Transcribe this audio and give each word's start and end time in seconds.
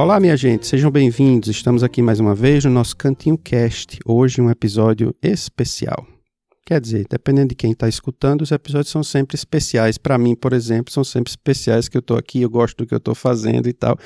Olá, 0.00 0.18
minha 0.18 0.34
gente, 0.34 0.66
sejam 0.66 0.90
bem-vindos. 0.90 1.50
Estamos 1.50 1.84
aqui 1.84 2.00
mais 2.00 2.18
uma 2.20 2.34
vez 2.34 2.64
no 2.64 2.70
nosso 2.70 2.96
Cantinho 2.96 3.36
Cast. 3.36 3.98
Hoje, 4.06 4.40
um 4.40 4.50
episódio 4.50 5.14
especial. 5.22 6.06
Quer 6.64 6.80
dizer, 6.80 7.06
dependendo 7.06 7.48
de 7.48 7.54
quem 7.54 7.72
está 7.72 7.86
escutando, 7.86 8.40
os 8.40 8.50
episódios 8.50 8.88
são 8.88 9.02
sempre 9.02 9.34
especiais. 9.34 9.98
Para 9.98 10.16
mim, 10.16 10.34
por 10.34 10.54
exemplo, 10.54 10.90
são 10.90 11.04
sempre 11.04 11.30
especiais 11.30 11.86
que 11.86 11.98
eu 11.98 12.00
estou 12.00 12.16
aqui, 12.16 12.40
eu 12.40 12.48
gosto 12.48 12.78
do 12.78 12.86
que 12.86 12.94
eu 12.94 12.96
estou 12.96 13.14
fazendo 13.14 13.68
e 13.68 13.74
tal. 13.74 13.98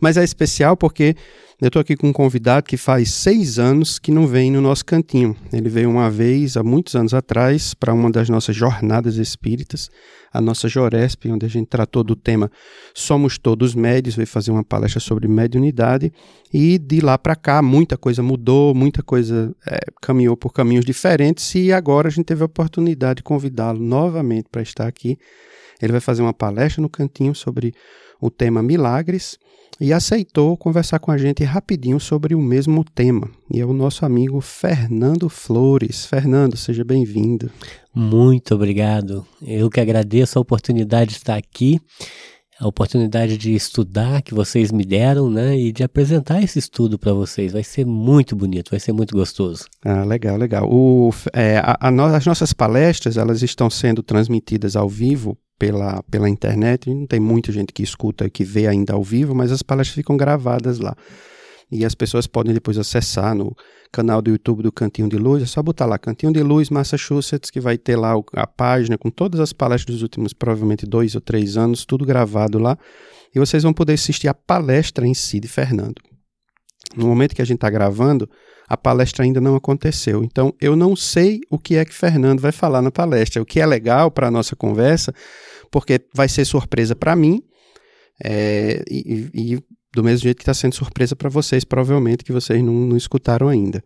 Mas 0.00 0.16
é 0.16 0.24
especial 0.24 0.76
porque 0.76 1.14
eu 1.60 1.68
estou 1.68 1.78
aqui 1.78 1.96
com 1.96 2.08
um 2.08 2.12
convidado 2.12 2.66
que 2.66 2.76
faz 2.76 3.12
seis 3.12 3.60
anos 3.60 4.00
que 4.00 4.10
não 4.10 4.26
vem 4.26 4.50
no 4.50 4.60
nosso 4.60 4.84
cantinho. 4.84 5.36
Ele 5.52 5.68
veio 5.68 5.88
uma 5.88 6.10
vez, 6.10 6.56
há 6.56 6.64
muitos 6.64 6.96
anos 6.96 7.14
atrás, 7.14 7.74
para 7.74 7.94
uma 7.94 8.10
das 8.10 8.28
nossas 8.28 8.56
jornadas 8.56 9.14
espíritas, 9.14 9.88
a 10.32 10.40
nossa 10.40 10.68
Joresp, 10.68 11.26
onde 11.26 11.46
a 11.46 11.48
gente 11.48 11.66
tratou 11.66 12.04
do 12.04 12.14
tema 12.14 12.50
Somos 12.94 13.38
Todos 13.38 13.74
Médios, 13.74 14.14
veio 14.14 14.26
fazer 14.26 14.50
uma 14.50 14.64
palestra 14.64 15.00
sobre 15.00 15.26
mediunidade. 15.28 16.12
E 16.52 16.78
de 16.78 17.00
lá 17.00 17.18
para 17.18 17.36
cá, 17.36 17.62
muita 17.62 17.96
coisa 17.96 18.22
mudou, 18.22 18.74
muita 18.74 19.02
coisa 19.02 19.54
é, 19.66 19.78
caminhou 20.00 20.36
por 20.36 20.52
caminhos 20.52 20.84
diferentes. 20.84 21.54
E 21.54 21.72
agora 21.72 22.08
a 22.08 22.10
gente 22.10 22.26
teve 22.26 22.42
a 22.42 22.46
oportunidade 22.46 23.18
de 23.18 23.22
convidá-lo 23.22 23.78
novamente 23.78 24.48
para 24.50 24.62
estar 24.62 24.86
aqui. 24.86 25.18
Ele 25.80 25.92
vai 25.92 26.00
fazer 26.00 26.22
uma 26.22 26.34
palestra 26.34 26.82
no 26.82 26.88
cantinho 26.88 27.34
sobre 27.34 27.72
o 28.20 28.30
tema 28.30 28.62
milagres 28.62 29.38
e 29.80 29.92
aceitou 29.92 30.56
conversar 30.56 30.98
com 30.98 31.10
a 31.10 31.18
gente 31.18 31.44
rapidinho 31.44 32.00
sobre 32.00 32.34
o 32.34 32.40
mesmo 32.40 32.84
tema. 32.84 33.30
E 33.52 33.60
é 33.60 33.64
o 33.64 33.72
nosso 33.72 34.04
amigo 34.04 34.40
Fernando 34.40 35.28
Flores. 35.28 36.04
Fernando, 36.04 36.56
seja 36.56 36.84
bem-vindo. 36.84 37.50
Muito 37.94 38.54
obrigado. 38.54 39.26
Eu 39.40 39.70
que 39.70 39.80
agradeço 39.80 40.38
a 40.38 40.42
oportunidade 40.42 41.10
de 41.10 41.16
estar 41.18 41.36
aqui, 41.36 41.80
a 42.60 42.66
oportunidade 42.66 43.38
de 43.38 43.54
estudar 43.54 44.20
que 44.20 44.34
vocês 44.34 44.72
me 44.72 44.84
deram, 44.84 45.30
né, 45.30 45.56
e 45.56 45.70
de 45.70 45.84
apresentar 45.84 46.42
esse 46.42 46.58
estudo 46.58 46.98
para 46.98 47.12
vocês. 47.12 47.52
Vai 47.52 47.62
ser 47.62 47.86
muito 47.86 48.34
bonito, 48.34 48.70
vai 48.70 48.80
ser 48.80 48.92
muito 48.92 49.16
gostoso. 49.16 49.64
Ah, 49.84 50.04
legal, 50.04 50.36
legal. 50.36 50.68
O, 50.68 51.10
é, 51.32 51.58
a, 51.58 51.76
a 51.80 51.90
no, 51.90 52.04
as 52.04 52.26
nossas 52.26 52.52
palestras 52.52 53.16
elas 53.16 53.42
estão 53.42 53.70
sendo 53.70 54.02
transmitidas 54.02 54.74
ao 54.74 54.88
vivo 54.88 55.38
pela, 55.58 56.02
pela 56.10 56.28
internet. 56.28 56.92
Não 56.92 57.06
tem 57.06 57.20
muita 57.20 57.52
gente 57.52 57.72
que 57.72 57.82
escuta 57.82 58.26
e 58.26 58.30
que 58.30 58.44
vê 58.44 58.66
ainda 58.66 58.94
ao 58.94 59.02
vivo, 59.02 59.34
mas 59.34 59.52
as 59.52 59.62
palestras 59.62 59.94
ficam 59.94 60.16
gravadas 60.16 60.78
lá. 60.78 60.96
E 61.70 61.84
as 61.84 61.94
pessoas 61.94 62.26
podem 62.26 62.54
depois 62.54 62.78
acessar 62.78 63.34
no 63.34 63.54
canal 63.92 64.22
do 64.22 64.30
YouTube 64.30 64.62
do 64.62 64.72
Cantinho 64.72 65.08
de 65.08 65.16
Luz. 65.16 65.42
É 65.42 65.46
só 65.46 65.62
botar 65.62 65.86
lá 65.86 65.98
Cantinho 65.98 66.32
de 66.32 66.42
Luz 66.42 66.70
Massachusetts, 66.70 67.50
que 67.50 67.60
vai 67.60 67.76
ter 67.76 67.96
lá 67.96 68.14
a 68.34 68.46
página 68.46 68.96
com 68.96 69.10
todas 69.10 69.38
as 69.38 69.52
palestras 69.52 69.96
dos 69.96 70.02
últimos, 70.02 70.32
provavelmente, 70.32 70.86
dois 70.86 71.14
ou 71.14 71.20
três 71.20 71.56
anos, 71.56 71.84
tudo 71.84 72.06
gravado 72.06 72.58
lá. 72.58 72.78
E 73.34 73.38
vocês 73.38 73.62
vão 73.62 73.72
poder 73.72 73.94
assistir 73.94 74.28
a 74.28 74.34
palestra 74.34 75.06
em 75.06 75.14
si 75.14 75.38
de 75.38 75.48
Fernando. 75.48 76.00
No 76.96 77.06
momento 77.06 77.34
que 77.34 77.42
a 77.42 77.44
gente 77.44 77.56
está 77.56 77.68
gravando, 77.68 78.28
a 78.66 78.76
palestra 78.76 79.24
ainda 79.24 79.40
não 79.40 79.54
aconteceu. 79.54 80.24
Então, 80.24 80.54
eu 80.60 80.74
não 80.74 80.96
sei 80.96 81.40
o 81.50 81.58
que 81.58 81.76
é 81.76 81.84
que 81.84 81.94
Fernando 81.94 82.40
vai 82.40 82.52
falar 82.52 82.82
na 82.82 82.90
palestra. 82.90 83.42
O 83.42 83.46
que 83.46 83.60
é 83.60 83.66
legal 83.66 84.10
para 84.10 84.28
a 84.28 84.30
nossa 84.30 84.56
conversa, 84.56 85.12
porque 85.70 86.00
vai 86.14 86.28
ser 86.28 86.44
surpresa 86.44 86.96
para 86.96 87.14
mim, 87.14 87.42
é, 88.22 88.82
e, 88.90 89.30
e, 89.34 89.58
do 89.98 90.04
mesmo 90.04 90.22
jeito 90.22 90.36
que 90.36 90.42
está 90.42 90.54
sendo 90.54 90.74
surpresa 90.74 91.16
para 91.16 91.28
vocês, 91.28 91.64
provavelmente, 91.64 92.24
que 92.24 92.32
vocês 92.32 92.62
não, 92.62 92.72
não 92.72 92.96
escutaram 92.96 93.48
ainda. 93.48 93.82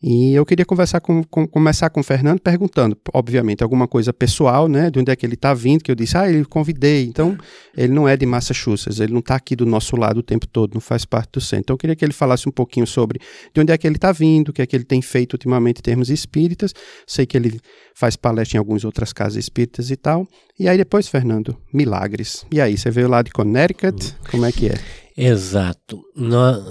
E 0.00 0.32
eu 0.32 0.46
queria 0.46 0.64
conversar 0.64 1.00
com, 1.00 1.24
com, 1.24 1.44
começar 1.44 1.90
com 1.90 1.98
o 1.98 2.04
Fernando 2.04 2.38
perguntando, 2.38 2.96
obviamente, 3.12 3.64
alguma 3.64 3.88
coisa 3.88 4.12
pessoal, 4.12 4.68
né? 4.68 4.90
De 4.90 5.00
onde 5.00 5.10
é 5.10 5.16
que 5.16 5.26
ele 5.26 5.34
está 5.34 5.52
vindo, 5.52 5.82
que 5.82 5.90
eu 5.90 5.94
disse, 5.96 6.16
ah, 6.16 6.30
ele 6.30 6.44
convidei. 6.44 7.04
Então, 7.04 7.36
ele 7.76 7.92
não 7.92 8.06
é 8.06 8.16
de 8.16 8.24
Massachusetts, 8.24 9.00
ele 9.00 9.12
não 9.12 9.18
está 9.18 9.34
aqui 9.34 9.56
do 9.56 9.66
nosso 9.66 9.96
lado 9.96 10.18
o 10.18 10.22
tempo 10.22 10.46
todo, 10.46 10.74
não 10.74 10.80
faz 10.80 11.04
parte 11.04 11.32
do 11.32 11.40
centro. 11.40 11.64
Então, 11.64 11.74
eu 11.74 11.78
queria 11.78 11.96
que 11.96 12.04
ele 12.04 12.12
falasse 12.12 12.48
um 12.48 12.52
pouquinho 12.52 12.86
sobre 12.86 13.18
de 13.52 13.60
onde 13.60 13.72
é 13.72 13.78
que 13.78 13.88
ele 13.88 13.96
está 13.96 14.12
vindo, 14.12 14.50
o 14.50 14.52
que 14.52 14.62
é 14.62 14.66
que 14.66 14.76
ele 14.76 14.84
tem 14.84 15.02
feito 15.02 15.32
ultimamente 15.32 15.78
em 15.78 15.82
termos 15.82 16.10
espíritas. 16.10 16.72
Sei 17.04 17.26
que 17.26 17.36
ele 17.36 17.58
faz 17.92 18.14
palestra 18.14 18.56
em 18.56 18.60
algumas 18.60 18.84
outras 18.84 19.12
casas 19.12 19.36
espíritas 19.36 19.90
e 19.90 19.96
tal. 19.96 20.28
E 20.60 20.68
aí 20.68 20.76
depois, 20.76 21.08
Fernando, 21.08 21.56
milagres. 21.74 22.46
E 22.52 22.60
aí, 22.60 22.78
você 22.78 22.88
veio 22.88 23.08
lá 23.08 23.20
de 23.20 23.32
Connecticut, 23.32 24.14
como 24.30 24.46
é 24.46 24.52
que 24.52 24.68
é? 24.68 25.07
Exato. 25.20 26.00
Nós 26.14 26.62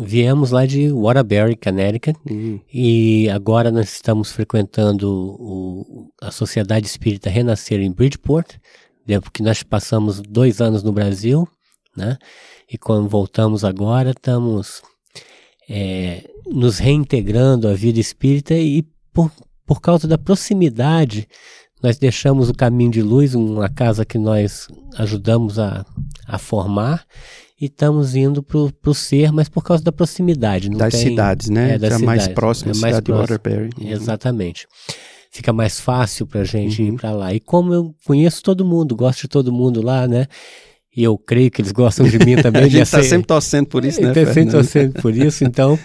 viemos 0.00 0.52
lá 0.52 0.64
de 0.64 0.90
Waterbury, 0.90 1.54
Connecticut, 1.54 2.18
uhum. 2.30 2.58
e 2.72 3.28
agora 3.28 3.70
nós 3.70 3.92
estamos 3.92 4.32
frequentando 4.32 5.36
o, 5.38 6.10
a 6.18 6.30
Sociedade 6.30 6.86
Espírita 6.86 7.28
Renascer 7.28 7.78
em 7.78 7.92
Bridgeport, 7.92 8.54
porque 9.22 9.42
nós 9.42 9.62
passamos 9.62 10.22
dois 10.22 10.62
anos 10.62 10.82
no 10.82 10.92
Brasil, 10.92 11.46
né? 11.94 12.16
E 12.72 12.78
quando 12.78 13.06
voltamos 13.06 13.64
agora, 13.64 14.12
estamos 14.12 14.80
é, 15.68 16.24
nos 16.46 16.78
reintegrando 16.78 17.68
à 17.68 17.74
vida 17.74 18.00
espírita 18.00 18.54
e 18.54 18.82
por, 19.12 19.30
por 19.66 19.80
causa 19.82 20.08
da 20.08 20.16
proximidade, 20.16 21.28
nós 21.82 21.98
deixamos 21.98 22.48
o 22.48 22.54
Caminho 22.54 22.92
de 22.92 23.02
Luz, 23.02 23.34
uma 23.34 23.68
casa 23.68 24.06
que 24.06 24.16
nós 24.16 24.68
ajudamos 24.96 25.58
a, 25.58 25.84
a 26.26 26.38
formar, 26.38 27.04
e 27.60 27.66
estamos 27.66 28.16
indo 28.16 28.42
para 28.42 28.58
o 28.58 28.94
ser, 28.94 29.30
mas 29.32 29.48
por 29.48 29.62
causa 29.62 29.84
da 29.84 29.92
proximidade. 29.92 30.70
das 30.70 30.94
tem, 30.94 31.10
cidades, 31.10 31.50
né? 31.50 31.74
É, 31.74 31.78
das 31.78 31.92
cidades, 31.92 32.06
mais 32.06 32.28
próximo, 32.28 32.70
é 32.70 32.74
mais 32.78 32.96
cidade 32.96 33.04
próximo, 33.04 33.26
de 33.26 33.32
Waterbury. 33.32 33.70
Uhum. 33.78 33.90
Exatamente. 33.90 34.66
Fica 35.30 35.52
mais 35.52 35.78
fácil 35.78 36.26
para 36.26 36.40
a 36.40 36.44
gente 36.44 36.80
uhum. 36.80 36.88
ir 36.88 36.92
para 36.96 37.12
lá. 37.12 37.34
E 37.34 37.38
como 37.38 37.74
eu 37.74 37.94
conheço 38.06 38.42
todo 38.42 38.64
mundo, 38.64 38.96
gosto 38.96 39.22
de 39.22 39.28
todo 39.28 39.52
mundo 39.52 39.82
lá, 39.82 40.08
né? 40.08 40.26
E 40.96 41.04
eu 41.04 41.18
creio 41.18 41.50
que 41.50 41.60
eles 41.60 41.70
gostam 41.70 42.08
de 42.08 42.18
mim 42.18 42.36
também. 42.42 42.62
a 42.62 42.68
gente 42.68 42.82
está 42.82 43.02
sempre 43.02 43.26
torcendo 43.26 43.66
por 43.66 43.84
isso, 43.84 44.00
né? 44.00 44.08
Está 44.08 44.32
sempre 44.32 44.52
torcendo 44.52 44.92
por 44.94 45.14
isso. 45.14 45.44
Então, 45.44 45.78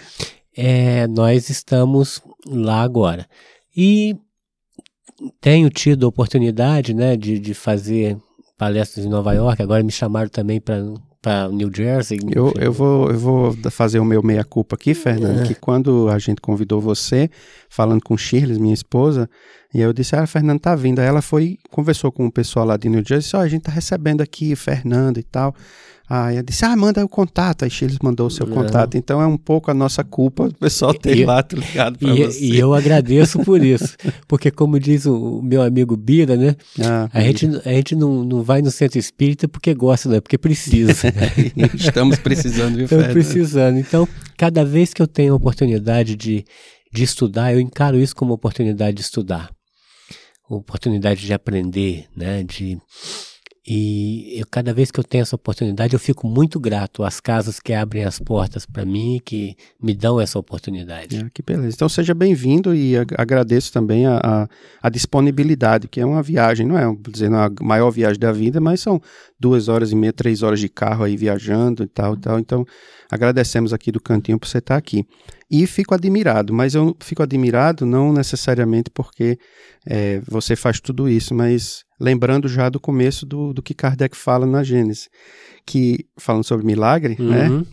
é, 0.56 1.06
nós 1.08 1.50
estamos 1.50 2.22
lá 2.46 2.80
agora. 2.80 3.26
E 3.76 4.16
tenho 5.42 5.68
tido 5.68 6.06
a 6.06 6.08
oportunidade, 6.08 6.94
né, 6.94 7.16
de, 7.16 7.38
de 7.38 7.54
fazer 7.54 8.16
palestras 8.56 9.04
em 9.04 9.08
Nova 9.08 9.34
York. 9.34 9.62
Agora 9.62 9.82
me 9.82 9.92
chamaram 9.92 10.28
também 10.28 10.60
para 10.60 10.82
para 11.26 11.48
New 11.48 11.68
Jersey. 11.74 12.20
Eu, 12.32 12.52
eu, 12.56 12.72
vou, 12.72 13.10
eu 13.10 13.18
vou 13.18 13.56
fazer 13.68 13.98
o 13.98 14.04
meu 14.04 14.22
meia-culpa 14.22 14.76
aqui, 14.76 14.94
Fernando, 14.94 15.40
é. 15.40 15.42
que 15.42 15.56
quando 15.56 16.08
a 16.08 16.20
gente 16.20 16.40
convidou 16.40 16.80
você, 16.80 17.28
falando 17.68 18.00
com 18.00 18.16
Shirley, 18.16 18.60
minha 18.60 18.72
esposa, 18.72 19.28
e 19.74 19.80
eu 19.80 19.92
disse, 19.92 20.14
ah, 20.14 20.22
a 20.22 20.26
Fernanda 20.28 20.60
tá 20.60 20.76
vindo. 20.76 21.00
Aí 21.00 21.06
ela 21.06 21.20
foi, 21.20 21.58
conversou 21.68 22.12
com 22.12 22.26
o 22.26 22.30
pessoal 22.30 22.64
lá 22.64 22.76
de 22.76 22.88
New 22.88 23.02
Jersey, 23.04 23.24
disse, 23.24 23.36
ó, 23.36 23.40
oh, 23.40 23.42
a 23.42 23.48
gente 23.48 23.62
tá 23.62 23.72
recebendo 23.72 24.20
aqui 24.20 24.52
o 24.52 24.56
Fernando 24.56 25.18
e 25.18 25.24
tal. 25.24 25.52
Aí 26.08 26.36
eu 26.36 26.42
disse, 26.42 26.64
ah, 26.64 26.76
manda 26.76 27.04
o 27.04 27.08
contato. 27.08 27.64
Aí 27.64 27.70
Chiles 27.70 27.98
mandou 28.00 28.28
o 28.28 28.30
seu 28.30 28.46
contato. 28.46 28.96
Então 28.96 29.20
é 29.20 29.26
um 29.26 29.36
pouco 29.36 29.72
a 29.72 29.74
nossa 29.74 30.04
culpa 30.04 30.44
o 30.44 30.54
pessoal 30.54 30.94
ter 30.94 31.18
e, 31.18 31.24
lá, 31.24 31.42
tá 31.42 31.56
ligado 31.56 31.98
pra 31.98 32.14
e, 32.14 32.24
você. 32.24 32.44
E 32.44 32.58
eu 32.58 32.72
agradeço 32.72 33.40
por 33.40 33.62
isso. 33.62 33.96
Porque 34.28 34.50
como 34.52 34.78
diz 34.78 35.04
o, 35.06 35.42
meu 35.42 35.62
amigo 35.62 35.96
Bira, 35.96 36.36
né? 36.36 36.54
Ah, 36.80 37.08
a, 37.12 37.20
gente, 37.22 37.46
a 37.64 37.72
gente 37.72 37.96
não, 37.96 38.22
não 38.22 38.42
vai 38.42 38.62
no 38.62 38.70
centro 38.70 38.98
espírita 39.00 39.48
porque 39.48 39.74
gosta, 39.74 40.08
não 40.08 40.16
é 40.16 40.20
porque 40.20 40.38
precisa. 40.38 40.92
Estamos 41.74 42.18
precisando, 42.18 42.76
viu, 42.76 42.84
Estamos 42.84 43.08
precisando. 43.08 43.78
Então, 43.78 44.08
cada 44.36 44.64
vez 44.64 44.94
que 44.94 45.02
eu 45.02 45.08
tenho 45.08 45.32
a 45.32 45.36
oportunidade 45.36 46.14
de, 46.14 46.44
de 46.92 47.02
estudar, 47.02 47.52
eu 47.52 47.60
encaro 47.60 47.98
isso 47.98 48.14
como 48.14 48.32
oportunidade 48.32 48.96
de 48.96 49.02
estudar. 49.02 49.50
Oportunidade 50.48 51.26
de 51.26 51.32
aprender, 51.34 52.06
né? 52.16 52.44
De 52.44 52.78
e 53.68 54.38
eu, 54.38 54.46
cada 54.48 54.72
vez 54.72 54.92
que 54.92 55.00
eu 55.00 55.02
tenho 55.02 55.22
essa 55.22 55.34
oportunidade, 55.34 55.92
eu 55.92 55.98
fico 55.98 56.28
muito 56.28 56.60
grato 56.60 57.02
às 57.02 57.18
casas 57.18 57.58
que 57.58 57.72
abrem 57.72 58.04
as 58.04 58.20
portas 58.20 58.64
para 58.64 58.84
mim, 58.84 59.20
que 59.24 59.56
me 59.82 59.92
dão 59.92 60.20
essa 60.20 60.38
oportunidade. 60.38 61.16
É, 61.16 61.26
que 61.34 61.42
beleza. 61.42 61.74
Então 61.74 61.88
seja 61.88 62.14
bem-vindo 62.14 62.72
e 62.72 62.96
agradeço 63.18 63.72
também 63.72 64.06
a, 64.06 64.20
a, 64.22 64.48
a, 64.82 64.88
disponibilidade, 64.88 65.88
que 65.88 66.00
é 66.00 66.06
uma 66.06 66.22
viagem, 66.22 66.64
não 66.64 66.78
é 66.78 66.84
dizer, 67.10 67.32
a 67.32 67.50
maior 67.60 67.90
viagem 67.90 68.20
da 68.20 68.30
vida, 68.30 68.60
mas 68.60 68.80
são 68.80 69.02
duas 69.38 69.68
horas 69.68 69.92
e 69.92 69.96
meia, 69.96 70.12
três 70.12 70.42
horas 70.42 70.60
de 70.60 70.68
carro 70.68 71.04
aí 71.04 71.16
viajando 71.16 71.82
e 71.82 71.86
tal, 71.86 72.14
e 72.14 72.20
tal. 72.20 72.38
Então 72.38 72.64
agradecemos 73.10 73.72
aqui 73.72 73.92
do 73.92 74.00
cantinho 74.00 74.38
por 74.38 74.48
você 74.48 74.58
estar 74.58 74.76
aqui. 74.76 75.04
E 75.50 75.66
fico 75.66 75.94
admirado, 75.94 76.52
mas 76.52 76.74
eu 76.74 76.96
fico 77.00 77.22
admirado 77.22 77.86
não 77.86 78.12
necessariamente 78.12 78.90
porque 78.90 79.38
é, 79.86 80.20
você 80.26 80.56
faz 80.56 80.80
tudo 80.80 81.08
isso, 81.08 81.34
mas 81.34 81.84
lembrando 82.00 82.48
já 82.48 82.68
do 82.68 82.80
começo 82.80 83.24
do, 83.24 83.52
do 83.52 83.62
que 83.62 83.74
Kardec 83.74 84.16
fala 84.16 84.44
na 84.46 84.64
Gênesis, 84.64 85.08
que 85.64 86.06
falando 86.18 86.44
sobre 86.44 86.66
milagre, 86.66 87.16
né? 87.18 87.48
Uhum. 87.48 87.66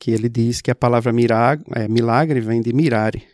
Que 0.00 0.10
ele 0.10 0.28
diz 0.28 0.60
que 0.60 0.70
a 0.70 0.74
palavra 0.74 1.12
mirag, 1.12 1.62
é, 1.74 1.88
milagre 1.88 2.40
vem 2.40 2.60
de 2.60 2.72
mirare, 2.72 3.26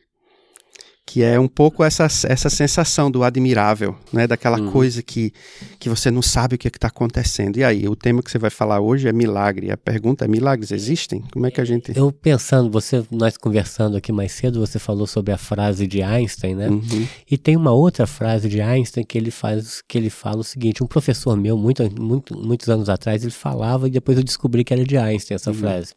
que 1.07 1.23
é 1.23 1.39
um 1.39 1.47
pouco 1.47 1.85
essa, 1.85 2.05
essa 2.05 2.49
sensação 2.49 3.11
do 3.11 3.23
admirável, 3.23 3.95
né? 4.11 4.27
Daquela 4.27 4.59
Uhum. 4.59 4.71
coisa 4.73 5.03
que, 5.03 5.33
que 5.79 5.89
você 5.89 6.11
não 6.11 6.23
sabe 6.23 6.55
o 6.55 6.59
que 6.59 6.69
está 6.69 6.89
acontecendo. 6.89 7.59
E 7.59 7.63
aí, 7.65 7.87
o 7.87 7.95
tema 7.95 8.23
que 8.23 8.31
você 8.31 8.39
vai 8.39 8.49
falar 8.49 8.81
hoje 8.81 9.07
é 9.07 9.13
milagre. 9.13 9.71
A 9.71 9.77
pergunta 9.77 10.25
é: 10.25 10.29
milagres 10.29 10.71
existem? 10.73 11.23
Como 11.31 11.47
é 11.47 11.51
que 11.51 11.61
a 11.61 11.65
gente. 11.65 11.93
Eu 11.95 12.11
pensando, 12.11 12.71
você, 12.71 13.05
nós 13.11 13.37
conversando 13.37 13.97
aqui 13.99 14.13
mais 14.13 14.33
cedo, 14.33 14.61
você 14.61 14.79
falou 14.79 15.07
sobre 15.07 15.31
a 15.33 15.37
frase 15.39 15.87
de 15.87 16.03
Einstein, 16.03 16.55
né? 16.55 16.69
Uhum, 16.71 17.07
E 17.31 17.37
tem 17.37 17.55
uma 17.55 17.73
outra 17.73 18.07
frase 18.07 18.49
de 18.49 18.61
Einstein 18.63 19.05
que 19.05 19.19
ele 19.19 19.31
faz, 19.31 19.83
que 19.87 19.99
ele 19.99 20.09
fala 20.11 20.39
o 20.39 20.45
seguinte: 20.45 20.83
um 20.83 20.87
professor 20.87 21.37
meu, 21.37 21.59
muito, 21.59 21.83
muito, 22.01 22.35
muitos 22.37 22.69
anos 22.71 22.89
atrás, 22.89 23.23
ele 23.23 23.31
falava 23.31 23.87
e 23.89 23.91
depois 23.91 24.17
eu 24.17 24.25
descobri 24.25 24.65
que 24.65 24.73
era 24.73 24.83
de 24.85 24.97
Einstein 24.97 25.35
essa 25.37 25.53
frase. 25.53 25.93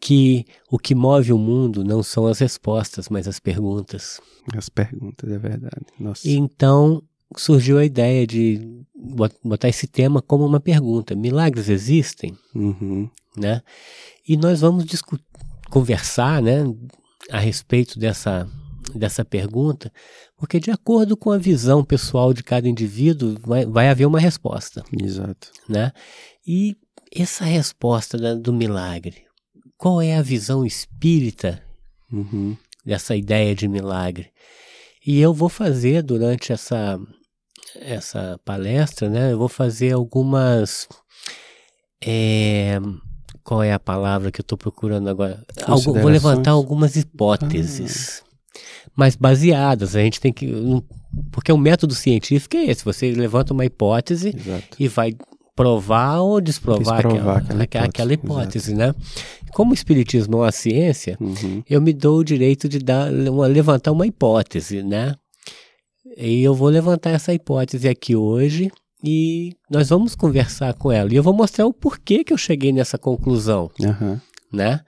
Que 0.00 0.44
o 0.70 0.78
que 0.78 0.94
move 0.94 1.32
o 1.32 1.38
mundo 1.38 1.82
não 1.84 2.02
são 2.02 2.26
as 2.26 2.38
respostas, 2.38 3.08
mas 3.08 3.26
as 3.26 3.40
perguntas. 3.40 4.20
As 4.56 4.68
perguntas, 4.68 5.28
é 5.30 5.38
verdade. 5.38 5.86
Nossa. 5.98 6.28
Então 6.28 7.02
surgiu 7.36 7.78
a 7.78 7.84
ideia 7.84 8.26
de 8.26 8.60
bot- 8.94 9.36
botar 9.44 9.68
esse 9.68 9.86
tema 9.88 10.22
como 10.22 10.46
uma 10.46 10.60
pergunta: 10.60 11.16
milagres 11.16 11.68
existem? 11.68 12.36
Uhum, 12.54 13.10
né? 13.36 13.60
E 14.26 14.36
nós 14.36 14.60
vamos 14.60 14.84
conversar, 15.70 16.40
né, 16.42 16.64
a 17.30 17.38
respeito 17.38 17.98
dessa 17.98 18.48
dessa 18.94 19.22
pergunta, 19.22 19.92
porque 20.38 20.58
de 20.58 20.70
acordo 20.70 21.14
com 21.14 21.30
a 21.30 21.36
visão 21.36 21.84
pessoal 21.84 22.32
de 22.32 22.42
cada 22.42 22.66
indivíduo 22.66 23.36
vai, 23.44 23.66
vai 23.66 23.90
haver 23.90 24.06
uma 24.06 24.18
resposta, 24.18 24.82
exato. 24.98 25.50
né? 25.68 25.92
E 26.46 26.74
essa 27.14 27.44
resposta 27.44 28.16
da- 28.16 28.34
do 28.34 28.50
milagre, 28.50 29.24
qual 29.78 30.02
é 30.02 30.16
a 30.16 30.22
visão 30.22 30.66
espírita 30.66 31.62
Uhum, 32.10 32.56
dessa 32.84 33.14
ideia 33.14 33.54
de 33.54 33.68
milagre? 33.68 34.30
E 35.06 35.20
eu 35.20 35.32
vou 35.32 35.48
fazer 35.48 36.02
durante 36.02 36.52
essa 36.52 36.98
essa 37.80 38.40
palestra, 38.44 39.08
né? 39.08 39.32
Eu 39.32 39.38
vou 39.38 39.48
fazer 39.48 39.92
algumas 39.92 40.88
é, 42.04 42.78
qual 43.42 43.62
é 43.62 43.72
a 43.72 43.80
palavra 43.80 44.30
que 44.30 44.40
eu 44.40 44.42
estou 44.42 44.58
procurando 44.58 45.08
agora? 45.08 45.42
Vou 46.02 46.10
levantar 46.10 46.50
algumas 46.50 46.96
hipóteses, 46.96 48.22
mas 48.94 49.16
baseadas. 49.16 49.96
A 49.96 50.00
gente 50.00 50.20
tem 50.20 50.32
que, 50.32 50.52
porque 51.32 51.50
o 51.52 51.58
método 51.58 51.94
científico 51.94 52.56
é 52.56 52.64
esse. 52.64 52.84
Você 52.84 53.10
levanta 53.12 53.52
uma 53.52 53.64
hipótese 53.64 54.34
exato. 54.36 54.76
e 54.78 54.86
vai 54.86 55.16
provar 55.56 56.20
ou 56.20 56.40
desprovar, 56.40 57.02
Desprovar 57.02 57.36
aquela, 57.36 57.38
aquela 57.38 57.62
aquela, 57.64 57.84
aquela 57.86 58.12
hipótese, 58.12 58.72
hipótese, 58.72 58.74
né? 58.74 58.94
Como 59.52 59.70
o 59.70 59.74
espiritismo 59.74 60.36
é 60.36 60.40
uma 60.42 60.52
ciência, 60.52 61.16
Uhum, 61.20 61.62
eu 61.68 61.80
me 61.80 61.92
dou 61.92 62.18
o 62.18 62.24
direito 62.24 62.68
de 62.68 62.78
dar, 62.78 63.12
uma- 63.12 63.46
levantar 63.46 63.92
uma 63.92 64.06
hipótese, 64.06 64.82
né? 64.82 65.14
E 66.16 66.42
eu 66.42 66.54
vou 66.54 66.68
levantar 66.68 67.10
essa 67.10 67.32
hipótese 67.34 67.88
aqui 67.88 68.16
hoje 68.16 68.70
e 69.04 69.52
nós 69.70 69.88
vamos 69.90 70.14
conversar 70.14 70.74
com 70.74 70.90
ela. 70.90 71.12
E 71.12 71.16
eu 71.16 71.22
vou 71.22 71.32
mostrar 71.34 71.66
o 71.66 71.72
porquê 71.72 72.24
que 72.24 72.32
eu 72.32 72.38
cheguei 72.38 72.72
nessa 72.72 72.98
conclusão, 72.98 73.70
aham, 73.82 74.20
né? 74.52 74.80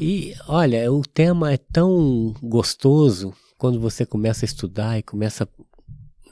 E 0.00 0.34
olha, 0.48 0.90
o 0.92 1.02
tema 1.02 1.52
é 1.52 1.56
tão 1.56 2.34
gostoso 2.42 3.32
quando 3.58 3.78
você 3.80 4.04
começa 4.06 4.44
a 4.44 4.48
estudar 4.48 4.98
e 4.98 5.02
começa 5.02 5.48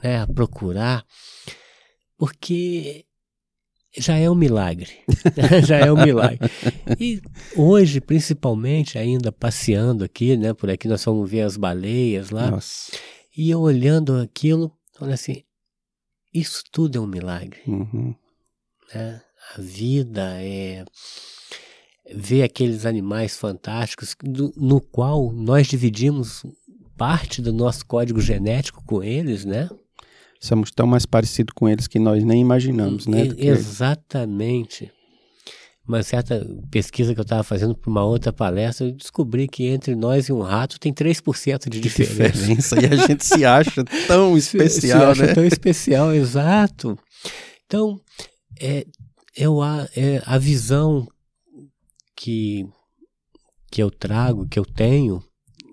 né, 0.03 0.21
a 0.21 0.27
procurar, 0.27 1.05
porque 2.17 3.05
já 3.97 4.15
é 4.17 4.29
um 4.29 4.35
milagre. 4.35 4.89
já 5.67 5.77
é 5.77 5.91
um 5.91 6.03
milagre. 6.03 6.49
E 6.99 7.21
hoje, 7.55 8.01
principalmente, 8.01 8.97
ainda 8.97 9.31
passeando 9.31 10.03
aqui, 10.03 10.35
né? 10.37 10.53
Por 10.53 10.69
aqui 10.69 10.87
nós 10.87 11.03
fomos 11.03 11.29
ver 11.29 11.41
as 11.41 11.57
baleias 11.57 12.29
lá. 12.29 12.51
Nossa. 12.51 12.91
E 13.35 13.49
eu 13.49 13.59
olhando 13.61 14.15
aquilo, 14.17 14.71
falando 14.97 15.13
assim, 15.13 15.43
isso 16.33 16.63
tudo 16.71 16.97
é 16.97 17.01
um 17.01 17.07
milagre. 17.07 17.59
Uhum, 17.67 18.13
Né? 18.93 19.21
A 19.55 19.61
vida 19.61 20.41
é 20.41 20.85
ver 22.13 22.43
aqueles 22.43 22.85
animais 22.85 23.37
fantásticos 23.37 24.15
do- 24.23 24.53
no 24.55 24.79
qual 24.81 25.31
nós 25.31 25.67
dividimos 25.67 26.43
parte 26.97 27.41
do 27.41 27.51
nosso 27.51 27.85
código 27.85 28.21
genético 28.21 28.83
com 28.85 29.03
eles, 29.03 29.45
né? 29.45 29.69
Somos 30.45 30.71
tão 30.71 30.85
mais 30.85 31.05
parecidos 31.05 31.53
com 31.55 31.69
eles 31.69 31.87
que 31.87 31.97
nós 31.99 32.23
nem 32.23 32.41
imaginamos, 32.41 33.07
né? 33.07 33.27
E- 33.37 33.47
Exatamente. 33.47 34.91
Uma 35.87 36.01
certa 36.01 36.45
pesquisa 36.71 37.13
que 37.13 37.19
eu 37.19 37.23
estava 37.23 37.43
fazendo 37.43 37.75
para 37.75 37.89
uma 37.89 38.03
outra 38.05 38.31
palestra, 38.31 38.87
eu 38.87 38.91
descobri 38.93 39.47
que 39.49 39.65
entre 39.65 39.95
nós 39.95 40.27
e 40.29 40.33
um 40.33 40.41
rato 40.41 40.79
tem 40.79 40.93
3% 40.93 41.63
de 41.69 41.69
de 41.69 41.79
diferença. 41.81 42.33
diferença. 42.33 42.81
e 42.81 42.85
a 42.85 42.95
gente 43.07 43.25
se 43.25 43.43
acha 43.43 43.83
tão 44.07 44.33
Se- 44.39 44.57
especial, 44.57 45.13
se 45.15 45.21
acha 45.21 45.27
né? 45.27 45.33
tão 45.33 45.45
especial, 45.45 46.13
exato. 46.13 46.97
Então, 47.65 47.99
é, 48.59 48.85
eu, 49.35 49.61
a, 49.61 49.87
é, 49.95 50.21
a 50.25 50.37
visão 50.37 51.05
que, 52.15 52.65
que 53.71 53.83
eu 53.83 53.91
trago, 53.91 54.47
que 54.47 54.57
eu 54.59 54.65
tenho, 54.65 55.21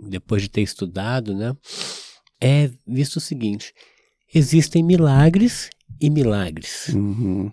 depois 0.09 0.43
de 0.43 0.49
ter 0.49 0.63
estudado, 0.63 1.35
né, 1.37 1.57
é 2.41 2.69
visto 2.87 3.17
o 3.17 3.21
seguinte: 3.21 3.73
existem 4.35 4.83
milagres 4.83 5.71
e 6.01 6.09
milagres. 6.09 6.89
Uhum, 6.89 7.53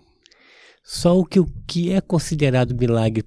Só 0.83 1.17
o 1.17 1.25
que, 1.25 1.39
o 1.39 1.47
que 1.67 1.91
é 1.91 1.99
considerado 1.99 2.75
milagre 2.75 3.23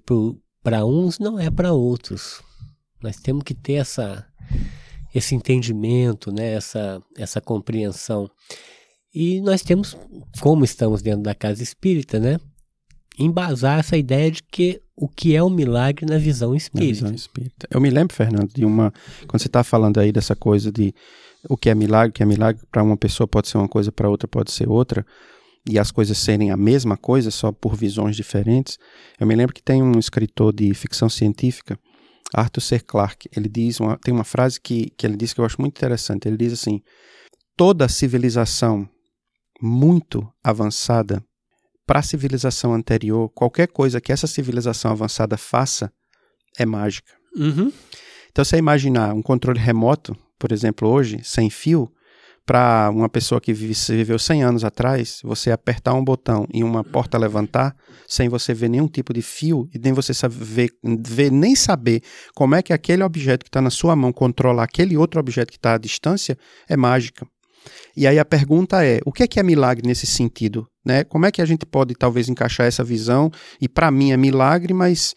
para 0.62 0.84
uns 0.84 1.18
não 1.18 1.38
é 1.38 1.50
para 1.50 1.72
outros. 1.72 2.42
Nós 3.02 3.16
temos 3.16 3.42
que 3.44 3.54
ter 3.54 3.74
essa, 3.74 4.26
esse 5.14 5.34
entendimento, 5.34 6.32
né? 6.32 6.52
essa, 6.54 7.02
essa 7.16 7.40
compreensão. 7.40 8.30
E 9.14 9.40
nós 9.40 9.62
temos, 9.62 9.96
como 10.40 10.64
estamos 10.64 11.02
dentro 11.02 11.22
da 11.22 11.34
casa 11.34 11.62
espírita, 11.62 12.18
né? 12.18 12.38
embasar 13.18 13.80
essa 13.80 13.96
ideia 13.96 14.30
de 14.30 14.42
que 14.42 14.80
o 14.96 15.08
que 15.08 15.34
é 15.34 15.42
um 15.42 15.50
milagre 15.50 16.06
na 16.06 16.18
visão 16.18 16.50
na 16.50 16.56
espírita. 16.56 16.92
visão 16.92 17.14
espírita. 17.14 17.68
Eu 17.70 17.80
me 17.80 17.90
lembro, 17.90 18.14
Fernando, 18.14 18.52
de 18.52 18.64
uma. 18.64 18.92
Quando 19.26 19.40
você 19.40 19.48
está 19.48 19.64
falando 19.64 19.98
aí 19.98 20.12
dessa 20.12 20.36
coisa 20.36 20.70
de 20.70 20.94
o 21.48 21.56
que 21.56 21.70
é 21.70 21.74
milagre, 21.74 22.10
o 22.10 22.12
que 22.12 22.22
é 22.22 22.26
milagre, 22.26 22.62
para 22.70 22.82
uma 22.82 22.96
pessoa 22.96 23.26
pode 23.26 23.48
ser 23.48 23.58
uma 23.58 23.68
coisa, 23.68 23.90
para 23.90 24.08
outra 24.08 24.28
pode 24.28 24.50
ser 24.50 24.68
outra, 24.68 25.04
e 25.68 25.78
as 25.78 25.90
coisas 25.90 26.16
serem 26.18 26.50
a 26.50 26.56
mesma 26.56 26.96
coisa, 26.96 27.30
só 27.30 27.52
por 27.52 27.76
visões 27.76 28.16
diferentes. 28.16 28.78
Eu 29.18 29.26
me 29.26 29.34
lembro 29.34 29.54
que 29.54 29.62
tem 29.62 29.82
um 29.82 29.98
escritor 29.98 30.52
de 30.52 30.72
ficção 30.74 31.08
científica, 31.08 31.78
Arthur 32.34 32.60
C. 32.60 32.78
Clarke, 32.78 33.28
ele 33.36 33.48
diz 33.48 33.80
uma, 33.80 33.98
tem 33.98 34.14
uma 34.14 34.24
frase 34.24 34.60
que, 34.60 34.90
que 34.96 35.06
ele 35.06 35.16
diz 35.16 35.32
que 35.32 35.40
eu 35.40 35.44
acho 35.44 35.60
muito 35.60 35.76
interessante. 35.76 36.28
Ele 36.28 36.36
diz 36.36 36.52
assim: 36.52 36.80
toda 37.56 37.88
civilização 37.88 38.88
muito 39.60 40.26
avançada 40.42 41.22
para 41.86 41.98
a 41.98 42.02
civilização 42.02 42.72
anterior, 42.72 43.28
qualquer 43.30 43.66
coisa 43.66 44.00
que 44.00 44.12
essa 44.12 44.28
civilização 44.28 44.92
avançada 44.92 45.36
faça 45.36 45.92
é 46.56 46.64
mágica. 46.64 47.12
Uhum. 47.36 47.72
Então, 48.30 48.44
você 48.44 48.56
imaginar 48.56 49.12
um 49.12 49.22
controle 49.22 49.58
remoto, 49.58 50.16
por 50.40 50.50
exemplo, 50.50 50.88
hoje, 50.88 51.20
sem 51.22 51.50
fio, 51.50 51.92
para 52.46 52.90
uma 52.90 53.08
pessoa 53.08 53.40
que 53.40 53.52
vive, 53.52 53.74
viveu 53.90 54.18
100 54.18 54.42
anos 54.42 54.64
atrás, 54.64 55.20
você 55.22 55.52
apertar 55.52 55.92
um 55.94 56.02
botão 56.02 56.48
e 56.52 56.64
uma 56.64 56.82
porta 56.82 57.18
levantar, 57.18 57.76
sem 58.08 58.28
você 58.28 58.54
ver 58.54 58.70
nenhum 58.70 58.88
tipo 58.88 59.12
de 59.12 59.22
fio 59.22 59.68
e 59.72 59.78
nem 59.78 59.92
você 59.92 60.14
saber, 60.14 60.70
ver, 60.82 61.30
nem 61.30 61.54
saber 61.54 62.02
como 62.34 62.54
é 62.54 62.62
que 62.62 62.72
aquele 62.72 63.04
objeto 63.04 63.44
que 63.44 63.50
está 63.50 63.60
na 63.60 63.70
sua 63.70 63.94
mão 63.94 64.12
controla 64.12 64.64
aquele 64.64 64.96
outro 64.96 65.20
objeto 65.20 65.52
que 65.52 65.58
está 65.58 65.74
à 65.74 65.78
distância, 65.78 66.36
é 66.68 66.76
mágica. 66.76 67.26
E 67.94 68.06
aí 68.06 68.18
a 68.18 68.24
pergunta 68.24 68.84
é, 68.84 68.98
o 69.04 69.12
que 69.12 69.22
é 69.22 69.28
que 69.28 69.38
é 69.38 69.42
milagre 69.42 69.86
nesse 69.86 70.06
sentido? 70.06 70.66
Né? 70.84 71.04
Como 71.04 71.26
é 71.26 71.30
que 71.30 71.42
a 71.42 71.46
gente 71.46 71.66
pode 71.66 71.94
talvez 71.94 72.28
encaixar 72.28 72.66
essa 72.66 72.82
visão? 72.82 73.30
E 73.60 73.68
para 73.68 73.90
mim 73.90 74.10
é 74.10 74.16
milagre, 74.16 74.72
mas 74.72 75.14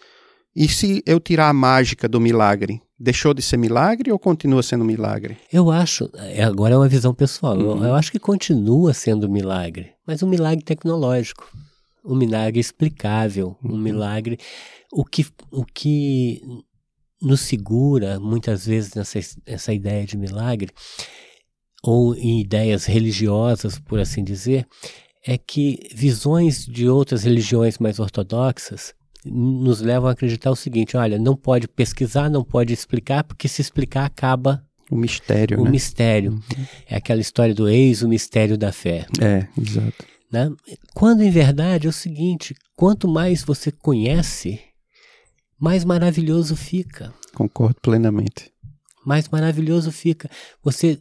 e 0.55 0.67
se 0.67 1.01
eu 1.05 1.19
tirar 1.19 1.49
a 1.49 1.53
mágica 1.53 2.07
do 2.07 2.19
milagre? 2.19 2.81
Deixou 2.99 3.33
de 3.33 3.41
ser 3.41 3.57
milagre 3.57 4.11
ou 4.11 4.19
continua 4.19 4.63
sendo 4.63 4.85
milagre? 4.85 5.37
Eu 5.51 5.69
acho, 5.71 6.09
é, 6.15 6.43
agora 6.43 6.75
é 6.75 6.77
uma 6.77 6.87
visão 6.87 7.13
pessoal, 7.13 7.59
eu- 7.59 7.71
Uhum. 7.71 7.85
eu 7.85 7.93
acho 7.95 8.11
que 8.11 8.19
continua 8.19 8.93
sendo 8.93 9.27
um 9.27 9.31
milagre, 9.31 9.91
mas 10.07 10.23
um 10.23 10.27
milagre 10.29 10.63
tecnológico, 10.63 11.49
um 12.05 12.15
milagre 12.15 12.59
explicável, 12.59 13.57
um 13.63 13.71
Uhum. 13.73 13.77
milagre. 13.77 14.37
O 14.91 15.03
que, 15.03 15.25
o 15.51 15.65
que 15.65 16.41
nos 17.21 17.41
segura 17.41 18.19
muitas 18.19 18.65
vezes 18.65 18.93
nessa, 18.93 19.19
essa 19.45 19.73
ideia 19.73 20.05
de 20.05 20.15
milagre, 20.17 20.69
ou 21.83 22.15
em 22.15 22.39
ideias 22.39 22.85
religiosas, 22.85 23.79
por 23.79 23.99
assim 23.99 24.23
dizer, 24.23 24.65
é 25.25 25.37
que 25.37 25.89
visões 25.93 26.65
de 26.65 26.87
outras 26.87 27.23
religiões 27.23 27.77
mais 27.79 27.99
ortodoxas 27.99 28.93
nos 29.25 29.81
levam 29.81 30.09
a 30.09 30.13
acreditar 30.13 30.51
o 30.51 30.55
seguinte: 30.55 30.97
olha, 30.97 31.17
não 31.17 31.35
pode 31.35 31.67
pesquisar, 31.67 32.29
não 32.29 32.43
pode 32.43 32.73
explicar, 32.73 33.23
porque 33.23 33.47
se 33.47 33.61
explicar 33.61 34.05
acaba 34.05 34.63
O 34.89 34.95
mistério, 34.95 35.59
o 35.59 35.63
né? 35.65 35.71
mistério. 35.71 36.31
Uhum. 36.31 36.65
É 36.87 36.95
aquela 36.97 37.21
história 37.21 37.53
do 37.53 37.67
eis 37.69 38.01
o 38.01 38.09
mistério 38.09 38.57
da 38.57 38.71
fé. 38.71 39.05
É, 39.21 39.47
exato. 39.59 40.05
Né? 40.31 40.51
Quando 40.93 41.21
em 41.21 41.29
verdade 41.29 41.87
é 41.87 41.89
o 41.89 41.93
seguinte: 41.93 42.55
quanto 42.75 43.07
mais 43.07 43.43
você 43.43 43.71
conhece, 43.71 44.59
mais 45.59 45.85
maravilhoso 45.85 46.55
fica. 46.55 47.13
Concordo 47.33 47.79
plenamente. 47.81 48.51
Mais 49.05 49.27
maravilhoso 49.29 49.91
fica. 49.91 50.29
Você, 50.63 50.99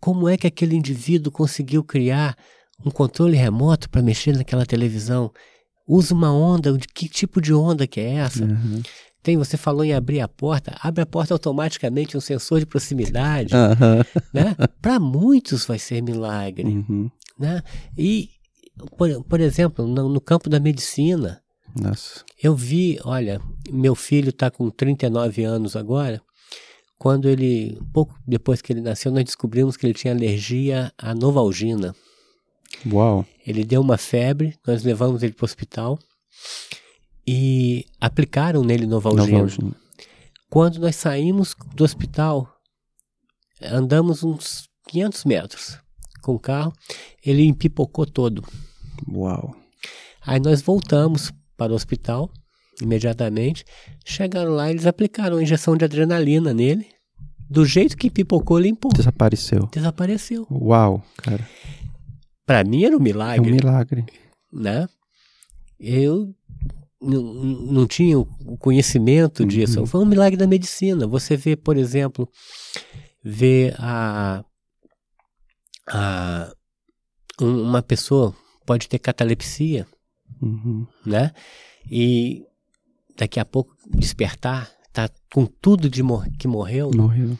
como 0.00 0.28
é 0.28 0.36
que 0.36 0.46
aquele 0.46 0.76
indivíduo 0.76 1.32
conseguiu 1.32 1.84
criar 1.84 2.36
um 2.84 2.90
controle 2.90 3.36
remoto 3.36 3.90
para 3.90 4.02
mexer 4.02 4.36
naquela 4.36 4.64
televisão? 4.64 5.32
Usa 5.92 6.14
uma 6.14 6.32
onda, 6.32 6.72
de 6.78 6.86
que 6.86 7.08
tipo 7.08 7.40
de 7.40 7.52
onda 7.52 7.86
que 7.86 7.98
é 8.00 8.14
essa? 8.14 8.44
Uhum. 8.44 8.80
Tem, 9.22 9.36
você 9.36 9.56
falou 9.56 9.84
em 9.84 9.92
abrir 9.92 10.20
a 10.20 10.28
porta, 10.28 10.76
abre 10.80 11.02
a 11.02 11.06
porta 11.06 11.34
automaticamente, 11.34 12.16
um 12.16 12.20
sensor 12.20 12.60
de 12.60 12.66
proximidade, 12.66 13.52
Uhum. 13.54 14.20
né? 14.32 14.54
Para 14.80 15.00
muitos 15.00 15.64
vai 15.66 15.78
ser 15.78 16.00
milagre, 16.02 16.64
Uhum. 16.68 17.10
né? 17.38 17.60
E, 17.98 18.28
por, 18.96 19.24
por 19.24 19.40
exemplo, 19.40 19.86
no, 19.86 20.08
no 20.08 20.20
campo 20.20 20.48
da 20.48 20.60
medicina, 20.60 21.40
Nossa. 21.74 22.24
eu 22.42 22.54
vi, 22.54 22.98
olha, 23.04 23.40
meu 23.70 23.94
filho 23.94 24.30
está 24.30 24.50
com 24.50 24.70
39 24.70 25.42
anos 25.44 25.74
agora. 25.76 26.22
Quando 26.98 27.28
ele, 27.28 27.78
pouco 27.92 28.14
depois 28.26 28.60
que 28.62 28.72
ele 28.72 28.80
nasceu, 28.82 29.10
nós 29.10 29.24
descobrimos 29.24 29.76
que 29.76 29.86
ele 29.86 29.94
tinha 29.94 30.12
alergia 30.14 30.92
à 30.98 31.14
novalgina. 31.14 31.94
Uau. 32.90 33.24
Ele 33.46 33.64
deu 33.64 33.80
uma 33.80 33.98
febre, 33.98 34.56
nós 34.66 34.82
levamos 34.84 35.22
ele 35.22 35.32
para 35.32 35.44
o 35.44 35.46
hospital 35.46 35.98
e 37.26 37.84
aplicaram 38.00 38.62
nele 38.62 38.86
novalgina. 38.86 39.26
Novalgina. 39.26 39.76
Quando 40.48 40.78
nós 40.80 40.96
saímos 40.96 41.54
do 41.74 41.84
hospital, 41.84 42.48
andamos 43.62 44.24
uns 44.24 44.68
500 44.88 45.24
metros 45.24 45.78
com 46.22 46.34
o 46.34 46.40
carro, 46.40 46.72
ele 47.24 47.44
empipocou 47.44 48.06
todo. 48.06 48.44
Uau. 49.08 49.54
Aí 50.22 50.40
nós 50.40 50.60
voltamos 50.60 51.32
para 51.56 51.72
o 51.72 51.74
hospital 51.74 52.30
imediatamente. 52.82 53.64
Chegaram 54.04 54.52
lá, 54.52 54.70
eles 54.70 54.86
aplicaram 54.86 55.36
a 55.36 55.42
injeção 55.42 55.76
de 55.76 55.84
adrenalina 55.84 56.52
nele. 56.52 56.86
Do 57.48 57.64
jeito 57.64 57.96
que 57.96 58.10
pipocou, 58.10 58.58
limpou. 58.58 58.92
Desapareceu. 58.92 59.68
Desapareceu. 59.72 60.46
Uau, 60.50 61.02
cara. 61.16 61.48
Para 62.50 62.64
mim 62.64 62.82
era 62.82 62.96
um 62.96 62.98
É 62.98 63.00
um 63.00 63.04
milagre, 63.04 63.52
milagre. 63.52 64.04
né? 64.52 64.88
Eu 65.78 66.34
não, 67.00 67.86
tinha 67.86 68.18
o 68.18 68.26
conhecimento 68.58 69.44
disso. 69.46 69.78
Uhum. 69.78 69.86
Foi 69.86 70.00
um 70.00 70.04
milagre 70.04 70.36
da 70.36 70.48
medicina. 70.48 71.06
Você 71.06 71.36
vê, 71.36 71.54
por 71.54 71.76
exemplo, 71.76 72.28
vê 73.22 73.72
a, 73.78 74.44
a 75.86 76.52
um- 77.40 77.62
uma 77.62 77.82
pessoa 77.82 78.34
pode 78.66 78.88
ter 78.88 78.98
catalepsia, 78.98 79.86
Uhum. 80.42 80.84
né? 81.06 81.32
E 81.88 82.42
daqui 83.16 83.38
a 83.38 83.44
pouco 83.44 83.76
despertar, 83.96 84.72
tá 84.92 85.08
com 85.32 85.46
tudo 85.46 85.88
de 85.88 86.02
mor 86.02 86.26
que 86.36 86.48
morreu. 86.48 86.90
Morreu. 86.92 87.38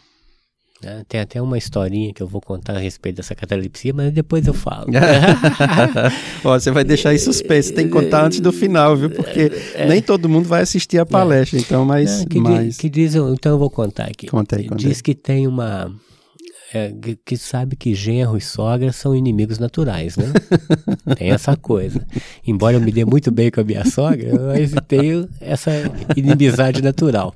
Né? 0.82 1.04
Tem 1.06 1.20
até 1.20 1.40
uma 1.42 1.58
historinha 1.58 2.12
que 2.12 2.22
eu 2.22 2.26
vou 2.26 2.40
contar 2.40 2.76
a 2.76 2.78
respeito 2.78 3.16
dessa 3.16 3.34
catalepsia, 3.34 3.92
mas 3.92 4.12
depois 4.12 4.46
eu 4.46 4.54
falo. 4.54 4.87
Ó, 6.42 6.58
você 6.58 6.70
vai 6.70 6.84
deixar 6.84 7.14
em 7.14 7.18
suspense, 7.18 7.72
tem 7.72 7.87
que 7.87 7.92
contar 7.92 8.25
antes 8.25 8.40
do 8.40 8.50
final, 8.50 8.96
viu? 8.96 9.10
Porque 9.10 9.50
nem 9.87 10.00
todo 10.00 10.28
mundo 10.28 10.49
vai 10.49 10.62
assistir 10.62 10.99
a 10.99 11.04
palestra, 11.04 11.58
então, 11.58 11.84
mas. 11.84 12.22
É, 12.22 12.26
que, 12.26 12.40
mas... 12.40 12.78
que 12.78 12.88
diz, 12.88 13.14
então 13.14 13.52
eu 13.52 13.58
vou 13.58 13.70
contar 13.70 14.04
aqui. 14.04 14.26
Conta 14.26 14.56
aí, 14.56 14.68
conta 14.68 14.76
diz 14.76 14.99
aí. 14.99 15.02
que 15.02 15.14
tem 15.14 15.46
uma. 15.46 15.94
é, 16.72 16.90
que, 16.90 17.18
que 17.26 17.37
sabe 17.37 17.76
que 17.76 17.94
genro 17.94 18.38
e 18.38 18.40
sogra 18.40 18.90
são 18.90 19.14
inimigos 19.14 19.58
naturais, 19.58 20.16
né? 20.16 20.32
tem 21.18 21.30
essa 21.30 21.56
coisa. 21.56 22.06
Embora 22.46 22.76
eu 22.76 22.80
me 22.80 22.90
dê 22.90 23.04
muito 23.04 23.30
bem 23.30 23.50
com 23.50 23.60
a 23.60 23.64
minha 23.64 23.84
sogra, 23.84 24.30
mas 24.46 24.72
tenho 24.88 25.28
essa 25.42 25.70
inimizade 26.16 26.80
natural. 26.80 27.34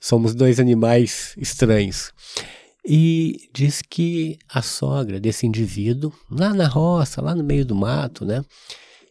Somos 0.00 0.34
dois 0.34 0.60
animais 0.60 1.34
estranhos. 1.36 2.12
E 2.84 3.48
diz 3.52 3.82
que 3.82 4.38
a 4.48 4.62
sogra 4.62 5.20
desse 5.20 5.46
indivíduo, 5.46 6.12
lá 6.30 6.54
na 6.54 6.66
roça, 6.66 7.20
lá 7.20 7.34
no 7.34 7.44
meio 7.44 7.64
do 7.64 7.74
mato, 7.74 8.24
né? 8.24 8.42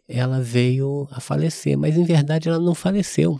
Ela 0.07 0.41
veio 0.41 1.07
a 1.11 1.19
falecer, 1.19 1.77
mas 1.77 1.95
em 1.95 2.03
verdade 2.03 2.49
ela 2.49 2.59
não 2.59 2.73
faleceu. 2.73 3.39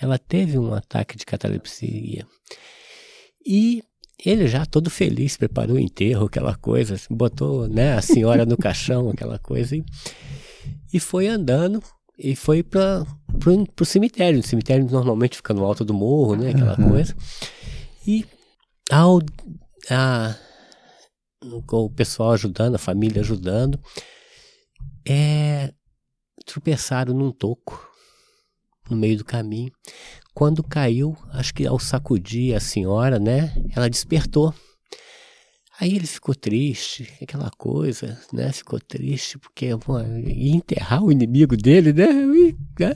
Ela 0.00 0.18
teve 0.18 0.58
um 0.58 0.74
ataque 0.74 1.16
de 1.16 1.24
catalepsia. 1.24 2.26
E 3.46 3.82
ele 4.24 4.48
já 4.48 4.66
todo 4.66 4.90
feliz 4.90 5.36
preparou 5.36 5.76
o 5.76 5.80
enterro, 5.80 6.26
aquela 6.26 6.54
coisa, 6.56 6.96
botou 7.10 7.68
né, 7.68 7.94
a 7.94 8.02
senhora 8.02 8.44
no 8.46 8.56
caixão, 8.56 9.10
aquela 9.10 9.38
coisa, 9.38 9.76
e, 9.76 9.84
e 10.92 10.98
foi 10.98 11.28
andando 11.28 11.82
e 12.18 12.34
foi 12.34 12.62
para 12.62 13.04
o 13.80 13.84
cemitério. 13.84 14.40
O 14.40 14.42
cemitério 14.42 14.86
normalmente 14.90 15.36
fica 15.36 15.52
no 15.52 15.64
alto 15.64 15.84
do 15.84 15.92
morro, 15.92 16.36
né, 16.36 16.50
aquela 16.50 16.74
Aham. 16.74 16.88
coisa. 16.88 17.14
E 18.06 18.24
ao, 18.90 19.20
a, 19.90 20.36
com 21.66 21.84
o 21.84 21.90
pessoal 21.90 22.32
ajudando, 22.32 22.74
a 22.74 22.78
família 22.78 23.22
ajudando, 23.22 23.80
é, 25.06 25.72
tropeçaram 26.44 27.14
num 27.14 27.30
toco 27.30 27.90
no 28.88 28.96
meio 28.96 29.18
do 29.18 29.24
caminho. 29.24 29.72
Quando 30.34 30.62
caiu, 30.62 31.16
acho 31.32 31.54
que 31.54 31.66
ao 31.66 31.78
sacudir 31.78 32.54
a 32.54 32.60
senhora, 32.60 33.18
né, 33.18 33.54
ela 33.74 33.88
despertou. 33.88 34.52
Aí 35.78 35.96
ele 35.96 36.06
ficou 36.06 36.34
triste, 36.34 37.12
aquela 37.20 37.50
coisa, 37.50 38.20
né? 38.32 38.52
Ficou 38.52 38.78
triste 38.78 39.38
porque 39.38 39.76
pô, 39.76 39.98
ia 40.00 40.54
enterrar 40.54 41.02
o 41.02 41.10
inimigo 41.10 41.56
dele, 41.56 41.92
né? 41.92 42.06
Né? 42.78 42.92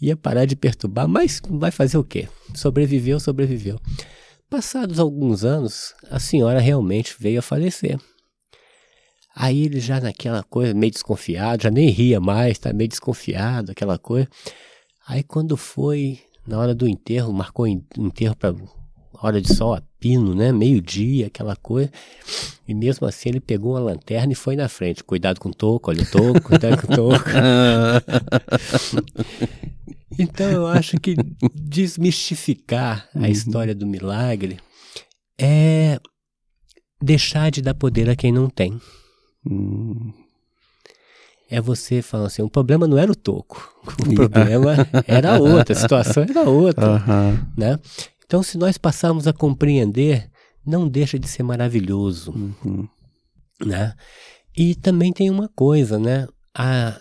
Ia 0.00 0.16
parar 0.16 0.44
de 0.44 0.54
perturbar, 0.54 1.08
mas 1.08 1.40
vai 1.48 1.72
fazer 1.72 1.98
o 1.98 2.04
quê? 2.04 2.28
Sobreviveu, 2.54 3.18
sobreviveu. 3.18 3.80
Passados 4.48 4.98
alguns 5.00 5.44
anos, 5.44 5.94
a 6.10 6.20
senhora 6.20 6.60
realmente 6.60 7.16
veio 7.18 7.40
a 7.40 7.42
falecer. 7.42 7.98
Aí 9.34 9.64
ele 9.64 9.80
já 9.80 10.00
naquela 10.00 10.42
coisa, 10.44 10.72
meio 10.72 10.92
desconfiado, 10.92 11.64
já 11.64 11.70
nem 11.70 11.90
ria 11.90 12.20
mais, 12.20 12.58
tá 12.58 12.72
meio 12.72 12.88
desconfiado, 12.88 13.72
aquela 13.72 13.98
coisa. 13.98 14.28
Aí 15.06 15.22
quando 15.22 15.56
foi 15.56 16.20
na 16.46 16.58
hora 16.58 16.74
do 16.74 16.88
enterro, 16.88 17.32
marcou 17.32 17.66
en- 17.66 17.84
enterro 17.98 18.36
para 18.36 18.54
hora 19.14 19.42
de 19.42 19.52
sol 19.54 19.74
a 19.74 19.82
pino, 20.00 20.34
né? 20.34 20.52
Meio-dia, 20.52 21.26
aquela 21.26 21.56
coisa. 21.56 21.90
E 22.68 22.74
mesmo 22.74 23.06
assim 23.06 23.28
ele 23.28 23.40
pegou 23.40 23.72
uma 23.72 23.80
lanterna 23.80 24.32
e 24.32 24.36
foi 24.36 24.56
na 24.56 24.68
frente. 24.68 25.02
Cuidado 25.04 25.38
com 25.40 25.48
o 25.50 25.54
toco, 25.54 25.90
olha 25.90 26.02
o 26.02 26.06
toco, 26.06 26.40
cuidado 26.40 26.84
com 26.86 26.92
o 26.92 26.96
toco. 26.96 27.24
Então 30.18 30.50
eu 30.50 30.66
acho 30.66 30.98
que 30.98 31.14
desmistificar 31.54 33.08
a 33.14 33.18
Uhum. 33.20 33.26
história 33.26 33.74
do 33.74 33.86
milagre 33.86 34.58
é 35.38 36.00
deixar 37.02 37.50
de 37.50 37.60
dar 37.60 37.74
poder 37.74 38.08
a 38.08 38.16
quem 38.16 38.32
não 38.32 38.48
tem. 38.48 38.80
Hum, 39.48 40.12
É 41.50 41.60
você 41.60 42.00
falando 42.02 42.26
assim, 42.26 42.42
o 42.42 42.48
problema 42.50 42.86
não 42.88 42.98
era 42.98 43.12
o 43.12 43.14
toco, 43.14 43.72
o 44.00 44.14
problema 44.16 44.74
era 45.06 45.38
outra, 45.38 45.76
a 45.76 45.78
situação 45.78 46.22
era 46.24 46.42
outra, 46.48 46.96
Aham. 46.96 47.46
né? 47.56 47.78
Então 48.26 48.42
se 48.42 48.58
nós 48.58 48.76
passarmos 48.76 49.26
a 49.26 49.32
compreender, 49.32 50.30
não 50.64 50.88
deixa 50.88 51.18
de 51.18 51.28
ser 51.28 51.42
maravilhoso, 51.42 52.32
Uhum. 52.32 52.88
né? 53.64 53.94
E 54.56 54.74
também 54.74 55.12
tem 55.12 55.30
uma 55.30 55.48
coisa, 55.48 55.98
né? 55.98 56.26
A, 56.54 57.00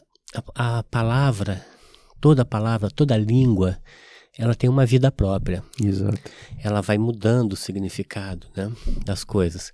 a, 0.55 0.79
a 0.79 0.83
palavra, 0.83 1.65
toda 2.21 2.43
palavra, 2.45 2.89
toda 2.91 3.17
língua, 3.17 3.77
ela 4.37 4.53
tem 4.53 4.69
uma 4.69 4.85
vida 4.85 5.09
própria. 5.11 5.63
Exato. 5.81 6.19
ela 6.61 6.81
vai 6.81 6.97
mudando 6.97 7.53
o 7.53 7.57
significado 7.57 8.47
né, 8.55 8.69
das 9.05 9.23
coisas. 9.23 9.71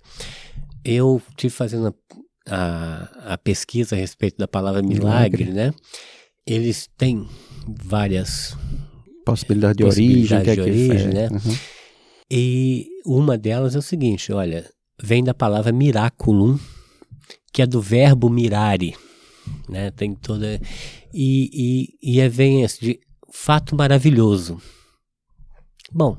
Eu 0.84 1.20
tive 1.36 1.52
fazendo 1.52 1.88
a, 2.48 2.54
a, 3.26 3.32
a 3.34 3.38
pesquisa 3.38 3.94
a 3.96 3.98
respeito 3.98 4.38
da 4.38 4.46
palavra 4.48 4.80
milagre, 4.82 5.44
Milagre. 5.44 5.52
né? 5.52 5.74
Eles 6.46 6.88
têm 6.96 7.28
várias 7.66 8.56
Possibilidade 9.24 9.78
de 9.78 9.84
origem, 9.84 10.38
é 10.38 10.44
Possibilidade 10.44 10.54
de 10.54 10.60
origem, 10.60 11.08
é? 11.08 11.12
né? 11.12 11.28
Uhum. 11.30 11.56
e 12.30 12.88
uma 13.04 13.36
delas 13.38 13.74
é 13.74 13.78
o 13.78 13.82
seguinte, 13.82 14.32
olha, 14.32 14.68
vem 15.02 15.22
da 15.22 15.34
palavra 15.34 15.72
miraculum, 15.72 16.58
que 17.52 17.62
é 17.62 17.66
do 17.66 17.80
verbo 17.80 18.30
mirare, 18.30 18.96
né? 19.68 19.90
Tem 19.90 20.14
toda 20.14 20.60
e, 21.12 21.88
e, 22.02 22.14
e 22.14 22.20
é, 22.20 22.28
vem 22.28 22.62
esse 22.62 22.80
de 22.80 23.00
fato 23.32 23.76
maravilhoso. 23.76 24.60
Bom, 25.90 26.16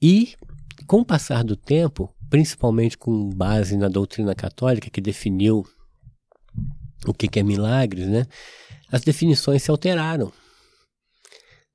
e 0.00 0.34
com 0.86 1.00
o 1.00 1.04
passar 1.04 1.44
do 1.44 1.56
tempo, 1.56 2.14
principalmente 2.30 2.96
com 2.96 3.28
base 3.30 3.76
na 3.76 3.88
doutrina 3.88 4.34
católica 4.34 4.88
que 4.88 5.00
definiu 5.00 5.64
o 7.06 7.12
que, 7.12 7.28
que 7.28 7.38
é 7.38 7.42
milagres, 7.42 8.08
né? 8.08 8.26
As 8.90 9.02
definições 9.02 9.62
se 9.62 9.70
alteraram. 9.70 10.32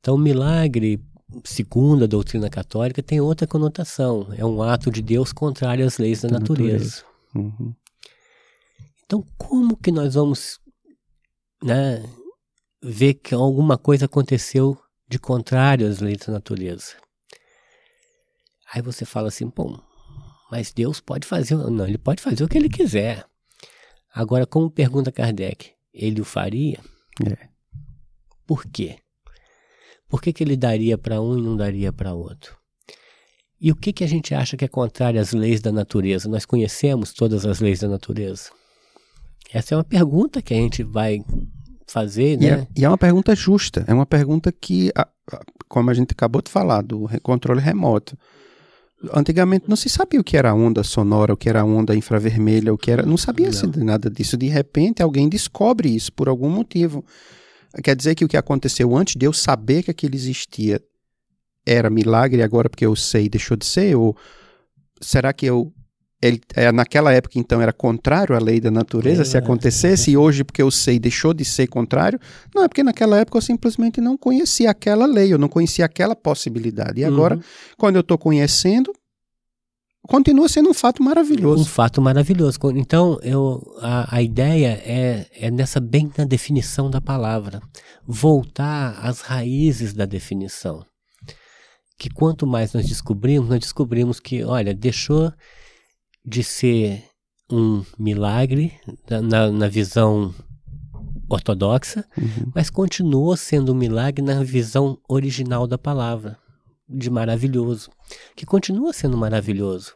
Então, 0.01 0.17
milagre 0.17 0.99
segundo 1.43 2.03
a 2.03 2.07
doutrina 2.07 2.49
católica, 2.49 3.01
tem 3.01 3.21
outra 3.21 3.47
conotação. 3.47 4.27
É 4.35 4.45
um 4.45 4.61
ato 4.61 4.91
de 4.91 5.01
Deus 5.01 5.31
contrário 5.31 5.85
às 5.85 5.97
leis 5.97 6.21
da, 6.21 6.29
da 6.29 6.39
natureza. 6.39 6.73
natureza. 6.73 7.05
Uhum. 7.35 7.73
Então, 9.05 9.27
como 9.37 9.77
que 9.77 9.91
nós 9.91 10.15
vamos 10.15 10.59
né, 11.63 12.03
ver 12.83 13.15
que 13.15 13.33
alguma 13.33 13.77
coisa 13.77 14.05
aconteceu 14.05 14.77
de 15.07 15.19
contrário 15.19 15.87
às 15.87 15.99
leis 15.99 16.19
da 16.25 16.33
natureza? 16.33 16.95
Aí 18.73 18.81
você 18.81 19.05
fala 19.05 19.27
assim, 19.27 19.51
bom, 19.53 19.79
mas 20.49 20.73
Deus 20.73 20.99
pode 20.99 21.27
fazer, 21.27 21.55
não, 21.55 21.87
ele 21.87 21.97
pode 21.97 22.21
fazer 22.21 22.43
o 22.43 22.47
que 22.47 22.57
ele 22.57 22.69
quiser. 22.69 23.25
Agora, 24.13 24.45
como 24.45 24.69
pergunta 24.69 25.11
Kardec, 25.11 25.71
ele 25.93 26.21
o 26.21 26.25
faria? 26.25 26.79
É. 27.25 27.49
Por 28.45 28.65
quê? 28.65 28.97
Por 30.11 30.21
que, 30.21 30.33
que 30.33 30.43
ele 30.43 30.57
daria 30.57 30.97
para 30.97 31.21
um 31.21 31.39
e 31.39 31.41
não 31.41 31.55
daria 31.55 31.93
para 31.93 32.13
outro? 32.13 32.57
E 33.61 33.71
o 33.71 33.75
que, 33.75 33.93
que 33.93 34.03
a 34.03 34.07
gente 34.07 34.35
acha 34.35 34.57
que 34.57 34.65
é 34.65 34.67
contrário 34.67 35.21
às 35.21 35.31
leis 35.31 35.61
da 35.61 35.71
natureza? 35.71 36.27
Nós 36.27 36.45
conhecemos 36.45 37.13
todas 37.13 37.45
as 37.45 37.61
leis 37.61 37.79
da 37.79 37.87
natureza? 37.87 38.49
Essa 39.53 39.73
é 39.73 39.77
uma 39.77 39.85
pergunta 39.85 40.41
que 40.41 40.53
a 40.53 40.57
gente 40.57 40.83
vai 40.83 41.23
fazer, 41.87 42.37
né? 42.37 42.45
E 42.45 42.49
é, 42.49 42.67
e 42.79 42.85
é 42.85 42.89
uma 42.89 42.97
pergunta 42.97 43.33
justa. 43.33 43.85
É 43.87 43.93
uma 43.93 44.05
pergunta 44.05 44.51
que, 44.51 44.91
como 45.69 45.89
a 45.89 45.93
gente 45.93 46.11
acabou 46.11 46.41
de 46.41 46.51
falar, 46.51 46.81
do 46.81 47.07
controle 47.23 47.61
remoto. 47.61 48.17
Antigamente 49.13 49.69
não 49.69 49.77
se 49.77 49.87
sabia 49.87 50.19
o 50.19 50.23
que 50.25 50.35
era 50.35 50.53
onda 50.53 50.83
sonora, 50.83 51.33
o 51.33 51.37
que 51.37 51.47
era 51.47 51.63
onda 51.63 51.95
infravermelha, 51.95 52.73
o 52.73 52.77
que 52.77 52.91
era. 52.91 53.05
Não 53.05 53.15
sabia-se 53.15 53.65
nada 53.77 54.09
disso. 54.09 54.35
De 54.35 54.49
repente 54.49 55.01
alguém 55.01 55.29
descobre 55.29 55.87
isso 55.87 56.11
por 56.11 56.27
algum 56.27 56.49
motivo. 56.49 57.01
Quer 57.83 57.95
dizer 57.95 58.15
que 58.15 58.25
o 58.25 58.27
que 58.27 58.37
aconteceu 58.37 58.95
antes 58.95 59.15
de 59.15 59.25
eu 59.25 59.33
saber 59.33 59.83
que 59.83 59.91
aquilo 59.91 60.15
existia 60.15 60.81
era 61.65 61.89
milagre 61.89 62.41
agora 62.41 62.69
porque 62.69 62.85
eu 62.85 62.95
sei 62.95 63.29
deixou 63.29 63.55
de 63.55 63.65
ser? 63.65 63.95
Ou 63.95 64.15
será 64.99 65.31
que 65.31 65.45
eu 65.45 65.73
ele, 66.21 66.39
é, 66.55 66.71
naquela 66.71 67.11
época, 67.11 67.39
então, 67.39 67.59
era 67.59 67.73
contrário 67.73 68.35
à 68.35 68.39
lei 68.39 68.59
da 68.59 68.69
natureza, 68.69 69.23
é, 69.23 69.25
se 69.25 69.37
acontecesse, 69.37 70.11
é. 70.11 70.13
e 70.13 70.17
hoje, 70.17 70.43
porque 70.43 70.61
eu 70.61 70.69
sei, 70.69 70.99
deixou 70.99 71.33
de 71.33 71.43
ser 71.43 71.65
contrário. 71.65 72.19
Não, 72.53 72.63
é 72.63 72.67
porque 72.67 72.83
naquela 72.83 73.17
época 73.17 73.39
eu 73.39 73.41
simplesmente 73.41 73.99
não 73.99 74.15
conhecia 74.15 74.69
aquela 74.69 75.07
lei, 75.07 75.33
eu 75.33 75.39
não 75.39 75.49
conhecia 75.49 75.83
aquela 75.83 76.15
possibilidade. 76.15 77.01
E 77.01 77.03
agora, 77.03 77.35
uhum. 77.35 77.41
quando 77.75 77.95
eu 77.95 78.01
estou 78.01 78.19
conhecendo, 78.19 78.93
continua 80.07 80.49
sendo 80.49 80.69
um 80.69 80.73
fato 80.73 81.03
maravilhoso. 81.03 81.61
Um 81.61 81.65
fato 81.65 82.01
maravilhoso. 82.01 82.57
Então, 82.75 83.19
eu, 83.21 83.61
a, 83.81 84.17
a 84.17 84.21
ideia 84.21 84.81
é, 84.85 85.27
é 85.33 85.51
nessa 85.51 85.79
bem 85.79 86.11
na 86.17 86.25
definição 86.25 86.89
da 86.89 87.01
palavra. 87.01 87.61
Voltar 88.05 88.99
às 89.01 89.21
raízes 89.21 89.93
da 89.93 90.05
definição. 90.05 90.85
Que 91.97 92.09
quanto 92.09 92.47
mais 92.47 92.73
nós 92.73 92.87
descobrimos, 92.87 93.49
nós 93.49 93.59
descobrimos 93.59 94.19
que, 94.19 94.43
olha, 94.43 94.73
deixou 94.73 95.31
de 96.25 96.43
ser 96.43 97.03
um 97.51 97.83
milagre 97.99 98.73
na, 99.09 99.51
na 99.51 99.67
visão 99.67 100.33
ortodoxa, 101.29 102.05
uhum. 102.17 102.51
mas 102.53 102.69
continuou 102.69 103.35
sendo 103.37 103.71
um 103.71 103.75
milagre 103.75 104.23
na 104.23 104.43
visão 104.43 104.97
original 105.07 105.65
da 105.67 105.77
palavra, 105.77 106.37
de 106.91 107.09
maravilhoso, 107.09 107.89
que 108.35 108.45
continua 108.45 108.93
sendo 108.93 109.17
maravilhoso. 109.17 109.95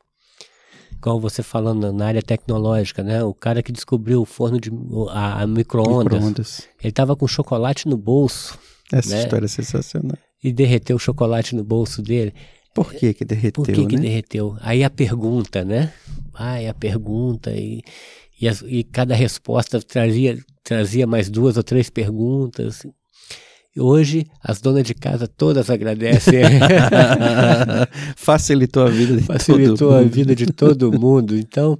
Igual 0.98 1.20
você 1.20 1.44
falando 1.44 1.92
na 1.92 2.08
área 2.08 2.22
tecnológica, 2.22 3.04
né? 3.04 3.24
O 3.24 3.34
cara 3.34 3.62
que 3.62 3.72
descobriu 3.72 4.22
o 4.22 4.26
forno 4.26 4.60
de 4.60 4.72
a, 5.10 5.44
a 5.44 5.48
micro-ondas, 5.48 6.24
micro 6.24 6.44
ele 6.80 6.90
estava 6.90 7.16
com 7.16 7.28
chocolate 7.28 7.88
no 7.88 7.98
bolso. 7.98 8.58
Essa 8.92 9.10
né? 9.10 9.24
história 9.24 9.46
é 9.46 9.50
sensacional. 9.50 10.18
E 10.44 10.52
derreteu 10.52 10.96
o 10.96 11.00
chocolate 11.00 11.56
no 11.56 11.64
bolso 11.64 12.02
dele. 12.02 12.34
Por 12.74 12.94
que 12.94 13.14
que 13.14 13.24
derreteu, 13.24 13.64
Por 13.64 13.74
que 13.74 13.82
né? 13.82 13.88
que 13.88 13.98
derreteu? 13.98 14.58
Aí 14.60 14.84
a 14.84 14.90
pergunta, 14.90 15.64
né? 15.64 15.94
Ai, 16.34 16.68
a 16.68 16.74
pergunta 16.74 17.52
e, 17.52 17.82
e, 18.40 18.50
as, 18.50 18.62
e 18.68 18.84
cada 18.84 19.16
resposta 19.16 19.82
trazia, 19.82 20.38
trazia 20.64 21.08
mais 21.08 21.30
duas 21.30 21.56
ou 21.56 21.64
três 21.64 21.90
perguntas. 21.90 22.86
Hoje 23.78 24.26
as 24.42 24.62
donas 24.62 24.84
de 24.84 24.94
casa 24.94 25.28
todas 25.28 25.70
agradecem. 25.70 26.42
Facilitou 28.16 28.84
a 28.84 28.90
vida 28.90 29.18
de 29.18 29.24
Facilitou 29.24 29.78
todo 29.78 29.92
mundo. 29.92 30.06
a 30.06 30.08
vida 30.08 30.36
de 30.36 30.46
todo 30.46 31.00
mundo. 31.00 31.36
Então, 31.36 31.78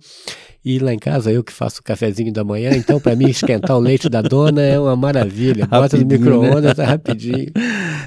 e 0.66 0.78
lá 0.80 0.92
em 0.92 1.00
casa, 1.00 1.32
eu 1.32 1.44
que 1.44 1.54
faço 1.54 1.80
o 1.80 1.84
cafezinho 1.84 2.34
da 2.34 2.44
manhã, 2.44 2.72
então 2.76 3.00
para 3.00 3.16
mim 3.16 3.30
esquentar 3.30 3.78
o 3.78 3.80
leite 3.80 4.10
da 4.10 4.22
dona 4.22 4.62
é 4.62 4.80
uma 4.80 4.96
maravilha. 4.96 5.68
Bota 5.68 5.96
no 5.96 6.04
né? 6.04 6.18
micro-ondas, 6.18 6.64
né? 6.64 6.74
tá 6.74 6.86
rapidinho. 6.86 7.52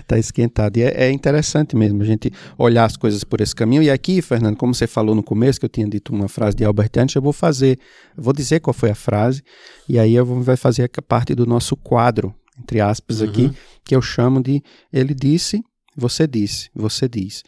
Tá 0.07 0.19
esquentado. 0.19 0.77
E 0.77 0.83
é, 0.83 1.05
é, 1.05 1.11
interessante 1.11 1.77
mesmo 1.77 2.03
a 2.03 2.05
gente 2.05 2.33
olhar 2.59 2.85
as 2.85 2.97
coisas 2.97 3.23
por 3.25 3.41
esse 3.41 3.55
caminho. 3.55 3.83
E 3.83 3.91
aqui, 3.91 4.21
Fernando, 4.21 4.57
como 4.57 4.75
você 4.75 4.87
falou 4.87 5.15
no 5.15 5.23
começo, 5.23 5.61
que 5.61 5.65
eu 5.65 5.71
tinha 5.71 5.89
dito 5.89 6.13
uma 6.13 6.29
frase 6.29 6.57
de 6.57 6.65
Albert 6.65 6.91
Einstein, 6.97 7.21
eu 7.21 7.23
vou 7.23 7.33
fazer, 7.33 7.79
vou 8.17 8.33
dizer 8.33 8.61
qual 8.61 8.75
foi 8.75 8.91
a 8.91 8.95
frase, 8.95 9.43
e 9.89 9.99
aí 9.99 10.15
eu 10.15 10.27
vou, 10.27 10.43
vai 10.43 10.57
fazer 10.57 10.91
a 10.95 11.03
parte 11.03 11.35
do 11.35 11.47
nosso 11.47 11.77
quadro, 11.77 12.35
entre 12.61 12.81
aspas, 12.81 13.21
uhum. 13.21 13.29
aqui, 13.29 13.53
que 13.85 13.95
eu 13.95 14.03
chamo 14.03 14.43
de 14.43 14.63
Ele 14.93 15.15
disse, 15.15 15.63
você 15.97 16.27
disse, 16.27 16.71
você 16.75 17.09
diz 17.09 17.43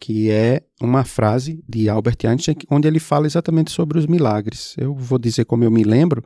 que 0.00 0.30
é 0.30 0.62
uma 0.80 1.04
frase 1.04 1.62
de 1.68 1.88
Albert 1.88 2.18
Einstein, 2.24 2.56
onde 2.70 2.86
ele 2.86 3.00
fala 3.00 3.26
exatamente 3.26 3.70
sobre 3.70 3.98
os 3.98 4.06
milagres. 4.06 4.74
Eu 4.76 4.94
vou 4.94 5.18
dizer 5.18 5.44
como 5.46 5.64
eu 5.64 5.70
me 5.70 5.84
lembro, 5.84 6.22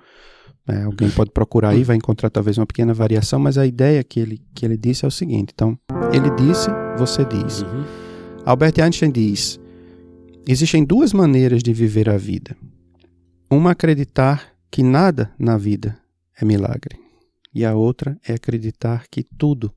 né, 0.66 0.84
alguém 0.84 1.10
pode 1.10 1.30
procurar 1.30 1.70
aí, 1.70 1.84
vai 1.84 1.96
encontrar 1.96 2.30
talvez 2.30 2.58
uma 2.58 2.66
pequena 2.66 2.92
variação, 2.92 3.38
mas 3.38 3.56
a 3.56 3.66
ideia 3.66 4.02
que 4.02 4.20
ele, 4.20 4.42
que 4.54 4.64
ele 4.64 4.76
disse 4.76 5.04
é 5.04 5.08
o 5.08 5.10
seguinte: 5.10 5.52
então, 5.54 5.78
ele 6.12 6.30
disse, 6.30 6.68
você 6.96 7.24
diz. 7.24 7.62
Uhum. 7.62 7.84
Albert 8.44 8.74
Einstein 8.82 9.10
diz: 9.10 9.60
existem 10.46 10.84
duas 10.84 11.12
maneiras 11.12 11.62
de 11.62 11.72
viver 11.72 12.08
a 12.08 12.16
vida. 12.16 12.56
Uma 13.50 13.72
acreditar 13.72 14.52
que 14.70 14.82
nada 14.82 15.32
na 15.38 15.56
vida 15.56 15.98
é 16.40 16.44
milagre, 16.44 16.96
e 17.54 17.64
a 17.64 17.74
outra 17.74 18.18
é 18.26 18.34
acreditar 18.34 19.06
que 19.10 19.22
tudo 19.22 19.74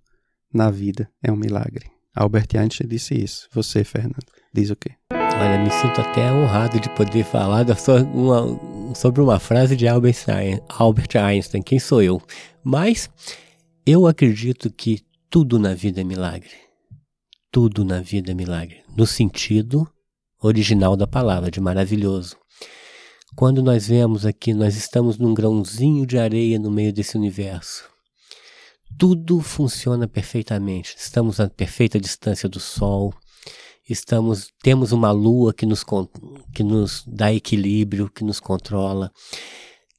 na 0.54 0.70
vida 0.70 1.10
é 1.22 1.32
um 1.32 1.36
milagre. 1.36 1.92
Albert 2.16 2.48
Einstein 2.56 2.88
disse 2.88 3.16
isso. 3.16 3.48
Você, 3.52 3.84
Fernando, 3.84 4.26
diz 4.54 4.70
o 4.70 4.76
quê? 4.76 4.92
Olha, 5.12 5.58
me 5.58 5.72
sinto 5.72 6.00
até 6.00 6.32
honrado 6.32 6.80
de 6.80 6.90
poder 6.90 7.24
falar 7.24 7.66
uma, 8.14 8.94
sobre 8.94 9.20
uma 9.20 9.40
frase 9.40 9.76
de 9.76 9.88
Albert 9.88 11.16
Einstein. 11.16 11.64
Quem 11.64 11.80
sou 11.80 12.04
eu? 12.04 12.22
Mas 12.64 13.10
eu 13.86 14.06
acredito 14.06 14.72
que 14.72 15.02
tudo 15.30 15.58
na 15.58 15.74
vida 15.74 16.02
é 16.02 16.04
milagre. 16.04 16.52
Tudo 17.52 17.84
na 17.84 18.00
vida 18.00 18.32
é 18.32 18.36
milagre. 18.36 18.84
No 18.96 19.08
sentido 19.08 19.88
original 20.40 20.96
da 20.96 21.08
palavra, 21.08 21.50
de 21.50 21.60
maravilhoso. 21.60 22.38
Quando 23.36 23.62
nós 23.64 23.88
vemos 23.88 24.26
aqui, 24.26 24.54
nós 24.54 24.76
estamos 24.76 25.18
num 25.18 25.34
grãozinho 25.34 26.06
de 26.06 26.18
areia 26.18 26.60
no 26.60 26.72
meio 26.72 26.94
desse 26.94 27.18
universo 27.18 27.94
tudo 28.98 29.42
funciona 29.42 30.08
perfeitamente. 30.08 30.96
Estamos 30.98 31.40
a 31.40 31.50
perfeita 31.50 32.00
distância 32.00 32.48
do 32.48 32.60
Sol. 32.60 33.14
Estamos, 33.90 34.50
temos 34.62 34.92
uma 34.92 35.12
lua 35.12 35.54
que 35.54 35.66
nos, 35.66 35.84
que 36.54 36.64
nos 36.64 37.04
dá 37.06 37.34
equilíbrio, 37.34 38.10
que 38.10 38.24
nos 38.24 38.40
controla. 38.40 39.12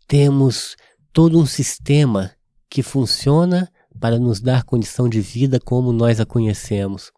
Temos 0.08 0.76
todo 1.12 1.38
um 1.38 1.46
sistema 1.46 2.32
que 2.68 2.82
funciona 2.82 3.70
para 4.00 4.18
nos 4.18 4.40
dar 4.40 4.64
condição 4.64 5.08
de 5.08 5.20
vida 5.20 5.60
como 5.60 5.92
nós 5.92 6.18
a 6.18 6.26
conhecemos. 6.26 7.12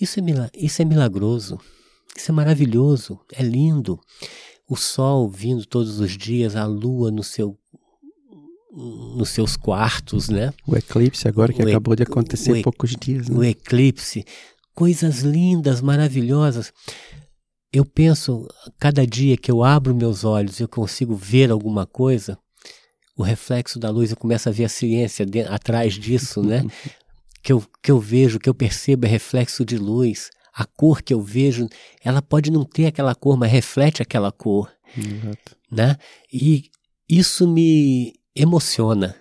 Isso 0.00 0.18
é, 0.18 0.22
isso 0.54 0.82
é 0.82 0.84
milagroso, 0.84 1.60
isso 2.16 2.30
é 2.30 2.34
maravilhoso, 2.34 3.20
é 3.32 3.42
lindo. 3.42 4.00
O 4.68 4.76
sol 4.76 5.28
vindo 5.28 5.66
todos 5.66 6.00
os 6.00 6.16
dias, 6.16 6.56
a 6.56 6.64
lua 6.64 7.10
no 7.10 7.22
seu 7.22 7.58
nos 8.74 9.28
seus 9.28 9.54
quartos, 9.54 10.30
né? 10.30 10.52
O 10.66 10.74
eclipse 10.74 11.28
agora 11.28 11.52
que 11.52 11.62
o 11.62 11.68
acabou 11.68 11.94
de 11.94 12.04
acontecer 12.04 12.58
há 12.58 12.62
poucos 12.62 12.96
dias. 12.98 13.28
Né? 13.28 13.36
O 13.36 13.44
eclipse, 13.44 14.24
coisas 14.74 15.20
lindas, 15.20 15.82
maravilhosas. 15.82 16.72
Eu 17.70 17.84
penso, 17.84 18.48
cada 18.78 19.06
dia 19.06 19.36
que 19.36 19.50
eu 19.50 19.62
abro 19.62 19.94
meus 19.94 20.24
olhos 20.24 20.58
e 20.58 20.62
eu 20.62 20.68
consigo 20.68 21.14
ver 21.14 21.50
alguma 21.50 21.84
coisa, 21.86 22.38
o 23.16 23.22
reflexo 23.22 23.78
da 23.78 23.90
luz, 23.90 24.10
eu 24.10 24.16
começo 24.16 24.48
a 24.48 24.52
ver 24.52 24.64
a 24.64 24.68
ciência 24.68 25.26
de, 25.26 25.40
atrás 25.40 25.94
disso, 25.94 26.42
né? 26.42 26.64
que, 27.42 27.52
eu, 27.52 27.62
que 27.82 27.90
eu 27.90 27.98
vejo, 27.98 28.38
que 28.38 28.48
eu 28.48 28.54
percebo 28.54 29.06
é 29.06 29.08
reflexo 29.08 29.64
de 29.64 29.76
luz. 29.76 30.30
A 30.52 30.64
cor 30.64 31.02
que 31.02 31.14
eu 31.14 31.20
vejo, 31.20 31.68
ela 32.04 32.20
pode 32.20 32.50
não 32.50 32.64
ter 32.64 32.86
aquela 32.86 33.14
cor, 33.14 33.36
mas 33.36 33.50
reflete 33.50 34.02
aquela 34.02 34.30
cor. 34.30 34.70
Exato. 34.96 35.56
Né? 35.70 35.96
E 36.32 36.70
isso 37.08 37.48
me, 37.48 38.14
emociona. 38.34 39.14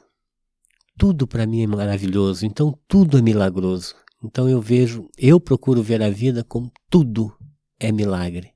Tudo 0.98 1.26
para 1.26 1.46
mim 1.46 1.64
é 1.64 1.68
maravilhoso, 1.68 2.46
então 2.46 2.78
tudo 2.88 3.18
é 3.18 3.22
milagroso. 3.22 3.96
Então 4.24 4.48
eu 4.48 4.62
vejo, 4.62 5.10
eu 5.18 5.40
procuro 5.40 5.82
ver 5.82 6.02
a 6.02 6.10
vida 6.10 6.44
como 6.44 6.72
tudo 6.90 7.34
é 7.80 7.92
milagre. 7.92 8.52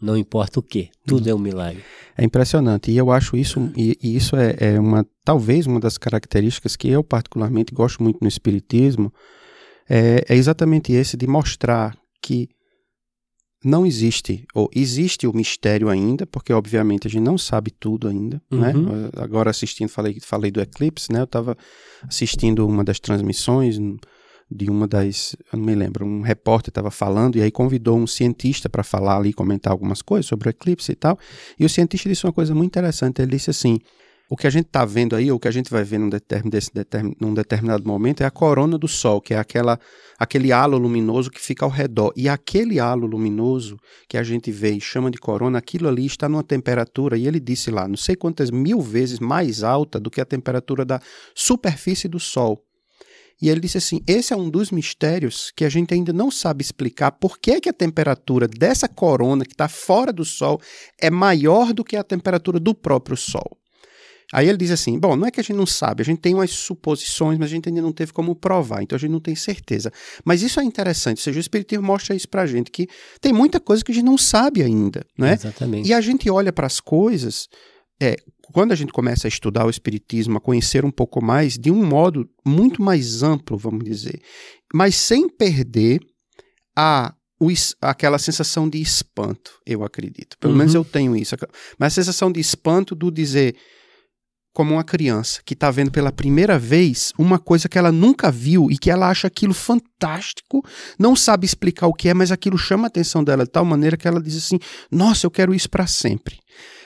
Não 0.00 0.16
importa 0.16 0.60
o 0.60 0.62
que, 0.62 0.90
tudo 1.06 1.28
é 1.28 1.34
um 1.34 1.38
milagre. 1.38 1.82
É 2.16 2.24
impressionante. 2.24 2.90
E 2.90 2.96
eu 2.96 3.10
acho 3.10 3.36
isso, 3.36 3.72
e, 3.74 3.98
e 4.02 4.16
isso 4.16 4.36
é, 4.36 4.54
é, 4.60 4.80
uma, 4.80 5.06
talvez 5.24 5.66
uma 5.66 5.80
das 5.80 5.96
características 5.96 6.76
que 6.76 6.88
eu 6.88 7.02
particularmente 7.02 7.74
gosto 7.74 8.02
muito 8.02 8.18
no 8.20 8.28
Espiritismo, 8.28 9.12
é, 9.88 10.24
é 10.28 10.36
exatamente 10.36 10.92
esse 10.92 11.16
de 11.16 11.26
mostrar 11.26 11.96
que 12.22 12.48
não 13.64 13.86
existe, 13.86 14.46
ou 14.54 14.68
existe 14.74 15.26
o 15.26 15.34
mistério 15.34 15.88
ainda, 15.88 16.26
porque 16.26 16.52
obviamente 16.52 17.06
a 17.06 17.10
gente 17.10 17.22
não 17.22 17.38
sabe 17.38 17.70
tudo 17.70 18.08
ainda, 18.08 18.40
né? 18.50 18.74
uhum. 18.74 18.82
né? 18.84 19.10
Agora 19.16 19.50
assistindo, 19.50 19.88
falei, 19.88 20.18
falei 20.20 20.50
do 20.50 20.60
eclipse, 20.60 21.10
né? 21.10 21.20
Eu 21.20 21.24
estava 21.24 21.56
assistindo 22.06 22.66
uma 22.66 22.84
das 22.84 23.00
transmissões 23.00 23.78
de 24.50 24.70
uma 24.70 24.86
das, 24.86 25.34
eu 25.50 25.58
não 25.58 25.64
me 25.64 25.74
lembro, 25.74 26.04
um 26.04 26.20
repórter 26.20 26.70
estava 26.70 26.90
falando 26.90 27.36
e 27.36 27.42
aí 27.42 27.50
convidou 27.50 27.96
um 27.98 28.06
cientista 28.06 28.68
para 28.68 28.84
falar 28.84 29.16
ali, 29.16 29.32
comentar 29.32 29.72
algumas 29.72 30.02
coisas 30.02 30.26
sobre 30.26 30.48
o 30.48 30.50
eclipse 30.50 30.92
e 30.92 30.94
tal. 30.94 31.18
E 31.58 31.64
o 31.64 31.68
cientista 31.68 32.08
disse 32.08 32.26
uma 32.26 32.32
coisa 32.32 32.54
muito 32.54 32.70
interessante. 32.70 33.22
Ele 33.22 33.32
disse 33.32 33.48
assim: 33.50 33.78
o 34.28 34.36
que 34.36 34.46
a 34.46 34.50
gente 34.50 34.66
está 34.66 34.84
vendo 34.84 35.14
aí, 35.14 35.30
ou 35.30 35.38
que 35.38 35.48
a 35.48 35.50
gente 35.50 35.70
vai 35.70 35.84
ver 35.84 35.98
num, 35.98 36.08
determin, 36.08 36.50
determin, 36.50 37.14
num 37.20 37.34
determinado 37.34 37.86
momento, 37.86 38.22
é 38.22 38.26
a 38.26 38.30
corona 38.30 38.78
do 38.78 38.88
Sol, 38.88 39.20
que 39.20 39.34
é 39.34 39.38
aquela, 39.38 39.78
aquele 40.18 40.50
halo 40.50 40.78
luminoso 40.78 41.30
que 41.30 41.40
fica 41.40 41.64
ao 41.64 41.70
redor. 41.70 42.12
E 42.16 42.28
aquele 42.28 42.80
halo 42.80 43.06
luminoso 43.06 43.76
que 44.08 44.16
a 44.16 44.22
gente 44.22 44.50
vê 44.50 44.72
e 44.72 44.80
chama 44.80 45.10
de 45.10 45.18
corona, 45.18 45.58
aquilo 45.58 45.88
ali 45.88 46.06
está 46.06 46.28
numa 46.28 46.42
temperatura, 46.42 47.18
e 47.18 47.26
ele 47.26 47.38
disse 47.38 47.70
lá, 47.70 47.86
não 47.86 47.96
sei 47.96 48.16
quantas 48.16 48.50
mil 48.50 48.80
vezes 48.80 49.18
mais 49.18 49.62
alta 49.62 50.00
do 50.00 50.10
que 50.10 50.20
a 50.20 50.24
temperatura 50.24 50.84
da 50.84 51.00
superfície 51.34 52.08
do 52.08 52.18
Sol. 52.18 52.64
E 53.42 53.48
ele 53.50 53.60
disse 53.60 53.78
assim: 53.78 54.00
esse 54.06 54.32
é 54.32 54.36
um 54.36 54.48
dos 54.48 54.70
mistérios 54.70 55.52
que 55.56 55.64
a 55.64 55.68
gente 55.68 55.92
ainda 55.92 56.12
não 56.12 56.30
sabe 56.30 56.62
explicar 56.62 57.12
por 57.12 57.38
que, 57.38 57.60
que 57.60 57.68
a 57.68 57.72
temperatura 57.72 58.46
dessa 58.46 58.88
corona 58.88 59.44
que 59.44 59.52
está 59.52 59.68
fora 59.68 60.12
do 60.12 60.24
Sol 60.24 60.60
é 61.00 61.10
maior 61.10 61.72
do 61.72 61.84
que 61.84 61.96
a 61.96 62.04
temperatura 62.04 62.60
do 62.60 62.74
próprio 62.74 63.16
Sol. 63.16 63.58
Aí 64.34 64.48
ele 64.48 64.58
diz 64.58 64.72
assim: 64.72 64.98
bom, 64.98 65.14
não 65.14 65.28
é 65.28 65.30
que 65.30 65.38
a 65.38 65.42
gente 65.44 65.56
não 65.56 65.64
sabe, 65.64 66.02
a 66.02 66.04
gente 66.04 66.18
tem 66.18 66.34
umas 66.34 66.50
suposições, 66.50 67.38
mas 67.38 67.46
a 67.46 67.54
gente 67.54 67.68
ainda 67.68 67.80
não 67.80 67.92
teve 67.92 68.12
como 68.12 68.34
provar, 68.34 68.82
então 68.82 68.96
a 68.96 68.98
gente 68.98 69.12
não 69.12 69.20
tem 69.20 69.36
certeza. 69.36 69.92
Mas 70.24 70.42
isso 70.42 70.58
é 70.58 70.64
interessante, 70.64 71.18
ou 71.18 71.22
seja, 71.22 71.38
o 71.38 71.40
Espiritismo 71.40 71.86
mostra 71.86 72.16
isso 72.16 72.28
pra 72.28 72.44
gente, 72.44 72.68
que 72.68 72.88
tem 73.20 73.32
muita 73.32 73.60
coisa 73.60 73.84
que 73.84 73.92
a 73.92 73.94
gente 73.94 74.04
não 74.04 74.18
sabe 74.18 74.60
ainda, 74.60 75.06
não 75.16 75.28
é? 75.28 75.34
Exatamente. 75.34 75.88
E 75.88 75.94
a 75.94 76.00
gente 76.00 76.28
olha 76.28 76.52
para 76.52 76.66
as 76.66 76.80
coisas, 76.80 77.48
é, 78.02 78.16
quando 78.52 78.72
a 78.72 78.74
gente 78.74 78.92
começa 78.92 79.28
a 79.28 79.30
estudar 79.30 79.66
o 79.66 79.70
Espiritismo, 79.70 80.36
a 80.36 80.40
conhecer 80.40 80.84
um 80.84 80.90
pouco 80.90 81.24
mais, 81.24 81.56
de 81.56 81.70
um 81.70 81.86
modo 81.86 82.28
muito 82.44 82.82
mais 82.82 83.22
amplo, 83.22 83.56
vamos 83.56 83.84
dizer, 83.84 84.20
mas 84.74 84.96
sem 84.96 85.28
perder 85.28 86.00
a 86.76 87.14
o, 87.40 87.48
aquela 87.80 88.18
sensação 88.18 88.68
de 88.68 88.80
espanto, 88.80 89.60
eu 89.64 89.84
acredito. 89.84 90.36
Pelo 90.38 90.54
uhum. 90.54 90.58
menos 90.58 90.74
eu 90.74 90.84
tenho 90.84 91.14
isso. 91.16 91.36
Mas 91.78 91.92
a 91.92 92.02
sensação 92.02 92.32
de 92.32 92.40
espanto 92.40 92.94
do 92.94 93.10
dizer, 93.10 93.54
como 94.54 94.74
uma 94.74 94.84
criança 94.84 95.42
que 95.44 95.52
está 95.52 95.68
vendo 95.68 95.90
pela 95.90 96.12
primeira 96.12 96.56
vez 96.58 97.12
uma 97.18 97.40
coisa 97.40 97.68
que 97.68 97.76
ela 97.76 97.90
nunca 97.90 98.30
viu 98.30 98.70
e 98.70 98.78
que 98.78 98.88
ela 98.88 99.10
acha 99.10 99.26
aquilo 99.26 99.52
fantástico, 99.52 100.64
não 100.96 101.16
sabe 101.16 101.44
explicar 101.44 101.88
o 101.88 101.92
que 101.92 102.08
é, 102.08 102.14
mas 102.14 102.30
aquilo 102.30 102.56
chama 102.56 102.84
a 102.84 102.86
atenção 102.86 103.24
dela 103.24 103.44
de 103.44 103.50
tal 103.50 103.64
maneira 103.64 103.96
que 103.96 104.06
ela 104.06 104.22
diz 104.22 104.36
assim: 104.36 104.58
Nossa, 104.90 105.26
eu 105.26 105.30
quero 105.30 105.52
isso 105.52 105.68
para 105.68 105.88
sempre. 105.88 106.38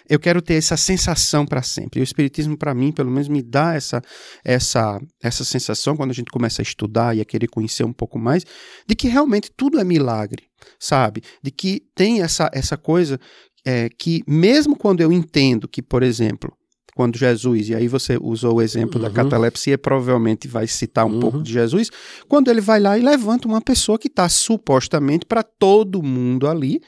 Eu 0.09 0.19
quero 0.19 0.41
ter 0.41 0.55
essa 0.55 0.75
sensação 0.75 1.45
para 1.45 1.61
sempre. 1.61 2.01
E 2.01 2.03
o 2.03 2.05
Espiritismo, 2.05 2.57
para 2.57 2.75
mim, 2.75 2.91
pelo 2.91 3.11
menos, 3.11 3.29
me 3.29 3.43
dá 3.43 3.75
essa, 3.75 4.01
essa, 4.43 4.99
essa 5.23 5.45
sensação, 5.45 5.95
quando 5.95 6.11
a 6.11 6.15
gente 6.15 6.31
começa 6.31 6.63
a 6.63 6.65
estudar 6.65 7.15
e 7.15 7.21
a 7.21 7.27
querer 7.27 7.49
conhecer 7.49 7.85
um 7.85 7.93
pouco 7.93 8.19
mais, 8.19 8.43
de 8.87 8.97
que 8.97 9.07
realmente 9.07 9.51
tudo 9.55 9.79
é 9.79 9.85
milagre, 9.85 10.45
sabe? 10.81 11.23
De 11.43 11.51
que 11.51 11.83
tem 11.95 12.23
essa, 12.23 12.51
essa 12.55 12.79
coisa 12.79 13.21
é, 13.67 13.91
que, 13.91 14.23
mesmo 14.27 14.75
quando 14.75 15.03
eu 15.03 15.13
entendo 15.13 15.69
que, 15.69 15.83
por 15.83 16.03
exemplo, 16.03 16.57
quando 16.99 17.17
Jesus, 17.17 17.69
e 17.69 17.77
aí 17.77 17.87
você 17.87 18.19
usou 18.21 18.57
o 18.57 18.61
exemplo 18.61 19.01
uhum. 19.01 19.07
da 19.07 19.15
catalepsia, 19.15 19.79
provavelmente 19.79 20.49
vai 20.49 20.67
citar 20.67 21.07
um 21.07 21.13
uhum. 21.13 21.21
pouco 21.21 21.41
de 21.45 21.53
Jesus, 21.53 21.93
quando 22.27 22.51
ele 22.51 22.61
vai 22.61 22.81
lá 22.81 22.99
e 22.99 23.01
levanta 23.01 23.47
uma 23.47 23.61
pessoa 23.61 23.97
que 23.97 24.09
está 24.09 24.29
supostamente 24.29 25.25
para 25.25 25.45
todo 25.45 26.03
mundo 26.03 26.49
ali 26.49 26.83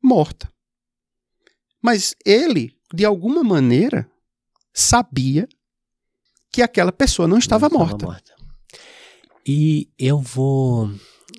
morta. 0.00 0.48
Mas 1.82 2.14
ele, 2.24 2.76
de 2.94 3.04
alguma 3.04 3.42
maneira, 3.42 4.08
sabia 4.72 5.48
que 6.52 6.62
aquela 6.62 6.92
pessoa 6.92 7.26
não 7.26 7.36
estava, 7.36 7.68
não 7.68 7.80
morta. 7.80 7.96
estava 7.96 8.12
morta. 8.12 8.32
E 9.44 9.88
eu 9.98 10.20
vou 10.20 10.88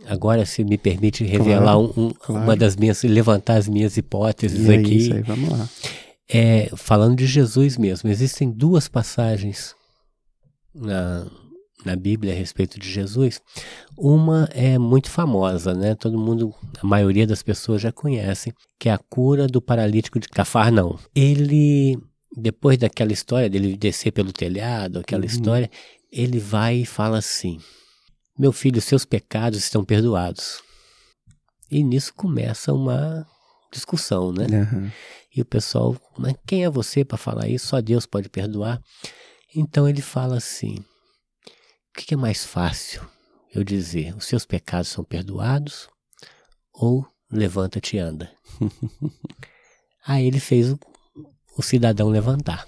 agora, 0.05 0.45
se 0.45 0.65
me 0.65 0.77
permite 0.77 1.23
revelar 1.23 1.75
claro, 1.75 1.93
um, 1.95 2.09
claro. 2.09 2.43
uma 2.43 2.57
das 2.57 2.75
minhas, 2.75 3.01
levantar 3.03 3.55
as 3.55 3.69
minhas 3.69 3.95
hipóteses 3.95 4.67
e 4.67 4.73
aqui. 4.73 4.91
É 4.91 4.95
isso 4.95 5.13
aí, 5.13 5.21
vamos 5.21 5.49
lá 5.49 5.69
é, 6.33 6.69
falando 6.77 7.17
de 7.17 7.27
Jesus 7.27 7.77
mesmo, 7.77 8.09
existem 8.09 8.49
duas 8.49 8.87
passagens 8.87 9.75
na, 10.73 11.27
na 11.83 11.95
Bíblia 11.95 12.31
a 12.31 12.35
respeito 12.35 12.79
de 12.79 12.89
Jesus. 12.89 13.41
Uma 13.97 14.47
é 14.53 14.77
muito 14.77 15.09
famosa, 15.09 15.73
né? 15.73 15.93
Todo 15.93 16.17
mundo, 16.17 16.55
a 16.81 16.87
maioria 16.87 17.27
das 17.27 17.43
pessoas 17.43 17.81
já 17.81 17.91
conhecem, 17.91 18.53
que 18.79 18.87
é 18.87 18.93
a 18.93 18.97
cura 18.97 19.45
do 19.45 19.61
paralítico 19.61 20.21
de 20.21 20.29
Cafarnaum. 20.29 20.97
Ele, 21.13 21.97
depois 22.35 22.77
daquela 22.77 23.11
história 23.11 23.49
dele 23.49 23.75
descer 23.75 24.11
pelo 24.11 24.31
telhado, 24.31 24.99
aquela 24.99 25.23
uhum. 25.23 25.27
história, 25.27 25.69
ele 26.09 26.39
vai 26.39 26.77
e 26.77 26.85
fala 26.85 27.17
assim: 27.17 27.59
Meu 28.39 28.53
filho, 28.53 28.81
seus 28.81 29.03
pecados 29.03 29.59
estão 29.59 29.83
perdoados. 29.83 30.61
E 31.69 31.83
nisso 31.83 32.13
começa 32.13 32.73
uma 32.73 33.27
discussão, 33.71 34.31
né? 34.31 34.47
Uhum. 34.49 34.91
E 35.33 35.41
o 35.41 35.45
pessoal, 35.45 35.95
mas 36.17 36.35
quem 36.45 36.65
é 36.65 36.69
você 36.69 37.05
para 37.05 37.17
falar 37.17 37.47
isso? 37.47 37.67
Só 37.67 37.79
Deus 37.79 38.05
pode 38.05 38.27
perdoar. 38.27 38.81
Então 39.55 39.87
ele 39.87 40.01
fala 40.01 40.37
assim: 40.37 40.75
o 40.75 41.93
que 41.97 42.13
é 42.13 42.17
mais 42.17 42.45
fácil 42.45 43.07
eu 43.53 43.63
dizer? 43.63 44.15
Os 44.15 44.25
seus 44.25 44.45
pecados 44.45 44.89
são 44.89 45.03
perdoados 45.03 45.87
ou 46.73 47.05
levanta-te 47.31 47.95
e 47.95 47.99
anda? 47.99 48.31
Aí 50.05 50.25
ele 50.25 50.39
fez 50.39 50.71
o, 50.71 50.79
o 51.57 51.61
cidadão 51.61 52.09
levantar. 52.09 52.67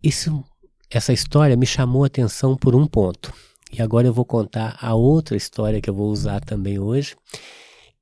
Isso, 0.00 0.44
essa 0.88 1.12
história 1.12 1.56
me 1.56 1.66
chamou 1.66 2.04
a 2.04 2.06
atenção 2.06 2.56
por 2.56 2.76
um 2.76 2.86
ponto. 2.86 3.32
E 3.72 3.82
agora 3.82 4.06
eu 4.06 4.12
vou 4.12 4.24
contar 4.24 4.78
a 4.80 4.94
outra 4.94 5.36
história 5.36 5.80
que 5.80 5.90
eu 5.90 5.94
vou 5.94 6.10
usar 6.10 6.40
também 6.40 6.78
hoje, 6.78 7.16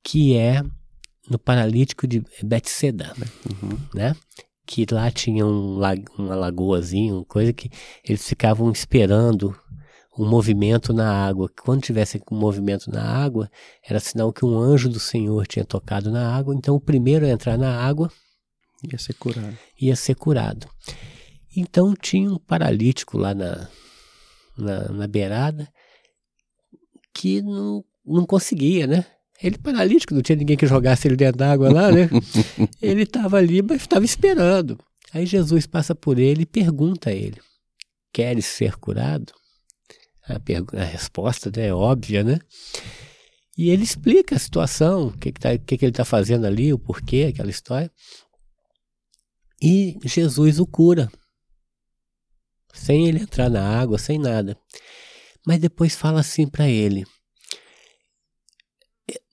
que 0.03 0.37
é 0.37 0.63
no 1.29 1.37
paralítico 1.37 2.07
de 2.07 2.23
Betseda, 2.43 3.13
uhum. 3.45 3.77
né? 3.93 4.15
Que 4.65 4.85
lá 4.91 5.09
tinha 5.11 5.45
um, 5.45 5.79
uma 6.17 6.35
lagoazinha, 6.35 7.13
uma 7.13 7.25
coisa 7.25 7.53
que 7.53 7.69
eles 8.03 8.27
ficavam 8.27 8.71
esperando 8.71 9.55
um 10.17 10.27
movimento 10.27 10.93
na 10.93 11.09
água. 11.09 11.49
Quando 11.63 11.83
tivesse 11.83 12.21
um 12.31 12.37
movimento 12.37 12.89
na 12.89 13.03
água, 13.03 13.49
era 13.87 13.99
sinal 13.99 14.33
que 14.33 14.43
um 14.43 14.57
anjo 14.57 14.89
do 14.89 14.99
Senhor 14.99 15.45
tinha 15.45 15.63
tocado 15.63 16.11
na 16.11 16.35
água. 16.35 16.55
Então, 16.55 16.75
o 16.75 16.81
primeiro 16.81 17.25
a 17.25 17.29
entrar 17.29 17.57
na 17.57 17.79
água 17.79 18.11
ia 18.83 18.97
ser 18.97 19.13
curado. 19.13 19.57
Ia 19.79 19.95
ser 19.95 20.15
curado. 20.15 20.67
Então, 21.55 21.93
tinha 21.93 22.31
um 22.31 22.37
paralítico 22.37 23.17
lá 23.17 23.33
na, 23.33 23.69
na, 24.57 24.89
na 24.89 25.07
beirada 25.07 25.71
que 27.13 27.41
não, 27.41 27.83
não 28.05 28.25
conseguia, 28.25 28.85
né? 28.85 29.05
Ele 29.41 29.57
paralítico, 29.57 30.15
não 30.15 30.21
tinha 30.21 30.35
ninguém 30.35 30.57
que 30.57 30.65
jogasse 30.65 31.07
ele 31.07 31.15
dentro 31.15 31.37
d'água 31.37 31.71
lá, 31.71 31.91
né? 31.91 32.09
ele 32.81 33.03
estava 33.03 33.37
ali, 33.37 33.61
mas 33.61 33.81
estava 33.81 34.03
esperando. 34.03 34.77
Aí 35.13 35.25
Jesus 35.25 35.67
passa 35.67 35.93
por 35.93 36.17
ele 36.17 36.41
e 36.41 36.45
pergunta 36.45 37.11
a 37.11 37.13
ele: 37.13 37.39
Queres 38.11 38.45
ser 38.45 38.75
curado? 38.77 39.31
A, 40.27 40.81
a 40.81 40.83
resposta 40.83 41.51
né, 41.55 41.67
é 41.67 41.73
óbvia, 41.73 42.23
né? 42.23 42.39
E 43.57 43.69
ele 43.69 43.83
explica 43.83 44.35
a 44.35 44.39
situação, 44.39 45.07
o 45.07 45.17
que, 45.17 45.31
que, 45.31 45.39
tá, 45.39 45.57
que, 45.57 45.77
que 45.77 45.85
ele 45.85 45.91
está 45.91 46.05
fazendo 46.05 46.45
ali, 46.45 46.73
o 46.73 46.79
porquê, 46.79 47.31
aquela 47.33 47.49
história. 47.49 47.91
E 49.61 49.97
Jesus 50.03 50.59
o 50.59 50.67
cura. 50.67 51.09
Sem 52.73 53.07
ele 53.07 53.19
entrar 53.19 53.49
na 53.49 53.79
água, 53.79 53.97
sem 53.97 54.19
nada. 54.19 54.55
Mas 55.45 55.59
depois 55.59 55.95
fala 55.95 56.19
assim 56.19 56.47
para 56.47 56.67
ele: 56.67 57.05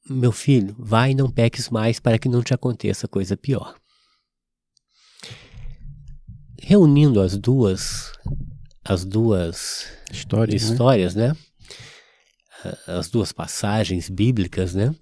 meu 0.08 0.32
filho, 0.32 0.74
vai 0.78 1.12
e 1.12 1.14
não 1.14 1.30
peques 1.30 1.70
mais 1.70 1.98
para 1.98 2.18
que 2.18 2.28
não 2.28 2.42
te 2.42 2.52
aconteça 2.52 3.08
coisa 3.08 3.36
pior. 3.36 3.74
Reunindo 6.60 7.20
as 7.20 7.36
duas 7.36 8.12
as 8.84 9.04
duas 9.04 9.86
histórias, 10.10 10.62
né? 10.62 10.70
histórias 10.70 11.14
né? 11.14 11.28
né? 11.28 11.36
As 12.86 13.08
duas 13.08 13.32
passagens 13.32 14.08
bíblicas, 14.08 14.74
né? 14.74 14.94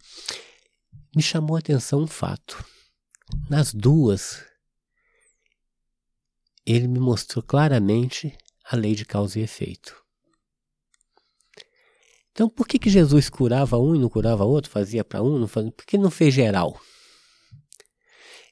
Me 1.15 1.23
chamou 1.23 1.57
a 1.57 1.59
atenção 1.59 2.03
um 2.03 2.07
fato. 2.07 2.65
Nas 3.49 3.73
duas, 3.73 4.45
ele 6.67 6.89
me 6.89 6.99
mostrou 6.99 7.43
claramente 7.43 8.37
a 8.65 8.77
lei 8.77 8.95
de 8.95 9.05
causa 9.05 9.39
e 9.39 9.43
efeito. 9.43 10.02
Então, 12.33 12.49
por 12.49 12.67
que, 12.67 12.79
que 12.79 12.91
Jesus 12.91 13.29
curava 13.29 13.79
um 13.79 13.95
e 13.95 13.99
não 13.99 14.09
curava 14.09 14.45
outro, 14.45 14.71
fazia 14.71 15.05
para 15.05 15.23
um, 15.23 15.39
não 15.39 15.47
fazia, 15.47 15.71
por 15.71 15.85
que 15.85 15.99
não 15.99 16.11
fez 16.11 16.33
geral? 16.33 16.79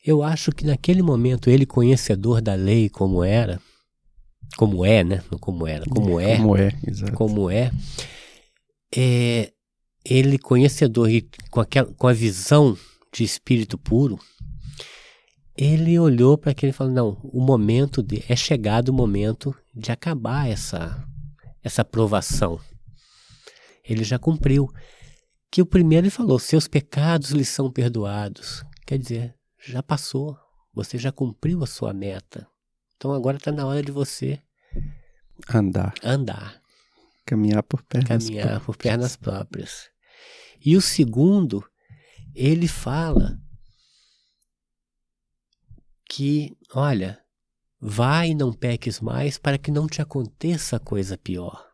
Eu 0.04 0.22
acho 0.22 0.52
que 0.52 0.66
naquele 0.66 1.02
momento 1.02 1.48
ele, 1.48 1.66
conhecedor 1.66 2.40
da 2.40 2.54
lei 2.54 2.88
como 2.88 3.24
era, 3.24 3.60
como 4.56 4.84
é, 4.84 5.04
né? 5.04 5.22
Não 5.30 5.38
como 5.38 5.66
era, 5.66 5.84
como 5.86 6.20
é. 6.20 6.36
Como 6.36 6.56
é, 6.56 6.72
exato. 6.86 7.12
Como 7.12 7.50
é. 7.50 7.70
é 8.94 9.52
ele 10.04 10.38
conhecedor 10.38 11.10
e 11.10 11.28
com, 11.50 11.60
aquela, 11.60 11.92
com 11.94 12.06
a 12.06 12.12
visão 12.12 12.76
de 13.12 13.24
espírito 13.24 13.76
puro, 13.76 14.18
ele 15.56 15.98
olhou 15.98 16.38
para 16.38 16.52
aquele 16.52 16.70
e 16.70 16.74
falou: 16.74 16.92
não, 16.92 17.20
o 17.22 17.40
momento 17.40 18.02
de, 18.02 18.24
é 18.28 18.36
chegado 18.36 18.88
o 18.88 18.94
momento 18.94 19.54
de 19.74 19.92
acabar 19.92 20.48
essa 20.48 21.06
essa 21.62 21.84
provação. 21.84 22.58
Ele 23.84 24.04
já 24.04 24.18
cumpriu. 24.18 24.68
Que 25.50 25.62
o 25.62 25.66
primeiro 25.66 26.06
ele 26.06 26.10
falou: 26.10 26.38
seus 26.38 26.68
pecados 26.68 27.30
lhe 27.30 27.44
são 27.44 27.70
perdoados. 27.70 28.64
Quer 28.86 28.98
dizer, 28.98 29.34
já 29.58 29.82
passou. 29.82 30.36
Você 30.72 30.96
já 30.98 31.10
cumpriu 31.10 31.62
a 31.62 31.66
sua 31.66 31.92
meta. 31.92 32.46
Então 32.96 33.12
agora 33.12 33.36
está 33.36 33.50
na 33.50 33.66
hora 33.66 33.82
de 33.82 33.90
você 33.90 34.40
andar. 35.52 35.94
Andar. 36.02 36.60
Caminhar 37.26 37.62
por 37.62 37.82
pernas 37.82 38.24
Caminhar 38.24 38.46
próprias. 38.46 38.66
por 38.66 38.76
pernas 38.76 39.16
próprias. 39.16 39.90
E 40.64 40.76
o 40.76 40.80
segundo, 40.80 41.64
ele 42.34 42.68
fala 42.68 43.38
que, 46.08 46.56
olha, 46.74 47.20
vai 47.80 48.30
e 48.30 48.34
não 48.34 48.52
peques 48.52 49.00
mais 49.00 49.38
para 49.38 49.56
que 49.56 49.70
não 49.70 49.86
te 49.86 50.02
aconteça 50.02 50.78
coisa 50.78 51.16
pior. 51.16 51.69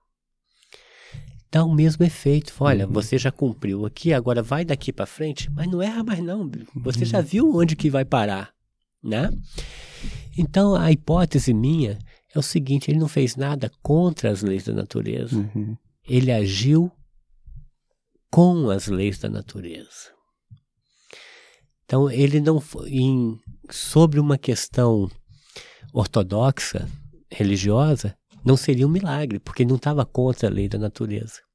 Dá 1.57 1.65
o 1.65 1.75
mesmo 1.75 2.05
efeito. 2.05 2.53
Olha, 2.61 2.87
uhum. 2.87 2.93
você 2.93 3.17
já 3.17 3.33
cumpriu 3.33 3.87
aqui, 3.87 4.13
agora 4.13 4.43
vai 4.43 4.63
daqui 4.63 4.93
para 4.93 5.07
frente, 5.07 5.51
mas 5.51 5.67
não 5.67 5.81
erra 5.81 6.05
mais 6.05 6.21
não. 6.21 6.51
Você 6.75 6.99
uhum. 6.99 7.05
já 7.07 7.23
viu 7.23 7.57
onde 7.57 7.75
que 7.75 7.89
vai 7.89 8.05
parar, 8.05 8.53
né? 9.03 9.31
Então 10.37 10.75
a 10.75 10.93
hipótese 10.93 11.55
minha 11.55 11.99
é 12.35 12.39
o 12.39 12.43
seguinte: 12.43 12.91
ele 12.91 12.99
não 12.99 13.09
fez 13.09 13.37
nada 13.37 13.73
contra 13.83 14.31
as 14.31 14.43
leis 14.43 14.65
da 14.65 14.75
natureza. 14.75 15.35
Uhum. 15.35 15.75
Ele 16.07 16.31
agiu 16.31 16.93
com 18.31 18.69
as 18.69 18.87
leis 18.87 19.19
da 19.19 19.31
natureza. 19.31 20.13
Então 21.87 22.11
ele 22.11 22.39
não 22.39 22.63
em 22.87 23.41
sobre 23.71 24.21
uma 24.21 24.37
questão 24.37 25.11
ortodoxa, 25.91 26.87
religiosa, 27.33 28.15
não 28.45 28.59
seria 28.59 28.87
um 28.87 28.91
milagre, 28.91 29.39
porque 29.39 29.63
ele 29.63 29.71
não 29.71 29.77
estava 29.77 30.05
contra 30.05 30.51
a 30.51 30.53
lei 30.53 30.69
da 30.69 30.79
natureza. 30.79 31.46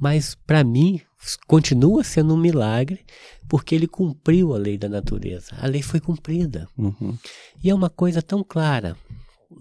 Mas 0.00 0.34
para 0.34 0.64
mim 0.64 1.00
continua 1.46 2.02
sendo 2.02 2.34
um 2.34 2.36
milagre, 2.36 3.00
porque 3.48 3.74
ele 3.74 3.86
cumpriu 3.86 4.54
a 4.54 4.58
lei 4.58 4.76
da 4.76 4.88
natureza. 4.88 5.54
A 5.58 5.66
lei 5.66 5.82
foi 5.82 6.00
cumprida. 6.00 6.68
Uhum. 6.76 7.16
E 7.62 7.70
é 7.70 7.74
uma 7.74 7.90
coisa 7.90 8.20
tão 8.20 8.42
clara. 8.42 8.96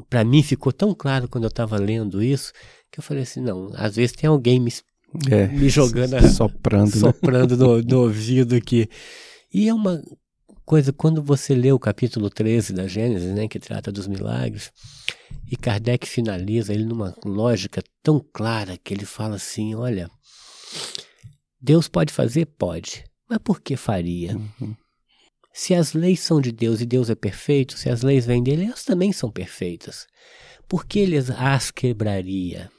Para 0.09 0.23
mim 0.23 0.41
ficou 0.41 0.71
tão 0.71 0.93
claro 0.95 1.27
quando 1.27 1.43
eu 1.43 1.49
estava 1.49 1.77
lendo 1.77 2.23
isso, 2.23 2.53
que 2.91 2.99
eu 2.99 3.03
falei 3.03 3.23
assim, 3.23 3.41
não, 3.41 3.71
às 3.75 3.95
vezes 3.95 4.15
tem 4.15 4.29
alguém 4.29 4.59
me, 4.59 4.71
é, 5.29 5.47
me 5.47 5.69
jogando, 5.69 6.15
soprando, 6.29 6.91
soprando 6.97 7.57
né? 7.57 7.63
no, 7.63 7.81
no 7.83 7.99
ouvido 8.01 8.55
aqui. 8.55 8.89
E 9.53 9.67
é 9.67 9.73
uma 9.73 10.01
coisa, 10.65 10.93
quando 10.93 11.21
você 11.21 11.53
lê 11.53 11.71
o 11.71 11.79
capítulo 11.79 12.29
13 12.29 12.73
da 12.73 12.87
Gênesis, 12.87 13.33
né, 13.35 13.47
que 13.47 13.59
trata 13.59 13.91
dos 13.91 14.07
milagres, 14.07 14.71
e 15.49 15.57
Kardec 15.57 16.07
finaliza 16.07 16.73
ele 16.73 16.85
numa 16.85 17.13
lógica 17.25 17.83
tão 18.01 18.23
clara 18.33 18.77
que 18.77 18.93
ele 18.93 19.05
fala 19.05 19.35
assim: 19.35 19.75
olha, 19.75 20.09
Deus 21.61 21.87
pode 21.87 22.11
fazer? 22.11 22.45
Pode. 22.45 23.03
Mas 23.29 23.39
por 23.39 23.61
que 23.61 23.75
faria? 23.75 24.35
Uhum. 24.35 24.75
Se 25.53 25.75
as 25.75 25.93
leis 25.93 26.21
são 26.21 26.41
de 26.41 26.51
Deus 26.51 26.81
e 26.81 26.85
Deus 26.85 27.09
é 27.09 27.15
perfeito, 27.15 27.77
se 27.77 27.89
as 27.89 28.01
leis 28.01 28.25
vêm 28.25 28.41
dele, 28.41 28.65
elas 28.65 28.83
também 28.83 29.11
são 29.11 29.29
perfeitas. 29.29 30.07
Por 30.67 30.85
que 30.85 30.99
ele 30.99 31.17
as 31.17 31.71
quebraria? 31.71 32.71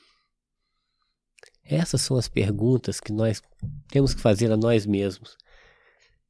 Essas 1.64 2.00
são 2.02 2.16
as 2.16 2.28
perguntas 2.28 2.98
que 2.98 3.12
nós 3.12 3.42
temos 3.88 4.14
que 4.14 4.20
fazer 4.20 4.50
a 4.50 4.56
nós 4.56 4.84
mesmos. 4.86 5.36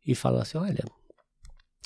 E 0.07 0.15
falar 0.15 0.43
assim: 0.43 0.59
olha, 0.59 0.85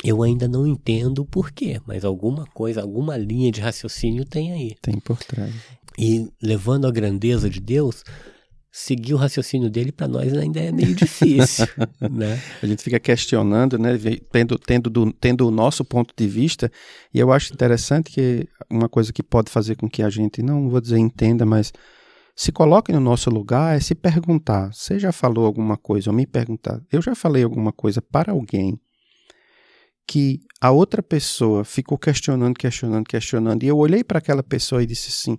eu 0.03 0.23
ainda 0.23 0.49
não 0.49 0.67
entendo 0.67 1.21
o 1.21 1.27
porquê, 1.27 1.81
mas 1.87 2.05
alguma 2.05 2.47
coisa, 2.47 2.81
alguma 2.81 3.17
linha 3.17 3.53
de 3.53 3.61
raciocínio 3.61 4.25
tem 4.25 4.53
aí. 4.53 4.75
Tem 4.81 4.99
por 4.99 5.19
trás. 5.19 5.55
E 5.99 6.31
levando 6.43 6.87
a 6.87 6.91
grandeza 6.91 7.49
de 7.49 7.61
Deus, 7.61 8.03
seguir 8.79 9.15
o 9.15 9.17
raciocínio 9.17 9.71
dele 9.71 9.91
para 9.91 10.07
nós 10.07 10.35
ainda 10.35 10.61
é 10.61 10.71
meio 10.71 10.95
difícil, 10.95 11.67
né? 12.13 12.39
A 12.63 12.67
gente 12.67 12.83
fica 12.83 13.01
questionando, 13.01 13.79
né, 13.79 13.99
tendo, 14.31 14.59
tendo, 14.59 14.91
do, 14.91 15.11
tendo 15.15 15.49
o 15.49 15.51
nosso 15.51 15.83
ponto 15.83 16.13
de 16.15 16.29
vista, 16.29 16.71
e 17.13 17.19
eu 17.19 17.33
acho 17.33 17.55
interessante 17.55 18.11
que 18.11 18.47
uma 18.69 18.87
coisa 18.87 19.15
que 19.15 19.23
pode 19.23 19.51
fazer 19.51 19.77
com 19.77 19.89
que 19.89 20.03
a 20.03 20.11
gente, 20.11 20.43
não 20.43 20.69
vou 20.69 20.79
dizer 20.79 20.99
entenda, 20.99 21.47
mas 21.47 21.73
se 22.37 22.53
coloque 22.53 22.93
no 22.93 23.01
nosso 23.01 23.31
lugar 23.31 23.75
é 23.75 23.81
se 23.81 23.95
perguntar, 23.95 24.71
você 24.75 24.99
já 24.99 25.11
falou 25.11 25.47
alguma 25.47 25.79
coisa, 25.79 26.11
ou 26.11 26.15
me 26.15 26.27
perguntar, 26.27 26.79
eu 26.93 27.01
já 27.01 27.15
falei 27.15 27.45
alguma 27.45 27.73
coisa 27.73 28.03
para 28.03 28.33
alguém 28.33 28.79
que 30.07 30.41
a 30.61 30.71
outra 30.71 31.03
pessoa 31.03 31.65
ficou 31.65 31.97
questionando, 31.97 32.55
questionando, 32.55 33.07
questionando, 33.07 33.63
e 33.63 33.69
eu 33.69 33.79
olhei 33.79 34.05
para 34.05 34.19
aquela 34.19 34.43
pessoa 34.43 34.83
e 34.83 34.87
disse 34.87 35.09
assim: 35.09 35.39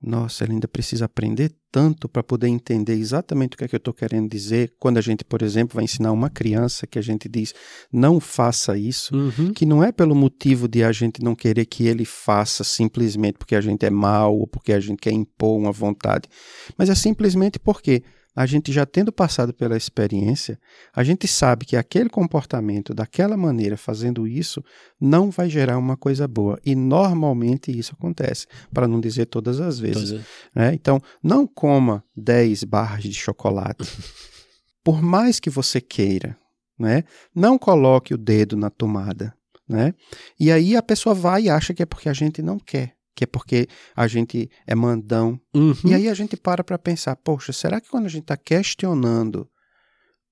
Nossa, 0.00 0.44
ela 0.44 0.52
ainda 0.52 0.68
precisa 0.68 1.06
aprender 1.06 1.52
tanto 1.72 2.08
para 2.08 2.22
poder 2.22 2.48
entender 2.48 2.94
exatamente 2.94 3.54
o 3.54 3.58
que 3.58 3.64
é 3.64 3.68
que 3.68 3.74
eu 3.74 3.78
estou 3.78 3.94
querendo 3.94 4.28
dizer. 4.28 4.74
Quando 4.78 4.98
a 4.98 5.00
gente, 5.00 5.24
por 5.24 5.42
exemplo, 5.42 5.74
vai 5.74 5.84
ensinar 5.84 6.12
uma 6.12 6.28
criança 6.28 6.86
que 6.86 6.98
a 6.98 7.02
gente 7.02 7.28
diz 7.28 7.54
não 7.90 8.20
faça 8.20 8.76
isso, 8.76 9.16
uhum. 9.16 9.52
que 9.52 9.64
não 9.64 9.82
é 9.82 9.90
pelo 9.90 10.14
motivo 10.14 10.68
de 10.68 10.84
a 10.84 10.92
gente 10.92 11.22
não 11.22 11.34
querer 11.34 11.64
que 11.64 11.86
ele 11.86 12.04
faça 12.04 12.62
simplesmente 12.62 13.38
porque 13.38 13.54
a 13.54 13.60
gente 13.60 13.84
é 13.86 13.90
mal 13.90 14.36
ou 14.36 14.46
porque 14.46 14.72
a 14.72 14.80
gente 14.80 14.98
quer 14.98 15.12
impor 15.12 15.58
uma 15.58 15.72
vontade, 15.72 16.28
mas 16.76 16.90
é 16.90 16.94
simplesmente 16.94 17.58
porque 17.58 18.02
a 18.36 18.44
gente 18.44 18.70
já 18.70 18.84
tendo 18.84 19.10
passado 19.10 19.54
pela 19.54 19.78
experiência, 19.78 20.60
a 20.94 21.02
gente 21.02 21.26
sabe 21.26 21.64
que 21.64 21.74
aquele 21.74 22.10
comportamento, 22.10 22.92
daquela 22.92 23.34
maneira, 23.34 23.78
fazendo 23.78 24.26
isso, 24.26 24.62
não 25.00 25.30
vai 25.30 25.48
gerar 25.48 25.78
uma 25.78 25.96
coisa 25.96 26.28
boa. 26.28 26.60
E 26.62 26.74
normalmente 26.74 27.76
isso 27.76 27.94
acontece, 27.98 28.46
para 28.74 28.86
não 28.86 29.00
dizer 29.00 29.24
todas 29.24 29.58
as 29.58 29.78
vezes. 29.78 30.10
Todas. 30.10 30.26
Né? 30.54 30.74
Então, 30.74 31.00
não 31.22 31.46
coma 31.46 32.04
10 32.14 32.64
barras 32.64 33.04
de 33.04 33.14
chocolate. 33.14 33.88
Por 34.84 35.00
mais 35.00 35.40
que 35.40 35.48
você 35.48 35.80
queira, 35.80 36.36
né? 36.78 37.04
não 37.34 37.56
coloque 37.56 38.12
o 38.12 38.18
dedo 38.18 38.54
na 38.54 38.68
tomada. 38.68 39.34
Né? 39.66 39.94
E 40.38 40.52
aí 40.52 40.76
a 40.76 40.82
pessoa 40.82 41.14
vai 41.14 41.44
e 41.44 41.50
acha 41.50 41.72
que 41.72 41.82
é 41.82 41.86
porque 41.86 42.10
a 42.10 42.12
gente 42.12 42.42
não 42.42 42.58
quer 42.58 42.95
que 43.16 43.24
é 43.24 43.26
porque 43.26 43.66
a 43.96 44.06
gente 44.06 44.50
é 44.66 44.74
mandão. 44.74 45.40
Uhum. 45.54 45.74
E 45.86 45.94
aí 45.94 46.08
a 46.08 46.14
gente 46.14 46.36
para 46.36 46.62
para 46.62 46.78
pensar, 46.78 47.16
poxa, 47.16 47.50
será 47.50 47.80
que 47.80 47.88
quando 47.88 48.04
a 48.04 48.10
gente 48.10 48.24
está 48.24 48.36
questionando 48.36 49.48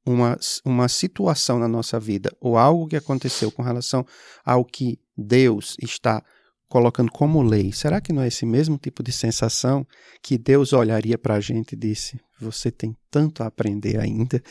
uma, 0.07 0.39
uma 0.63 0.87
situação 0.87 1.59
na 1.59 1.67
nossa 1.67 1.99
vida 1.99 2.31
ou 2.39 2.59
algo 2.59 2.87
que 2.87 2.97
aconteceu 2.97 3.51
com 3.51 3.63
relação 3.63 4.07
ao 4.45 4.63
que 4.63 5.01
Deus 5.17 5.77
está 5.81 6.23
colocando 6.69 7.11
como 7.11 7.41
lei, 7.43 7.73
será 7.73 8.03
que 8.03 8.13
não 8.13 8.23
é 8.23 8.29
esse 8.29 8.45
mesmo 8.45 8.77
tipo 8.77 9.03
de 9.03 9.13
sensação 9.13 9.87
que 10.21 10.37
Deus 10.37 10.75
olharia 10.75 11.17
para 11.17 11.37
a 11.37 11.41
gente 11.41 11.73
e 11.73 11.77
disse: 11.77 12.21
Você 12.39 12.71
tem 12.71 12.95
tanto 13.11 13.43
a 13.43 13.47
aprender 13.47 13.99
ainda? 13.99 14.43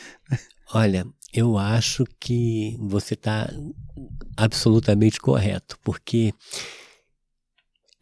Olha, 0.72 1.06
eu 1.32 1.56
acho 1.56 2.04
que 2.18 2.76
você 2.80 3.14
está 3.14 3.48
absolutamente 4.36 5.20
correto, 5.20 5.78
porque 5.84 6.32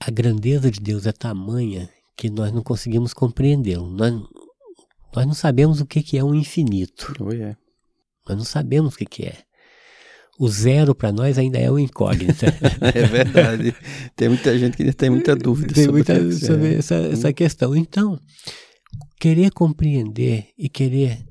a 0.07 0.11
grandeza 0.11 0.71
de 0.71 0.81
Deus 0.81 1.07
é 1.07 1.13
tamanha 1.13 1.89
que 2.17 2.29
nós 2.29 2.53
não 2.53 2.63
conseguimos 2.63 3.15
compreendê-lo. 3.15 3.89
Nós, 3.89 4.13
nós 5.15 5.27
não 5.27 5.35
sabemos 5.35 5.81
o 5.81 5.87
que, 5.87 6.03
que 6.03 6.19
é 6.19 6.25
um 6.25 6.35
infinito. 6.35 7.15
Oh, 7.21 7.33
yeah. 7.33 7.57
Nós 8.29 8.37
não 8.37 8.45
sabemos 8.45 8.95
o 8.95 8.99
que, 8.99 9.07
que 9.07 9.25
é. 9.25 9.39
O 10.39 10.49
zero 10.49 10.95
para 10.95 11.13
nós 11.13 11.39
ainda 11.39 11.59
é 11.59 11.71
uma 11.71 11.81
incógnita. 11.81 12.47
é 12.95 13.07
verdade. 13.07 13.75
Tem 14.17 14.29
muita 14.29 14.59
gente 14.59 14.77
que 14.77 14.93
tem 14.93 15.11
muita 15.11 15.37
dúvida 15.37 15.73
tem 15.73 15.85
sobre, 15.85 16.05
muita, 16.05 16.33
sobre 16.33 16.75
essa, 16.75 16.95
essa 16.97 17.33
questão. 17.33 17.77
Então, 17.77 18.19
querer 19.21 19.51
compreender 19.53 20.49
e 20.59 20.69
querer 20.69 21.25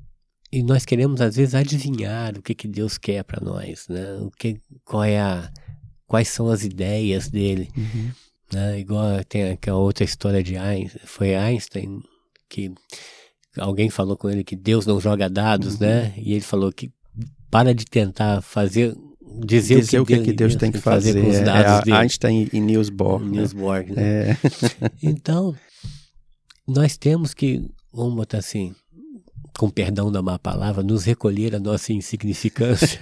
e 0.50 0.62
nós 0.62 0.84
queremos 0.84 1.20
às 1.20 1.36
vezes 1.36 1.54
adivinhar 1.54 2.36
o 2.36 2.42
que, 2.42 2.54
que 2.54 2.68
Deus 2.68 2.98
quer 2.98 3.24
para 3.24 3.42
nós, 3.42 3.86
né? 3.88 4.18
O 4.20 4.30
que, 4.30 4.60
qual 4.84 5.02
é 5.02 5.18
a, 5.18 5.50
quais 6.06 6.28
são 6.28 6.48
as 6.48 6.62
ideias 6.62 7.28
dele. 7.28 7.70
Uhum. 7.74 8.10
Né? 8.52 8.80
Igual 8.80 9.24
tem 9.24 9.50
aquela 9.50 9.78
outra 9.78 10.04
história 10.04 10.42
de 10.42 10.56
Einstein, 10.56 11.00
foi 11.04 11.34
Einstein 11.34 12.02
que 12.48 12.72
alguém 13.58 13.88
falou 13.88 14.16
com 14.16 14.28
ele 14.28 14.44
que 14.44 14.56
Deus 14.56 14.86
não 14.86 15.00
joga 15.00 15.28
dados, 15.28 15.74
uhum. 15.74 15.86
né? 15.86 16.14
E 16.16 16.32
ele 16.32 16.42
falou 16.42 16.72
que 16.72 16.90
para 17.50 17.74
de 17.74 17.84
tentar 17.84 18.42
fazer 18.42 18.94
dizer, 19.44 19.80
dizer 19.80 20.00
o 20.00 20.06
que, 20.06 20.14
o 20.14 20.22
que, 20.22 20.24
Deus, 20.24 20.26
que 20.26 20.32
Deus 20.32 20.56
tem 20.56 20.72
que 20.72 20.78
fazer, 20.78 21.14
fazer 21.14 21.22
com 21.22 21.30
os 21.30 21.36
é, 21.36 21.44
dados 21.44 21.88
é, 21.88 21.92
Einstein 21.92 22.48
e 22.52 22.60
Niels 22.60 22.90
Bohr. 22.90 23.20
Né? 23.20 23.30
Niels 23.30 23.52
Bohr, 23.52 23.84
né? 23.88 24.30
É. 24.30 24.36
então, 25.02 25.54
nós 26.66 26.96
temos 26.96 27.34
que, 27.34 27.68
vamos 27.92 28.14
botar 28.14 28.38
assim, 28.38 28.74
com 29.58 29.70
perdão 29.70 30.10
da 30.10 30.22
má 30.22 30.38
palavra, 30.38 30.82
nos 30.82 31.04
recolher 31.04 31.54
a 31.54 31.60
nossa 31.60 31.92
insignificância 31.92 32.98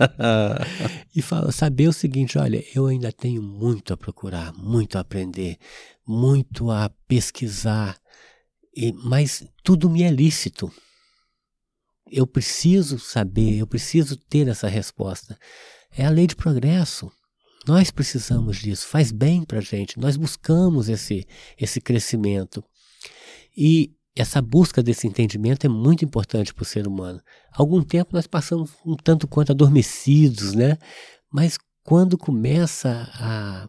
e 1.15 1.23
fala, 1.23 1.53
saber 1.53 1.89
o 1.89 1.93
seguinte, 1.93 2.39
olha, 2.39 2.65
eu 2.75 2.87
ainda 2.87 3.13
tenho 3.13 3.43
muito 3.43 3.93
a 3.93 3.97
procurar, 3.97 4.53
muito 4.55 4.97
a 4.97 5.01
aprender, 5.01 5.59
muito 6.07 6.71
a 6.71 6.91
pesquisar, 7.07 7.99
e, 8.77 8.93
mas 8.93 9.45
tudo 9.63 9.89
me 9.89 10.03
é 10.03 10.11
lícito. 10.11 10.73
Eu 12.11 12.27
preciso 12.27 12.99
saber, 12.99 13.59
eu 13.59 13.67
preciso 13.67 14.17
ter 14.17 14.49
essa 14.49 14.69
resposta. 14.69 15.39
É 15.97 16.05
a 16.05 16.11
lei 16.11 16.27
de 16.27 16.35
progresso. 16.35 17.11
Nós 17.67 17.91
precisamos 17.91 18.57
disso, 18.57 18.89
faz 18.89 19.13
bem 19.13 19.45
para 19.45 19.59
a 19.59 19.63
gente, 19.63 19.99
nós 19.99 20.17
buscamos 20.17 20.89
esse, 20.89 21.27
esse 21.59 21.81
crescimento. 21.81 22.65
E 23.57 23.93
essa 24.15 24.43
busca 24.43 24.83
desse 24.83 25.07
entendimento 25.07 25.65
é 25.67 25.69
muito 25.69 26.05
importante 26.05 26.53
para 26.53 26.63
o 26.63 26.67
ser 26.67 26.87
humano. 26.87 27.21
Algum 27.53 27.83
tempo 27.83 28.11
nós 28.13 28.27
passamos 28.27 28.73
um 28.85 28.97
tanto 28.97 29.29
quanto 29.29 29.53
adormecidos, 29.53 30.55
né? 30.55 30.77
Mas 31.33 31.59
quando 31.83 32.19
começa 32.19 33.09
a 33.15 33.69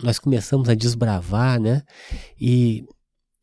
nós 0.00 0.18
começamos 0.18 0.68
a 0.68 0.74
desbravar, 0.74 1.60
né? 1.60 1.82
E 2.40 2.84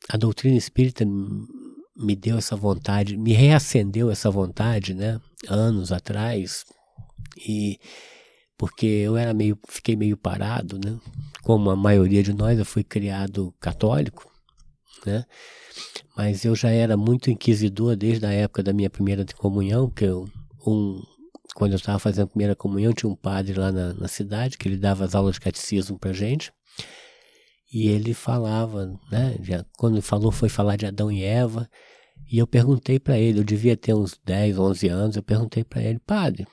a 0.10 0.16
doutrina 0.16 0.56
espírita 0.56 1.06
me 1.06 2.16
deu 2.16 2.38
essa 2.38 2.56
vontade, 2.56 3.18
me 3.18 3.34
reacendeu 3.34 4.10
essa 4.10 4.32
vontade, 4.32 4.94
né? 4.94 5.20
Anos 5.50 5.92
atrás. 5.92 6.64
E 7.38 7.78
porque 8.58 8.86
eu 8.86 9.18
era 9.18 9.34
meio, 9.34 9.60
fiquei 9.68 9.98
meio 9.98 10.16
parado, 10.16 10.80
né? 10.80 10.98
Como 11.44 11.70
a 11.70 11.76
maioria 11.76 12.24
de 12.24 12.34
nós, 12.34 12.58
eu 12.58 12.66
fui 12.66 12.84
criado 12.84 13.54
católico, 13.60 14.32
né? 15.06 15.26
Mas 16.16 16.46
eu 16.46 16.56
já 16.56 16.70
era 16.70 16.96
muito 16.96 17.30
inquisidor 17.30 17.96
desde 17.96 18.26
a 18.26 18.32
época 18.32 18.64
da 18.64 18.74
minha 18.74 18.90
primeira 18.90 19.26
comunhão, 19.38 19.90
que 19.90 20.06
eu, 20.06 20.28
um, 20.66 21.02
quando 21.56 21.74
eu 21.74 21.78
estava 21.78 22.00
fazendo 22.00 22.26
a 22.26 22.30
primeira 22.30 22.56
comunhão, 22.56 22.94
tinha 22.94 23.10
um 23.10 23.16
padre 23.16 23.54
lá 23.54 23.72
na, 23.72 23.94
na 23.94 24.08
cidade 24.08 24.58
que 24.58 24.68
ele 24.68 24.78
dava 24.78 25.06
as 25.06 25.16
aulas 25.16 25.36
de 25.36 25.42
catecismo 25.42 26.00
para 26.00 26.14
gente. 26.14 26.52
E 27.72 27.88
ele 27.88 28.14
falava, 28.14 28.86
né? 29.12 29.38
Já, 29.42 29.66
quando 29.78 30.02
falou, 30.02 30.32
foi 30.32 30.48
falar 30.48 30.78
de 30.78 30.86
Adão 30.86 31.12
e 31.12 31.24
Eva. 31.24 31.70
E 32.32 32.38
eu 32.38 32.48
perguntei 32.48 33.00
para 33.00 33.18
ele, 33.18 33.40
eu 33.40 33.44
devia 33.44 33.76
ter 33.76 33.94
uns 33.94 34.20
10, 34.24 34.58
11 34.58 34.88
anos, 34.88 35.16
eu 35.16 35.24
perguntei 35.24 35.64
para 35.64 35.84
ele, 35.84 36.00
padre, 36.00 36.48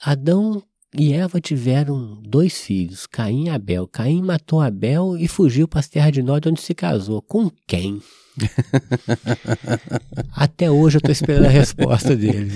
Adão 0.00 0.62
e 0.98 1.12
Eva 1.12 1.40
tiveram 1.40 2.20
dois 2.22 2.60
filhos, 2.60 3.06
Caim 3.06 3.46
e 3.46 3.50
Abel. 3.50 3.86
Caim 3.86 4.22
matou 4.22 4.60
Abel 4.60 5.16
e 5.18 5.28
fugiu 5.28 5.68
para 5.68 5.80
as 5.80 5.88
terras 5.88 6.12
de 6.12 6.22
Nod, 6.22 6.48
onde 6.48 6.60
se 6.60 6.74
casou. 6.74 7.20
Com 7.20 7.50
quem? 7.66 8.00
Até 10.32 10.70
hoje 10.70 10.96
eu 10.96 10.98
estou 10.98 11.12
esperando 11.12 11.46
a 11.46 11.50
resposta 11.50 12.16
dele. 12.16 12.50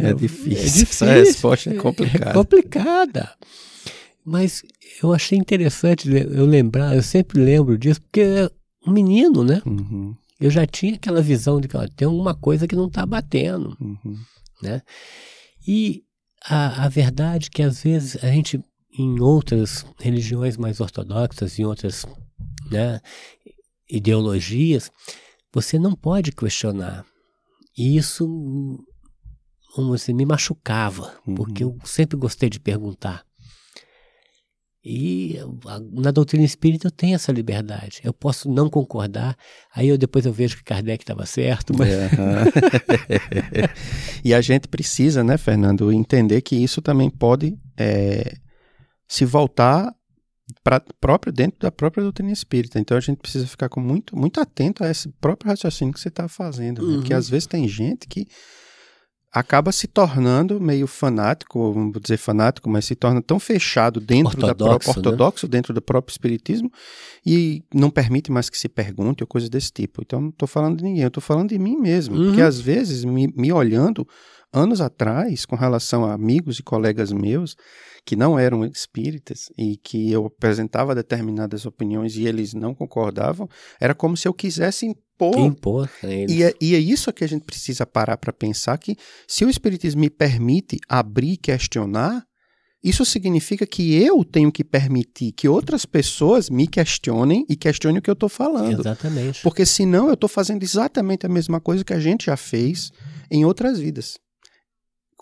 É 0.00 0.14
difícil. 0.14 0.52
É 0.52 0.64
difícil. 0.64 1.06
Essa 1.06 1.12
resposta 1.12 1.70
é 1.70 1.74
complicada. 1.74 2.30
É 2.30 2.32
complicada. 2.34 3.32
Mas 4.24 4.62
eu 5.02 5.12
achei 5.12 5.36
interessante 5.36 6.08
eu 6.10 6.46
lembrar, 6.46 6.94
eu 6.94 7.02
sempre 7.02 7.40
lembro 7.40 7.76
disso, 7.76 8.00
porque 8.00 8.20
é 8.20 8.50
um 8.86 8.92
menino, 8.92 9.44
né? 9.44 9.60
Uhum. 9.66 10.14
Eu 10.40 10.50
já 10.50 10.66
tinha 10.66 10.94
aquela 10.94 11.20
visão 11.20 11.60
de 11.60 11.68
que 11.68 11.76
ó, 11.76 11.86
tem 11.94 12.06
alguma 12.06 12.34
coisa 12.34 12.66
que 12.66 12.76
não 12.76 12.86
está 12.86 13.04
batendo, 13.04 13.76
uhum. 13.80 14.16
né? 14.62 14.80
E 15.66 16.02
a, 16.44 16.84
a 16.84 16.88
verdade 16.88 17.48
é 17.48 17.50
que 17.50 17.62
às 17.62 17.82
vezes 17.82 18.22
a 18.22 18.28
gente, 18.28 18.62
em 18.98 19.20
outras 19.20 19.84
religiões 19.98 20.56
mais 20.56 20.80
ortodoxas, 20.80 21.58
em 21.58 21.64
outras 21.64 22.04
né, 22.70 23.00
ideologias, 23.90 24.90
você 25.52 25.78
não 25.78 25.94
pode 25.94 26.32
questionar. 26.32 27.04
E 27.76 27.96
isso 27.96 28.26
como 29.74 29.94
assim, 29.94 30.12
me 30.12 30.26
machucava, 30.26 31.14
uhum. 31.26 31.34
porque 31.34 31.64
eu 31.64 31.78
sempre 31.84 32.16
gostei 32.16 32.50
de 32.50 32.60
perguntar. 32.60 33.24
E 34.84 35.38
na 35.92 36.10
doutrina 36.10 36.44
espírita 36.44 36.88
eu 36.88 36.90
tenho 36.90 37.14
essa 37.14 37.30
liberdade. 37.30 38.00
Eu 38.02 38.12
posso 38.12 38.50
não 38.50 38.68
concordar, 38.68 39.36
aí 39.72 39.88
eu 39.88 39.96
depois 39.96 40.26
eu 40.26 40.32
vejo 40.32 40.56
que 40.56 40.64
Kardec 40.64 41.04
estava 41.04 41.24
certo. 41.24 41.72
Mas... 41.76 41.88
É. 41.88 42.10
e 44.24 44.34
a 44.34 44.40
gente 44.40 44.66
precisa, 44.66 45.22
né, 45.22 45.38
Fernando, 45.38 45.92
entender 45.92 46.40
que 46.40 46.56
isso 46.56 46.82
também 46.82 47.08
pode 47.08 47.56
é, 47.78 48.34
se 49.06 49.24
voltar 49.24 49.94
para 50.64 50.82
próprio 51.00 51.32
dentro 51.32 51.60
da 51.60 51.70
própria 51.70 52.02
doutrina 52.02 52.32
espírita. 52.32 52.80
Então 52.80 52.96
a 52.96 53.00
gente 53.00 53.18
precisa 53.18 53.46
ficar 53.46 53.68
com 53.68 53.80
muito, 53.80 54.16
muito 54.16 54.40
atento 54.40 54.82
a 54.82 54.90
esse 54.90 55.08
próprio 55.20 55.50
raciocínio 55.50 55.94
que 55.94 56.00
você 56.00 56.08
está 56.08 56.26
fazendo. 56.26 56.82
Né? 56.82 56.88
Uhum. 56.88 57.00
Porque 57.00 57.14
às 57.14 57.28
vezes 57.28 57.46
tem 57.46 57.68
gente 57.68 58.08
que 58.08 58.26
acaba 59.32 59.72
se 59.72 59.86
tornando 59.86 60.60
meio 60.60 60.86
fanático, 60.86 61.72
vamos 61.72 61.98
dizer 62.02 62.18
fanático, 62.18 62.68
mas 62.68 62.84
se 62.84 62.94
torna 62.94 63.22
tão 63.22 63.40
fechado 63.40 63.98
dentro 63.98 64.34
ortodoxo, 64.34 64.46
da 64.46 64.54
própria 64.54 64.90
ortodoxo, 64.90 65.46
né? 65.46 65.50
dentro 65.50 65.72
do 65.72 65.80
próprio 65.80 66.12
espiritismo 66.12 66.70
e 67.24 67.64
não 67.74 67.90
permite 67.90 68.30
mais 68.30 68.50
que 68.50 68.58
se 68.58 68.68
pergunte 68.68 69.22
ou 69.22 69.26
coisas 69.26 69.48
desse 69.48 69.72
tipo. 69.72 70.02
Então 70.02 70.20
não 70.20 70.28
estou 70.28 70.46
falando 70.46 70.76
de 70.76 70.84
ninguém, 70.84 71.02
eu 71.02 71.08
estou 71.08 71.22
falando 71.22 71.48
de 71.48 71.58
mim 71.58 71.76
mesmo, 71.76 72.14
uhum. 72.14 72.26
porque 72.26 72.42
às 72.42 72.60
vezes 72.60 73.04
me, 73.04 73.32
me 73.34 73.50
olhando 73.50 74.06
anos 74.52 74.82
atrás 74.82 75.46
com 75.46 75.56
relação 75.56 76.04
a 76.04 76.12
amigos 76.12 76.58
e 76.58 76.62
colegas 76.62 77.10
meus 77.10 77.56
que 78.04 78.14
não 78.14 78.38
eram 78.38 78.66
espíritas 78.66 79.50
e 79.56 79.76
que 79.76 80.12
eu 80.12 80.26
apresentava 80.26 80.94
determinadas 80.94 81.64
opiniões 81.64 82.16
e 82.16 82.26
eles 82.26 82.52
não 82.52 82.74
concordavam, 82.74 83.48
era 83.80 83.94
como 83.94 84.16
se 84.16 84.28
eu 84.28 84.34
quisesse 84.34 84.94
impor. 85.30 85.88
impor 86.02 86.28
e, 86.28 86.42
é, 86.42 86.54
e 86.60 86.74
é 86.74 86.78
isso 86.78 87.12
que 87.12 87.24
a 87.24 87.26
gente 87.26 87.44
precisa 87.44 87.86
parar 87.86 88.16
para 88.16 88.32
pensar 88.32 88.78
que 88.78 88.96
se 89.26 89.44
o 89.44 89.50
espiritismo 89.50 90.00
me 90.00 90.10
permite 90.10 90.78
abrir 90.88 91.32
e 91.32 91.36
questionar, 91.36 92.24
isso 92.82 93.04
significa 93.04 93.64
que 93.64 93.94
eu 93.94 94.24
tenho 94.24 94.50
que 94.50 94.64
permitir 94.64 95.32
que 95.32 95.48
outras 95.48 95.86
pessoas 95.86 96.50
me 96.50 96.66
questionem 96.66 97.46
e 97.48 97.54
questionem 97.54 97.98
o 97.98 98.02
que 98.02 98.10
eu 98.10 98.14
estou 98.14 98.28
falando. 98.28 98.80
Exatamente. 98.80 99.40
Porque 99.42 99.64
senão 99.64 100.08
eu 100.08 100.14
estou 100.14 100.28
fazendo 100.28 100.62
exatamente 100.62 101.24
a 101.24 101.28
mesma 101.28 101.60
coisa 101.60 101.84
que 101.84 101.92
a 101.92 102.00
gente 102.00 102.26
já 102.26 102.36
fez 102.36 102.90
em 103.30 103.44
outras 103.44 103.78
vidas 103.78 104.18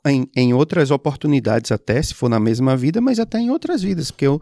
em, 0.07 0.27
em 0.35 0.55
outras 0.55 0.91
oportunidades 0.91 1.71
até, 1.71 2.03
se 2.03 2.15
for 2.15 2.29
na 2.29 2.41
mesma 2.41 2.77
vida, 2.77 3.01
mas 3.01 3.19
até 3.19 3.39
em 3.39 3.51
outras 3.51 3.83
vidas, 3.83 4.11
porque 4.11 4.27
o, 4.27 4.37
o 4.37 4.41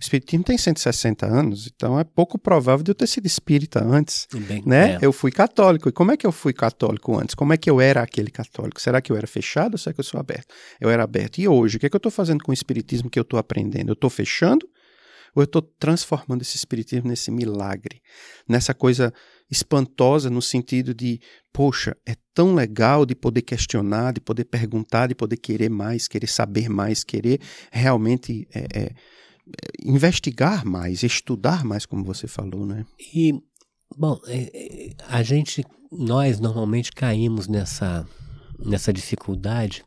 Espiritismo 0.00 0.44
tem 0.44 0.56
160 0.56 1.26
anos, 1.26 1.70
então 1.74 1.98
é 1.98 2.04
pouco 2.04 2.38
provável 2.38 2.82
de 2.82 2.90
eu 2.90 2.94
ter 2.94 3.06
sido 3.06 3.26
espírita 3.26 3.84
antes, 3.84 4.26
Bem, 4.48 4.62
né? 4.64 4.94
É. 4.94 4.98
Eu 5.02 5.12
fui 5.12 5.30
católico, 5.30 5.88
e 5.88 5.92
como 5.92 6.12
é 6.12 6.16
que 6.16 6.26
eu 6.26 6.32
fui 6.32 6.52
católico 6.52 7.18
antes? 7.18 7.34
Como 7.34 7.52
é 7.52 7.56
que 7.56 7.68
eu 7.68 7.80
era 7.80 8.02
aquele 8.02 8.30
católico? 8.30 8.80
Será 8.80 9.00
que 9.00 9.10
eu 9.10 9.16
era 9.16 9.26
fechado 9.26 9.74
ou 9.74 9.78
será 9.78 9.94
que 9.94 10.00
eu 10.00 10.04
sou 10.04 10.20
aberto? 10.20 10.54
Eu 10.80 10.90
era 10.90 11.02
aberto. 11.02 11.38
E 11.38 11.48
hoje, 11.48 11.76
o 11.76 11.80
que, 11.80 11.86
é 11.86 11.88
que 11.88 11.96
eu 11.96 11.98
estou 11.98 12.12
fazendo 12.12 12.42
com 12.42 12.50
o 12.50 12.54
Espiritismo 12.54 13.10
que 13.10 13.18
eu 13.18 13.22
estou 13.22 13.38
aprendendo? 13.38 13.90
Eu 13.90 13.94
estou 13.94 14.10
fechando 14.10 14.68
ou 15.34 15.42
eu 15.42 15.44
estou 15.44 15.62
transformando 15.62 16.42
esse 16.42 16.56
Espiritismo 16.56 17.08
nesse 17.08 17.30
milagre, 17.30 18.00
nessa 18.48 18.74
coisa 18.74 19.12
espantosa 19.50 20.30
no 20.30 20.40
sentido 20.40 20.94
de, 20.94 21.20
poxa, 21.52 21.96
é 22.06 22.14
tão 22.32 22.54
legal 22.54 23.04
de 23.04 23.14
poder 23.14 23.42
questionar, 23.42 24.12
de 24.12 24.20
poder 24.20 24.44
perguntar, 24.44 25.08
de 25.08 25.14
poder 25.14 25.36
querer 25.36 25.68
mais, 25.68 26.06
querer 26.06 26.28
saber 26.28 26.68
mais, 26.68 27.02
querer 27.02 27.40
realmente 27.72 28.46
é, 28.54 28.66
é, 28.72 28.94
investigar 29.84 30.64
mais, 30.64 31.02
estudar 31.02 31.64
mais, 31.64 31.84
como 31.84 32.04
você 32.04 32.28
falou, 32.28 32.64
né? 32.64 32.84
E, 33.14 33.32
bom, 33.96 34.20
é, 34.26 34.50
é, 34.54 34.90
a 35.08 35.22
gente, 35.22 35.64
nós 35.90 36.38
normalmente 36.38 36.92
caímos 36.92 37.48
nessa, 37.48 38.06
nessa 38.58 38.92
dificuldade 38.92 39.84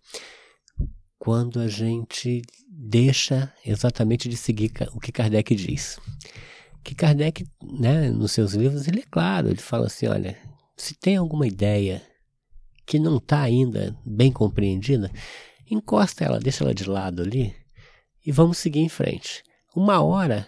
quando 1.18 1.62
a 1.62 1.70
gente 1.70 2.42
deixa 2.76 3.54
exatamente 3.66 4.28
de 4.28 4.36
seguir 4.36 4.72
o 4.94 5.00
que 5.00 5.12
Kardec 5.12 5.56
diz 5.56 6.00
que 6.84 6.94
Kardec, 6.94 7.48
né, 7.64 8.10
nos 8.10 8.34
seus 8.34 8.54
livros, 8.54 8.88
ele 8.88 9.00
é 9.00 9.06
claro, 9.10 9.48
ele 9.48 9.62
fala 9.62 9.88
assim, 9.88 10.08
olha, 10.08 10.38
se 10.76 10.94
tem 10.94 11.16
alguma 11.16 11.48
ideia 11.48 12.02
que 12.86 13.00
não 13.00 13.18
está 13.18 13.42
ainda 13.42 13.96
bem 14.06 14.32
compreendida, 14.32 15.10
encosta 15.70 16.26
ela, 16.26 16.40
deixa 16.40 16.64
ela 16.64 16.74
de 16.74 16.84
lado 16.84 17.22
ali 17.22 17.56
e 18.26 18.32
vamos 18.32 18.58
seguir 18.58 18.82
em 18.82 18.90
frente. 18.90 19.44
Uma 19.74 20.02
hora, 20.04 20.48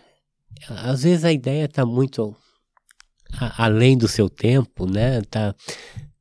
às 0.67 1.03
vezes 1.03 1.23
a 1.23 1.31
ideia 1.31 1.65
está 1.65 1.85
muito 1.85 2.35
a, 3.39 3.63
além 3.63 3.97
do 3.97 4.07
seu 4.07 4.29
tempo, 4.29 4.85
né? 4.85 5.21
Tá, 5.21 5.55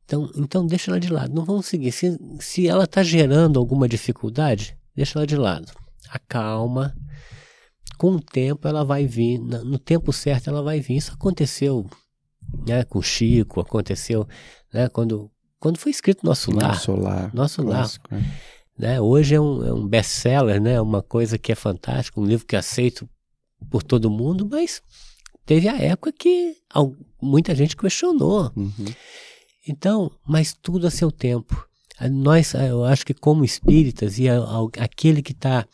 então, 0.05 0.31
então 0.37 0.67
deixa 0.67 0.93
ela 0.93 1.01
de 1.01 1.13
lado, 1.13 1.35
não 1.35 1.45
vamos 1.45 1.67
seguir. 1.67 1.91
Se, 1.91 2.17
se 2.39 2.69
ela 2.69 2.85
está 2.85 3.03
gerando 3.03 3.59
alguma 3.59 3.89
dificuldade, 3.89 4.77
deixa 4.95 5.19
ela 5.19 5.27
de 5.27 5.37
lado. 5.37 5.73
Acalma, 6.15 6.95
com 7.99 8.13
o 8.13 8.21
tempo 8.21 8.69
ela 8.69 8.85
vai 8.85 9.07
vir, 9.07 9.39
no 9.39 9.79
tempo 9.79 10.13
certo 10.13 10.49
ela 10.49 10.63
vai 10.63 10.81
vir. 10.81 10.97
Isso 10.97 11.13
aconteceu 11.13 11.89
né, 12.67 12.85
com 12.85 13.03
Chico, 13.03 13.61
aconteceu 13.61 14.27
né, 14.73 14.89
quando, 14.89 15.31
quando 15.59 15.79
foi 15.79 15.91
escrito 15.91 16.25
Nosso 16.25 16.53
Lar. 16.53 16.69
Nosso 16.69 16.93
Lar. 16.93 17.35
Nosso 17.35 17.63
Lar. 17.63 17.91
É. 18.13 18.21
Né, 18.79 19.01
hoje 19.01 19.35
é 19.35 19.41
um, 19.41 19.65
é 19.65 19.73
um 19.73 19.87
best-seller, 19.87 20.61
né, 20.61 20.81
uma 20.81 21.03
coisa 21.03 21.39
que 21.39 21.53
é 21.53 21.55
fantástica, 21.55 22.21
um 22.21 22.27
livro 22.27 22.47
que 22.47 22.57
é 22.57 22.59
aceito 22.59 23.09
por 23.71 23.83
todo 23.83 24.11
mundo, 24.11 24.49
mas 24.51 24.83
teve 25.45 25.69
a 25.69 25.77
época 25.77 26.13
que 26.13 26.57
muita 27.21 27.55
gente 27.55 27.77
questionou. 27.77 28.53
Uhum. 28.57 28.87
Então, 29.67 30.11
mas 30.27 30.53
tudo 30.53 30.87
a 30.87 30.91
seu 30.91 31.11
tempo. 31.11 31.67
Nós, 32.11 32.55
eu 32.55 32.85
acho 32.85 33.07
que 33.07 33.15
como 33.15 33.45
espíritas 33.45 34.19
e 34.19 34.27
aquele 34.79 35.23
que 35.23 35.33
está 35.33 35.65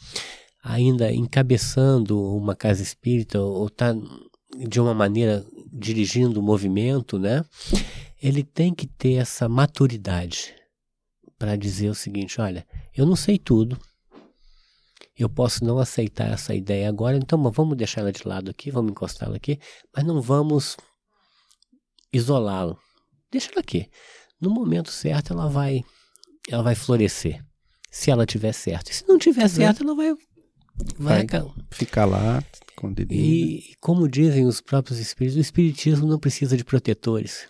ainda 0.62 1.12
encabeçando 1.12 2.20
uma 2.20 2.54
casa 2.54 2.82
espírita 2.82 3.40
ou 3.40 3.66
está 3.66 3.94
de 4.68 4.80
uma 4.80 4.94
maneira 4.94 5.44
dirigindo 5.72 6.40
o 6.40 6.42
movimento, 6.42 7.18
né? 7.18 7.44
Ele 8.22 8.42
tem 8.42 8.74
que 8.74 8.86
ter 8.86 9.14
essa 9.14 9.48
maturidade 9.48 10.54
para 11.38 11.56
dizer 11.56 11.88
o 11.88 11.94
seguinte: 11.94 12.40
olha, 12.40 12.66
eu 12.94 13.06
não 13.06 13.16
sei 13.16 13.38
tudo, 13.38 13.78
eu 15.16 15.28
posso 15.28 15.64
não 15.64 15.78
aceitar 15.78 16.30
essa 16.32 16.54
ideia 16.54 16.88
agora, 16.88 17.16
então 17.16 17.50
vamos 17.50 17.76
deixar 17.76 18.02
ela 18.02 18.12
de 18.12 18.26
lado 18.26 18.50
aqui, 18.50 18.70
vamos 18.70 18.90
encostá-la 18.90 19.36
aqui, 19.36 19.58
mas 19.94 20.04
não 20.04 20.20
vamos 20.20 20.76
isolá-lo. 22.12 22.78
Deixa 23.30 23.50
ela 23.52 23.60
aqui. 23.60 23.88
No 24.40 24.50
momento 24.50 24.90
certo, 24.90 25.32
ela 25.32 25.48
vai, 25.48 25.82
ela 26.48 26.62
vai 26.62 26.74
florescer. 26.74 27.44
Se 27.90 28.10
ela 28.10 28.24
tiver 28.24 28.52
certo. 28.52 28.90
E 28.90 28.94
se 28.94 29.06
não 29.06 29.18
tiver 29.18 29.48
certo, 29.48 29.82
ela 29.82 29.94
vai, 29.94 30.14
vai, 30.98 31.26
vai 31.26 31.42
ficar 31.70 32.04
lá 32.04 32.42
escondidinho. 32.80 33.20
E 33.20 33.74
como 33.80 34.08
dizem 34.08 34.46
os 34.46 34.60
próprios 34.60 34.98
espíritos, 34.98 35.36
o 35.36 35.40
espiritismo 35.40 36.06
não 36.06 36.18
precisa 36.18 36.56
de 36.56 36.64
protetores. 36.64 37.46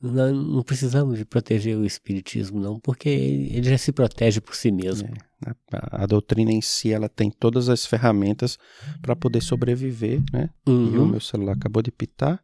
Não, 0.00 0.32
não, 0.32 0.62
precisamos 0.62 1.18
de 1.18 1.24
proteger 1.24 1.76
o 1.76 1.84
espiritismo, 1.84 2.60
não, 2.60 2.78
porque 2.78 3.08
ele, 3.08 3.56
ele 3.56 3.70
já 3.70 3.78
se 3.78 3.90
protege 3.92 4.40
por 4.40 4.54
si 4.54 4.70
mesmo. 4.70 5.08
É, 5.46 5.50
a, 5.72 6.02
a, 6.02 6.06
doutrina 6.06 6.52
em 6.52 6.60
si, 6.60 6.92
ela 6.92 7.08
tem 7.08 7.30
todas 7.30 7.68
as 7.70 7.86
ferramentas 7.86 8.58
para 9.00 9.16
poder 9.16 9.40
sobreviver, 9.40 10.22
né? 10.32 10.50
Uhum. 10.66 10.94
E 10.94 10.98
o 10.98 11.06
meu 11.06 11.20
celular 11.20 11.54
acabou 11.54 11.82
de 11.82 11.90
pitar. 11.90 12.40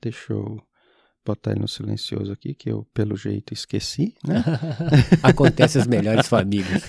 Deixa 0.00 0.32
eu 0.34 0.62
botar 1.24 1.52
ele 1.52 1.60
no 1.60 1.68
silencioso 1.68 2.32
aqui, 2.32 2.54
que 2.54 2.70
eu, 2.70 2.86
pelo 2.92 3.16
jeito, 3.16 3.54
esqueci, 3.54 4.14
né? 4.22 4.44
Acontece 5.22 5.78
as 5.78 5.86
melhores 5.86 6.28
famílias. 6.28 6.84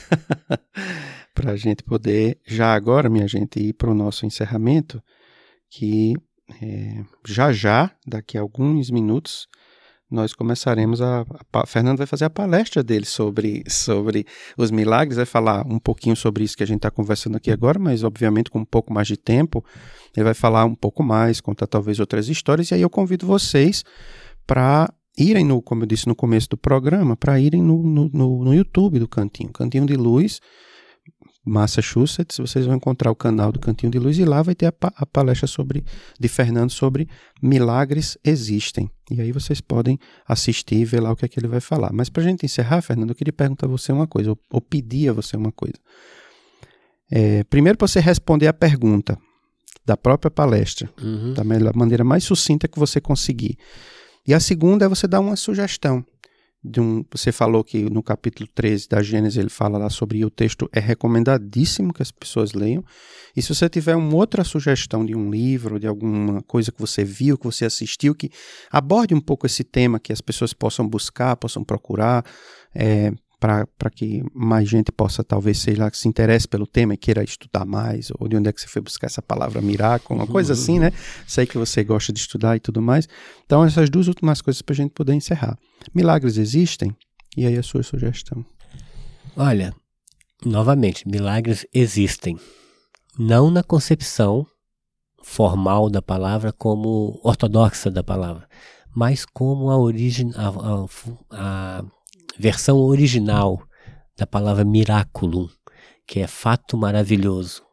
Para 1.33 1.51
a 1.51 1.55
gente 1.55 1.83
poder, 1.83 2.37
já 2.45 2.73
agora, 2.73 3.09
minha 3.09 3.27
gente, 3.27 3.59
ir 3.59 3.73
para 3.73 3.89
o 3.89 3.95
nosso 3.95 4.25
encerramento, 4.25 5.01
que 5.69 6.13
é, 6.61 7.03
já 7.25 7.51
já, 7.51 7.91
daqui 8.05 8.37
a 8.37 8.41
alguns 8.41 8.89
minutos, 8.89 9.47
nós 10.11 10.33
começaremos 10.33 11.01
a, 11.01 11.25
a, 11.53 11.65
Fernando 11.65 11.99
vai 11.99 12.05
fazer 12.05 12.25
a 12.25 12.29
palestra 12.29 12.83
dele 12.83 13.05
sobre, 13.05 13.63
sobre 13.69 14.25
os 14.57 14.69
milagres, 14.69 15.15
vai 15.15 15.25
falar 15.25 15.65
um 15.65 15.79
pouquinho 15.79 16.17
sobre 16.17 16.43
isso 16.43 16.57
que 16.57 16.63
a 16.63 16.67
gente 16.67 16.79
está 16.79 16.91
conversando 16.91 17.37
aqui 17.37 17.49
agora, 17.49 17.79
mas 17.79 18.03
obviamente 18.03 18.51
com 18.51 18.59
um 18.59 18.65
pouco 18.65 18.93
mais 18.93 19.07
de 19.07 19.15
tempo, 19.15 19.63
ele 20.15 20.25
vai 20.25 20.33
falar 20.33 20.65
um 20.65 20.75
pouco 20.75 21.01
mais, 21.01 21.39
contar 21.39 21.65
talvez 21.65 21.99
outras 22.01 22.27
histórias, 22.27 22.69
e 22.69 22.73
aí 22.73 22.81
eu 22.81 22.89
convido 22.89 23.25
vocês 23.25 23.85
para 24.45 24.93
irem 25.17 25.45
no, 25.45 25.61
como 25.61 25.83
eu 25.83 25.87
disse 25.87 26.07
no 26.07 26.15
começo 26.15 26.49
do 26.49 26.57
programa, 26.57 27.15
para 27.15 27.39
irem 27.39 27.61
no, 27.61 27.81
no, 27.81 28.09
no, 28.09 28.43
no 28.43 28.53
YouTube 28.53 28.99
do 28.99 29.07
Cantinho, 29.07 29.53
Cantinho 29.53 29.85
de 29.85 29.95
Luz, 29.95 30.41
Massachusetts, 31.43 32.37
vocês 32.37 32.65
vão 32.65 32.75
encontrar 32.75 33.09
o 33.09 33.15
canal 33.15 33.51
do 33.51 33.59
Cantinho 33.59 33.91
de 33.91 33.97
Luz 33.97 34.17
e 34.19 34.25
lá 34.25 34.43
vai 34.43 34.53
ter 34.53 34.67
a, 34.67 34.73
a, 34.95 35.05
palestra 35.05 35.47
sobre, 35.47 35.83
de 36.19 36.27
Fernando 36.27 36.69
sobre 36.69 37.09
milagres 37.41 38.17
existem. 38.23 38.89
E 39.09 39.19
aí 39.19 39.31
vocês 39.31 39.59
podem 39.59 39.97
assistir 40.27 40.75
e 40.75 40.85
ver 40.85 40.99
lá 40.99 41.11
o 41.11 41.15
que 41.15 41.25
é 41.25 41.27
que 41.27 41.39
ele 41.39 41.47
vai 41.47 41.59
falar. 41.59 41.91
Mas 41.91 42.09
para 42.09 42.21
a 42.21 42.25
gente 42.25 42.45
encerrar, 42.45 42.81
Fernando, 42.81 43.09
eu 43.09 43.15
queria 43.15 43.33
perguntar 43.33 43.65
a 43.65 43.69
você 43.69 43.91
uma 43.91 44.05
coisa, 44.05 44.29
ou, 44.29 44.39
ou 44.51 44.61
pedir 44.61 45.09
a 45.09 45.13
você 45.13 45.35
uma 45.35 45.51
coisa. 45.51 45.75
É, 47.11 47.43
primeiro, 47.45 47.77
para 47.77 47.87
você 47.87 47.99
responder 47.99 48.47
a 48.47 48.53
pergunta 48.53 49.17
da 49.83 49.97
própria 49.97 50.29
palestra, 50.29 50.89
uhum. 51.01 51.33
da 51.33 51.43
maneira 51.73 52.03
mais 52.03 52.23
sucinta 52.23 52.67
que 52.67 52.77
você 52.77 53.01
conseguir. 53.01 53.57
E 54.27 54.33
a 54.33 54.39
segunda 54.39 54.85
é 54.85 54.87
você 54.87 55.07
dar 55.07 55.19
uma 55.19 55.35
sugestão 55.35 56.05
um, 56.63 57.03
você 57.11 57.31
falou 57.31 57.63
que 57.63 57.89
no 57.89 58.03
capítulo 58.03 58.47
13 58.53 58.87
da 58.87 59.01
Gênesis 59.01 59.37
ele 59.37 59.49
fala 59.49 59.77
lá 59.77 59.89
sobre 59.89 60.23
o 60.23 60.29
texto 60.29 60.69
é 60.71 60.79
recomendadíssimo 60.79 61.93
que 61.93 62.01
as 62.01 62.11
pessoas 62.11 62.53
leiam. 62.53 62.83
E 63.35 63.41
se 63.41 63.53
você 63.53 63.67
tiver 63.67 63.95
uma 63.95 64.15
outra 64.15 64.43
sugestão 64.43 65.05
de 65.05 65.15
um 65.15 65.31
livro, 65.31 65.79
de 65.79 65.87
alguma 65.87 66.41
coisa 66.43 66.71
que 66.71 66.79
você 66.79 67.03
viu, 67.03 67.37
que 67.37 67.45
você 67.45 67.65
assistiu, 67.65 68.13
que 68.13 68.29
aborde 68.69 69.15
um 69.15 69.21
pouco 69.21 69.45
esse 69.45 69.63
tema, 69.63 69.99
que 69.99 70.13
as 70.13 70.21
pessoas 70.21 70.53
possam 70.53 70.87
buscar, 70.87 71.35
possam 71.35 71.63
procurar, 71.63 72.23
é, 72.75 73.11
para 73.41 73.89
que 73.89 74.23
mais 74.35 74.69
gente 74.69 74.91
possa, 74.91 75.23
talvez, 75.23 75.57
sei 75.57 75.73
lá, 75.73 75.89
que 75.89 75.97
se 75.97 76.07
interesse 76.07 76.47
pelo 76.47 76.67
tema 76.67 76.93
e 76.93 76.97
queira 76.97 77.23
estudar 77.23 77.65
mais, 77.65 78.11
ou 78.19 78.27
de 78.27 78.35
onde 78.37 78.47
é 78.47 78.53
que 78.53 78.61
você 78.61 78.67
foi 78.67 78.83
buscar 78.83 79.07
essa 79.07 79.21
palavra 79.21 79.59
miracle, 79.59 80.15
uma 80.15 80.27
coisa 80.27 80.53
assim, 80.53 80.77
né? 80.77 80.93
Sei 81.25 81.47
que 81.47 81.57
você 81.57 81.83
gosta 81.83 82.13
de 82.13 82.19
estudar 82.19 82.55
e 82.55 82.59
tudo 82.59 82.83
mais. 82.83 83.09
Então, 83.43 83.65
essas 83.65 83.89
duas 83.89 84.07
últimas 84.07 84.41
coisas 84.41 84.61
para 84.61 84.73
a 84.73 84.75
gente 84.75 84.91
poder 84.91 85.15
encerrar. 85.15 85.57
Milagres 85.91 86.37
existem? 86.37 86.95
E 87.35 87.47
aí 87.47 87.57
a 87.57 87.63
sua 87.63 87.81
sugestão? 87.81 88.45
Olha, 89.35 89.73
novamente, 90.45 91.07
milagres 91.07 91.65
existem. 91.73 92.37
Não 93.17 93.49
na 93.49 93.63
concepção 93.63 94.45
formal 95.23 95.89
da 95.89 96.01
palavra 96.01 96.51
como 96.51 97.19
ortodoxa 97.23 97.89
da 97.89 98.03
palavra, 98.03 98.47
mas 98.95 99.25
como 99.25 99.71
a 99.71 99.77
origem, 99.77 100.31
a, 100.35 100.47
a, 100.49 101.79
a 101.79 101.83
versão 102.41 102.79
original 102.79 103.61
da 104.17 104.25
palavra 104.25 104.65
miraculum, 104.65 105.47
que 106.07 106.19
é 106.19 106.27
fato 106.27 106.75
maravilhoso. 106.75 107.63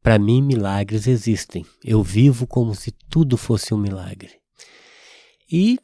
Para 0.00 0.18
mim, 0.18 0.40
milagres 0.40 1.08
existem. 1.08 1.66
Eu 1.82 2.02
vivo 2.02 2.46
como 2.46 2.74
se 2.74 2.92
tudo 3.10 3.36
fosse 3.36 3.74
um 3.74 3.78
milagre. 3.78 4.30
E 5.50 5.78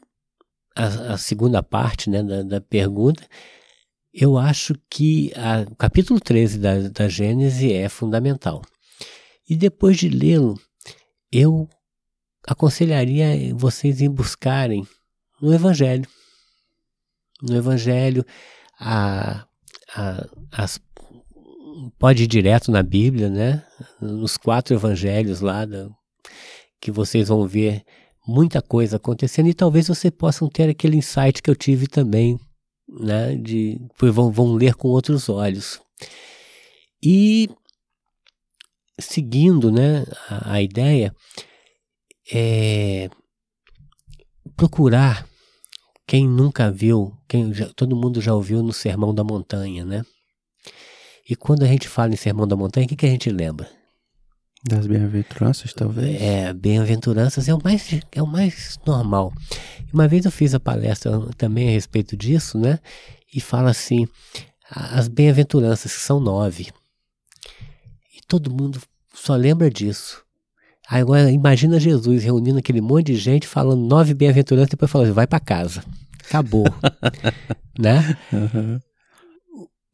a, 0.76 1.14
a 1.14 1.18
segunda 1.18 1.62
parte 1.62 2.08
né, 2.08 2.22
da, 2.22 2.42
da, 2.42 2.60
pergunta, 2.60 3.26
eu 4.14 4.38
acho 4.38 4.74
que 4.88 5.32
a, 5.34 5.62
o 5.68 5.74
capítulo 5.74 6.20
13 6.20 6.58
da, 6.58 6.88
da 6.88 7.08
Gênese 7.08 7.72
é 7.72 7.88
fundamental. 7.88 8.62
E 9.48 9.56
depois 9.56 9.96
de 9.96 10.08
lê-lo, 10.08 10.54
eu 11.32 11.68
aconselharia 12.46 13.52
vocês 13.54 14.00
em 14.00 14.08
buscarem 14.08 14.86
no 15.42 15.52
Evangelho 15.52 16.08
no 17.42 17.56
Evangelho, 17.56 18.24
a, 18.78 19.46
a, 19.94 20.26
as, 20.52 20.80
pode 21.98 22.24
ir 22.24 22.26
direto 22.26 22.70
na 22.70 22.82
Bíblia, 22.82 23.28
né? 23.28 23.64
Nos 24.00 24.36
quatro 24.36 24.74
Evangelhos 24.74 25.40
lá, 25.40 25.64
da, 25.64 25.88
que 26.80 26.90
vocês 26.90 27.28
vão 27.28 27.46
ver 27.46 27.84
muita 28.26 28.62
coisa 28.62 28.96
acontecendo 28.96 29.48
e 29.48 29.54
talvez 29.54 29.88
vocês 29.88 30.12
possam 30.16 30.48
ter 30.48 30.68
aquele 30.68 30.96
insight 30.96 31.42
que 31.42 31.50
eu 31.50 31.56
tive 31.56 31.86
também, 31.86 32.38
né? 32.88 33.34
De, 33.34 33.80
vão, 33.98 34.30
vão 34.30 34.52
ler 34.54 34.74
com 34.74 34.88
outros 34.88 35.28
olhos. 35.28 35.80
E 37.02 37.48
seguindo, 38.98 39.70
né? 39.70 40.04
A, 40.28 40.54
a 40.54 40.62
ideia 40.62 41.14
é 42.32 43.08
procurar 44.56 45.26
quem 46.10 46.26
nunca 46.26 46.72
viu, 46.72 47.16
quem 47.28 47.54
já, 47.54 47.68
todo 47.68 47.94
mundo 47.94 48.20
já 48.20 48.34
ouviu 48.34 48.64
no 48.64 48.72
Sermão 48.72 49.14
da 49.14 49.22
Montanha, 49.22 49.84
né? 49.84 50.04
E 51.28 51.36
quando 51.36 51.62
a 51.62 51.68
gente 51.68 51.86
fala 51.86 52.12
em 52.12 52.16
Sermão 52.16 52.48
da 52.48 52.56
Montanha, 52.56 52.84
o 52.84 52.88
que, 52.88 52.96
que 52.96 53.06
a 53.06 53.10
gente 53.10 53.30
lembra? 53.30 53.70
Das 54.68 54.88
bem-aventuranças, 54.88 55.72
talvez. 55.72 56.20
É, 56.20 56.52
bem-aventuranças 56.52 57.48
é 57.48 57.54
o 57.54 57.62
mais 57.62 57.88
é 58.10 58.20
o 58.20 58.26
mais 58.26 58.76
normal. 58.84 59.32
Uma 59.92 60.08
vez 60.08 60.24
eu 60.24 60.32
fiz 60.32 60.52
a 60.52 60.58
palestra 60.58 61.12
também 61.38 61.68
a 61.68 61.70
respeito 61.70 62.16
disso, 62.16 62.58
né? 62.58 62.80
E 63.32 63.40
fala 63.40 63.70
assim, 63.70 64.08
as 64.68 65.06
bem-aventuranças 65.06 65.94
que 65.94 66.00
são 66.00 66.18
nove. 66.18 66.72
E 68.16 68.20
todo 68.26 68.50
mundo 68.50 68.82
só 69.14 69.36
lembra 69.36 69.70
disso. 69.70 70.24
Agora 70.90 71.30
imagina 71.30 71.78
Jesus 71.78 72.24
reunindo 72.24 72.58
aquele 72.58 72.80
monte 72.80 73.12
de 73.12 73.16
gente 73.16 73.46
falando 73.46 73.86
nove 73.86 74.12
bem-aventuranças 74.12 74.66
e 74.66 74.70
depois 74.72 74.90
falando 74.90 75.14
vai 75.14 75.24
para 75.24 75.38
casa. 75.38 75.84
Acabou. 76.24 76.64
né? 77.78 78.18
Uhum. 78.32 78.80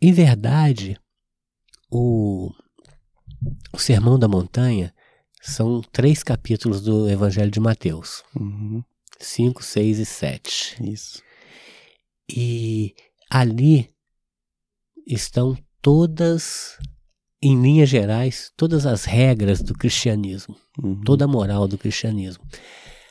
Em 0.00 0.12
verdade, 0.14 0.98
o, 1.90 2.50
o 3.74 3.78
Sermão 3.78 4.18
da 4.18 4.26
Montanha 4.26 4.90
são 5.42 5.82
três 5.92 6.22
capítulos 6.22 6.80
do 6.80 7.10
Evangelho 7.10 7.50
de 7.50 7.60
Mateus. 7.60 8.24
Uhum. 8.34 8.82
Cinco, 9.18 9.62
seis 9.62 9.98
e 9.98 10.06
sete. 10.06 10.82
Isso. 10.82 11.22
E 12.26 12.94
ali 13.30 13.90
estão 15.06 15.54
todas, 15.82 16.78
em 17.46 17.62
linhas 17.62 17.88
gerais, 17.88 18.50
todas 18.56 18.86
as 18.86 19.04
regras 19.04 19.62
do 19.62 19.72
cristianismo, 19.72 20.56
uhum. 20.82 21.00
toda 21.02 21.26
a 21.26 21.28
moral 21.28 21.68
do 21.68 21.78
cristianismo. 21.78 22.44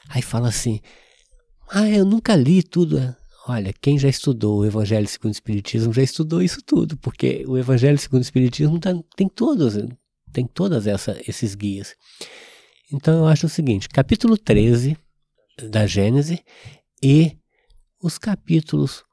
Aí 0.10 0.22
fala 0.22 0.50
assim: 0.50 0.82
ah, 1.70 1.90
eu 1.90 2.04
nunca 2.04 2.36
li 2.36 2.62
tudo. 2.62 3.16
Olha, 3.48 3.72
quem 3.72 3.98
já 3.98 4.10
estudou 4.10 4.60
o 4.60 4.66
Evangelho 4.66 5.08
segundo 5.08 5.32
o 5.32 5.36
Espiritismo 5.36 5.94
já 5.94 6.02
estudou 6.02 6.42
isso 6.42 6.62
tudo, 6.66 6.98
porque 6.98 7.46
o 7.48 7.58
Evangelho 7.58 7.98
segundo 7.98 8.20
o 8.20 8.24
Espiritismo 8.24 8.78
tá, 8.78 8.94
tem 9.16 9.30
todos, 9.30 9.76
tem 10.34 10.46
todas 10.46 10.86
essa, 10.86 11.18
esses 11.26 11.56
guias. 11.56 11.96
Então 12.92 13.20
eu 13.20 13.28
acho 13.28 13.46
o 13.46 13.50
seguinte, 13.50 13.88
capítulo 13.88 14.38
13 14.38 14.98
da 15.70 15.88
Gênese 15.88 16.44
e 17.02 17.38
os 18.04 18.18
capítulos 18.18 19.04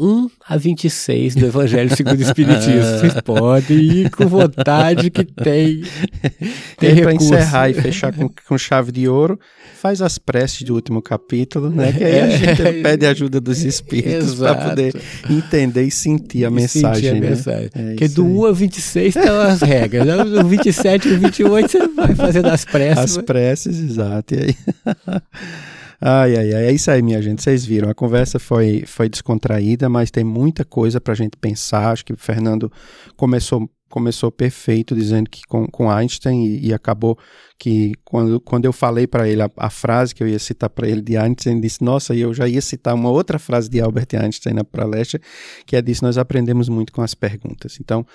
1 0.00 0.30
a 0.48 0.56
26 0.56 1.34
do 1.34 1.46
Evangelho 1.46 1.94
segundo 1.94 2.18
o 2.18 2.22
Espiritismo. 2.22 2.82
Vocês 3.00 3.14
podem 3.22 3.76
ir 3.78 4.10
com 4.10 4.28
vontade 4.28 5.10
que 5.10 5.24
tem. 5.24 5.82
tem 6.78 7.02
para 7.02 7.14
encerrar 7.14 7.68
e 7.68 7.74
fechar 7.74 8.12
com, 8.12 8.28
com 8.28 8.56
chave 8.56 8.92
de 8.92 9.08
ouro, 9.08 9.38
faz 9.74 10.00
as 10.00 10.16
preces 10.16 10.62
do 10.62 10.74
último 10.74 11.02
capítulo, 11.02 11.68
né? 11.68 11.92
Que 11.92 12.04
aí 12.04 12.20
a 12.20 12.26
é. 12.26 12.38
gente 12.38 12.82
pede 12.82 13.06
a 13.06 13.10
ajuda 13.10 13.40
dos 13.40 13.64
espíritos 13.64 14.36
para 14.36 14.54
poder 14.54 14.94
entender 15.28 15.82
e 15.82 15.90
sentir 15.90 16.44
a 16.44 16.48
e 16.48 16.52
mensagem. 16.52 16.94
Sentir 16.94 17.08
a 17.08 17.14
né? 17.14 17.20
mensagem. 17.20 17.70
É 17.74 17.82
Porque 17.88 18.08
do 18.08 18.24
aí. 18.24 18.32
1 18.32 18.44
a 18.46 18.52
26 18.52 19.16
estão 19.16 19.40
as 19.40 19.60
regras. 19.62 20.06
Né? 20.06 20.24
Do 20.24 20.44
27 20.46 21.08
e 21.08 21.16
28 21.16 21.68
você 21.68 21.88
vai 21.88 22.14
fazendo 22.14 22.46
as 22.46 22.64
preces. 22.64 22.98
As 22.98 23.18
preces, 23.18 23.78
exato. 23.78 24.34
E 24.34 24.38
aí. 24.38 24.56
Ai, 26.00 26.36
ai, 26.36 26.54
ai. 26.54 26.64
É 26.66 26.72
isso 26.72 26.90
aí, 26.90 27.02
minha 27.02 27.20
gente. 27.20 27.42
Vocês 27.42 27.64
viram. 27.64 27.90
A 27.90 27.94
conversa 27.94 28.38
foi, 28.38 28.84
foi 28.86 29.08
descontraída, 29.08 29.88
mas 29.88 30.10
tem 30.10 30.24
muita 30.24 30.64
coisa 30.64 31.00
para 31.00 31.12
a 31.12 31.16
gente 31.16 31.36
pensar. 31.36 31.90
Acho 31.90 32.04
que 32.04 32.12
o 32.12 32.16
Fernando 32.16 32.70
começou 33.16 33.68
começou 33.88 34.30
perfeito 34.30 34.94
dizendo 34.94 35.30
que 35.30 35.40
com, 35.48 35.66
com 35.66 35.90
Einstein 35.90 36.44
e, 36.44 36.66
e 36.66 36.74
acabou 36.74 37.18
que 37.58 37.94
quando, 38.04 38.38
quando 38.40 38.66
eu 38.66 38.72
falei 38.72 39.06
para 39.06 39.26
ele 39.26 39.40
a, 39.40 39.50
a, 39.56 39.70
frase 39.70 40.14
que 40.14 40.22
eu 40.22 40.28
ia 40.28 40.38
citar 40.38 40.68
para 40.68 40.86
ele 40.86 41.00
de 41.00 41.16
Einstein, 41.16 41.54
ele 41.54 41.62
disse, 41.62 41.82
nossa, 41.82 42.14
eu 42.14 42.34
já 42.34 42.46
ia 42.46 42.60
citar 42.60 42.94
uma 42.94 43.10
outra 43.10 43.38
frase 43.38 43.68
de 43.68 43.80
Albert 43.80 44.08
Einstein 44.14 44.52
na 44.52 44.62
palestra, 44.62 45.20
que 45.64 45.74
é 45.74 45.80
disso, 45.80 46.04
nós 46.04 46.18
aprendemos 46.18 46.68
muito 46.68 46.92
com 46.92 47.00
as 47.00 47.14
perguntas. 47.14 47.78
Então, 47.80 48.06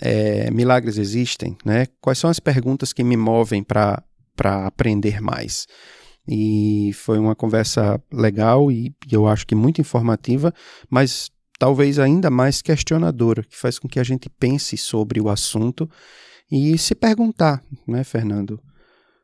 é, 0.00 0.50
milagres 0.50 0.96
existem, 0.96 1.56
né? 1.64 1.86
Quais 2.00 2.18
são 2.18 2.30
as 2.30 2.40
perguntas 2.40 2.92
que 2.92 3.04
me 3.04 3.16
movem 3.16 3.62
para 3.62 4.02
aprender 4.64 5.20
mais? 5.20 5.66
E 6.28 6.92
foi 6.94 7.18
uma 7.18 7.34
conversa 7.34 8.00
legal 8.12 8.70
e, 8.70 8.94
e 9.10 9.14
eu 9.14 9.26
acho 9.26 9.46
que 9.46 9.54
muito 9.54 9.80
informativa, 9.80 10.52
mas 10.90 11.30
talvez 11.58 11.98
ainda 11.98 12.30
mais 12.30 12.60
questionadora, 12.60 13.42
que 13.42 13.56
faz 13.56 13.78
com 13.78 13.88
que 13.88 13.98
a 13.98 14.04
gente 14.04 14.28
pense 14.28 14.76
sobre 14.76 15.20
o 15.20 15.30
assunto 15.30 15.88
e 16.50 16.76
se 16.76 16.94
perguntar, 16.94 17.62
né, 17.86 18.04
Fernando? 18.04 18.60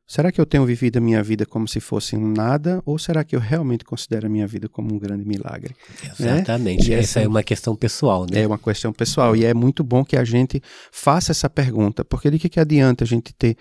Será 0.07 0.31
que 0.31 0.39
eu 0.39 0.45
tenho 0.45 0.67
vivido 0.67 0.99
a 0.99 1.01
minha 1.01 1.23
vida 1.23 1.47
como 1.47 1.67
se 1.67 1.81
fosse 1.81 2.15
um 2.15 2.31
nada 2.31 2.83
ou 2.85 2.99
será 2.99 3.25
que 3.25 3.35
eu 3.35 3.41
realmente 3.41 3.85
considero 3.85 4.27
a 4.27 4.29
minha 4.29 4.47
vida 4.47 4.69
como 4.69 4.95
um 4.95 4.99
grande 4.99 5.25
milagre? 5.25 5.75
Né? 6.21 6.35
Exatamente. 6.35 6.91
Né? 6.91 6.99
Essa 6.99 7.21
é 7.21 7.29
uma 7.29 7.43
questão 7.43 7.75
pessoal, 7.75 8.27
né? 8.31 8.43
É 8.43 8.47
uma 8.47 8.59
questão 8.59 8.93
pessoal 8.93 9.35
e 9.35 9.47
é 9.47 9.55
muito 9.55 9.83
bom 9.83 10.05
que 10.05 10.17
a 10.17 10.25
gente 10.25 10.63
faça 10.93 11.33
essa 11.33 11.49
pergunta, 11.49 12.05
porque 12.05 12.31
de 12.31 12.39
que, 12.39 12.51
que 12.51 12.61
adianta 12.61 13.03
a 13.03 13.07
gente 13.07 13.33
ter 13.33 13.57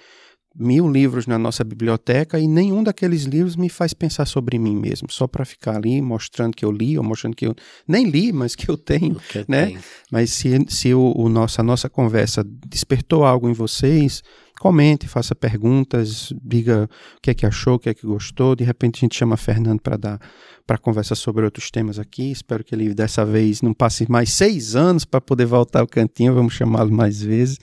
mil 0.56 0.88
livros 0.88 1.26
na 1.26 1.38
nossa 1.38 1.64
biblioteca 1.64 2.40
e 2.40 2.48
nenhum 2.48 2.84
daqueles 2.84 3.24
livros 3.24 3.56
me 3.56 3.70
faz 3.70 3.94
pensar 3.94 4.26
sobre 4.26 4.60
mim 4.60 4.76
mesmo, 4.76 5.12
só 5.12 5.28
para 5.28 5.44
ficar 5.46 5.78
ali 5.78 6.02
mostrando 6.02 6.56
que 6.56 6.64
eu 6.64 6.72
li 6.72 6.98
ou 6.98 7.04
mostrando 7.04 7.36
que 7.36 7.48
eu 7.48 7.56
nem 7.88 8.10
li, 8.10 8.32
mas 8.32 8.56
que 8.56 8.70
eu 8.70 8.78
tenho, 8.78 9.16
que 9.16 9.46
né? 9.48 9.68
Tenho. 9.68 9.80
Mas 10.12 10.30
se, 10.32 10.66
se 10.68 10.94
o, 10.94 11.14
o 11.16 11.28
nossa, 11.28 11.62
a 11.62 11.64
nossa 11.64 11.90
conversa 11.90 12.44
despertou 12.44 13.26
algo 13.26 13.50
em 13.50 13.54
vocês, 13.54 14.22
comente, 14.64 15.10
faça 15.10 15.36
perguntas, 15.36 16.32
diga 16.42 16.90
o 17.18 17.22
que 17.22 17.32
é 17.32 17.34
que 17.34 17.46
achou, 17.46 17.74
o 17.74 17.80
que 17.80 17.90
é 17.90 17.94
que 17.94 18.08
gostou. 18.08 18.56
De 18.56 18.64
repente 18.64 18.96
a 18.96 19.02
gente 19.02 19.14
chama 19.14 19.36
Fernando 19.36 19.82
para 19.82 19.98
dar 19.98 20.22
para 20.66 20.78
conversar 20.78 21.16
sobre 21.16 21.44
outros 21.44 21.70
temas 21.70 22.00
aqui. 22.00 22.32
Espero 22.32 22.64
que 22.64 22.74
ele 22.74 22.94
dessa 22.94 23.26
vez 23.26 23.62
não 23.62 23.74
passe 23.74 24.10
mais 24.10 24.32
seis 24.32 24.74
anos 24.74 25.04
para 25.04 25.20
poder 25.20 25.46
voltar 25.46 25.82
ao 25.82 25.88
cantinho. 25.88 26.34
Vamos 26.34 26.54
chamá-lo 26.54 26.94
mais 26.94 27.22
vezes. 27.22 27.60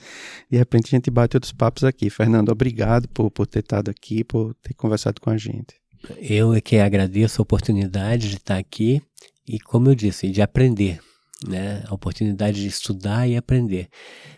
De 0.47 0.59
repente 0.59 0.89
a 0.89 0.95
gente 0.95 1.09
bate 1.09 1.35
outros 1.35 1.51
papos 1.51 1.83
aqui. 1.83 2.07
Fernando, 2.07 2.49
obrigado 2.49 3.07
por, 3.07 3.31
por 3.31 3.47
ter 3.47 3.61
estado 3.61 3.89
aqui, 3.89 4.23
por 4.23 4.53
ter 4.61 4.75
conversado 4.75 5.19
com 5.19 5.31
a 5.31 5.37
gente. 5.37 5.73
Eu 6.19 6.53
é 6.53 6.61
que 6.61 6.77
agradeço 6.77 7.41
a 7.41 7.43
oportunidade 7.43 8.29
de 8.29 8.35
estar 8.35 8.57
aqui 8.57 9.01
e, 9.47 9.59
como 9.59 9.89
eu 9.89 9.95
disse, 9.95 10.29
de 10.29 10.39
aprender. 10.39 10.99
Né? 11.47 11.81
A 11.87 11.95
oportunidade 11.95 12.61
de 12.61 12.67
estudar 12.67 13.27
e 13.27 13.35
aprender. 13.35 13.87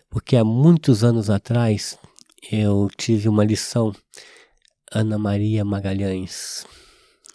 Porque 0.10 0.38
há 0.38 0.46
muitos 0.46 1.04
anos 1.04 1.30
atrás 1.30 1.98
eu 2.52 2.90
tive 2.98 3.30
uma 3.30 3.44
lição. 3.44 3.94
Ana 4.92 5.18
Maria 5.18 5.66
Magalhães, 5.66 6.66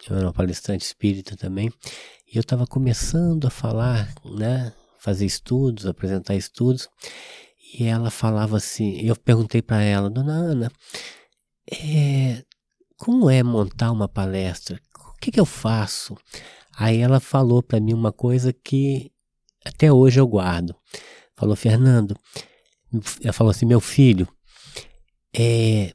eu 0.09 0.16
era 0.16 0.26
uma 0.26 0.32
palestrante 0.32 0.84
espírita 0.84 1.36
também, 1.36 1.72
e 2.32 2.36
eu 2.36 2.40
estava 2.40 2.66
começando 2.66 3.46
a 3.46 3.50
falar, 3.50 4.14
né, 4.24 4.72
fazer 4.98 5.26
estudos, 5.26 5.86
apresentar 5.86 6.36
estudos, 6.36 6.88
e 7.74 7.84
ela 7.84 8.11
falava 8.11 8.56
assim, 8.56 9.00
eu 9.00 9.16
perguntei 9.16 9.61
para 9.61 9.82
ela, 9.82 10.09
dona 10.09 10.32
Ana, 10.32 10.72
é, 11.70 12.44
como 12.96 13.28
é 13.28 13.42
montar 13.42 13.90
uma 13.90 14.09
palestra? 14.09 14.80
O 15.14 15.18
que, 15.20 15.32
que 15.32 15.40
eu 15.40 15.46
faço? 15.46 16.16
Aí 16.76 16.98
ela 16.98 17.18
falou 17.18 17.62
para 17.62 17.80
mim 17.80 17.92
uma 17.92 18.12
coisa 18.12 18.52
que 18.52 19.11
até 19.64 19.92
hoje 19.92 20.20
eu 20.20 20.26
guardo. 20.26 20.74
Falou, 21.36 21.56
Fernando, 21.56 22.16
ela 23.22 23.32
falou 23.32 23.50
assim, 23.50 23.66
meu 23.66 23.80
filho, 23.80 24.28
é, 25.39 25.93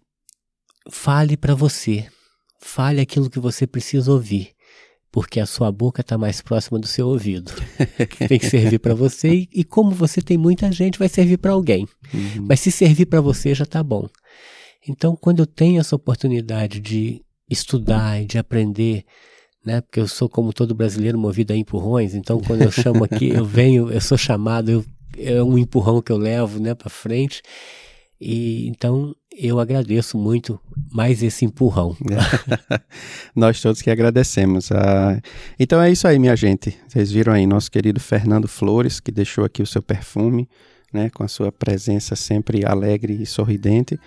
fale 0.89 1.35
para 1.35 1.53
você, 1.53 2.07
fale 2.61 3.01
aquilo 3.01 3.29
que 3.29 3.39
você 3.39 3.67
precisa 3.67 4.09
ouvir, 4.09 4.51
porque 5.11 5.39
a 5.39 5.45
sua 5.45 5.69
boca 5.69 5.99
está 5.99 6.17
mais 6.17 6.41
próxima 6.41 6.79
do 6.79 6.87
seu 6.87 7.09
ouvido. 7.09 7.51
tem 8.29 8.39
que 8.39 8.49
servir 8.49 8.79
para 8.79 8.95
você 8.95 9.33
e, 9.33 9.49
e, 9.53 9.63
como 9.65 9.91
você 9.91 10.21
tem 10.21 10.37
muita 10.37 10.71
gente, 10.71 10.97
vai 10.97 11.09
servir 11.09 11.37
para 11.37 11.51
alguém. 11.51 11.85
Uhum. 12.13 12.45
Mas 12.47 12.61
se 12.61 12.71
servir 12.71 13.05
para 13.05 13.19
você 13.19 13.53
já 13.53 13.65
está 13.65 13.83
bom. 13.83 14.07
Então, 14.87 15.15
quando 15.15 15.39
eu 15.39 15.45
tenho 15.45 15.81
essa 15.81 15.95
oportunidade 15.95 16.79
de 16.79 17.21
estudar 17.49 18.21
e 18.21 18.25
de 18.25 18.37
aprender, 18.37 19.05
né? 19.65 19.81
Porque 19.81 19.99
eu 19.99 20.07
sou 20.07 20.29
como 20.29 20.53
todo 20.53 20.73
brasileiro 20.73 21.17
movido 21.17 21.53
a 21.53 21.55
empurrões. 21.55 22.15
Então, 22.15 22.39
quando 22.39 22.63
eu 22.63 22.71
chamo 22.71 23.03
aqui, 23.03 23.29
eu 23.29 23.45
venho, 23.45 23.91
eu 23.91 24.01
sou 24.01 24.17
chamado, 24.17 24.71
eu, 24.71 24.85
é 25.17 25.43
um 25.43 25.57
empurrão 25.57 26.01
que 26.01 26.11
eu 26.11 26.17
levo, 26.17 26.59
né, 26.59 26.73
para 26.73 26.89
frente. 26.89 27.41
E 28.25 28.67
então 28.67 29.13
eu 29.37 29.59
agradeço 29.59 30.17
muito 30.17 30.59
mais 30.91 31.23
esse 31.23 31.45
empurrão. 31.45 31.95
Nós 33.35 33.61
todos 33.61 33.81
que 33.81 33.89
agradecemos. 33.89 34.71
Ah, 34.71 35.19
então 35.59 35.81
é 35.81 35.91
isso 35.91 36.07
aí, 36.07 36.19
minha 36.19 36.35
gente. 36.35 36.77
Vocês 36.87 37.11
viram 37.11 37.33
aí 37.33 37.47
nosso 37.47 37.71
querido 37.71 37.99
Fernando 37.99 38.47
Flores, 38.47 38.99
que 38.99 39.11
deixou 39.11 39.43
aqui 39.43 39.61
o 39.61 39.67
seu 39.67 39.81
perfume, 39.81 40.47
né, 40.93 41.09
com 41.09 41.23
a 41.23 41.27
sua 41.27 41.51
presença 41.51 42.15
sempre 42.15 42.65
alegre 42.65 43.21
e 43.21 43.25
sorridente, 43.25 43.99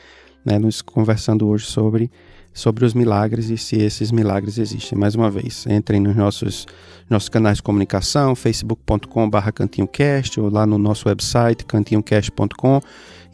né, 0.44 0.58
nos 0.58 0.80
conversando 0.80 1.46
hoje 1.48 1.66
sobre 1.66 2.10
sobre 2.56 2.86
os 2.86 2.94
milagres 2.94 3.50
e 3.50 3.58
se 3.58 3.76
esses 3.76 4.10
milagres 4.10 4.56
existem. 4.56 4.98
Mais 4.98 5.14
uma 5.14 5.30
vez, 5.30 5.66
entrem 5.68 6.00
nos 6.00 6.16
nossos, 6.16 6.66
nossos 7.08 7.28
canais 7.28 7.58
de 7.58 7.62
comunicação, 7.62 8.34
facebook.com.br 8.34 9.52
cantinhocast 9.54 10.40
ou 10.40 10.48
lá 10.48 10.64
no 10.64 10.78
nosso 10.78 11.06
website 11.06 11.66
cantinhocast.com 11.66 12.80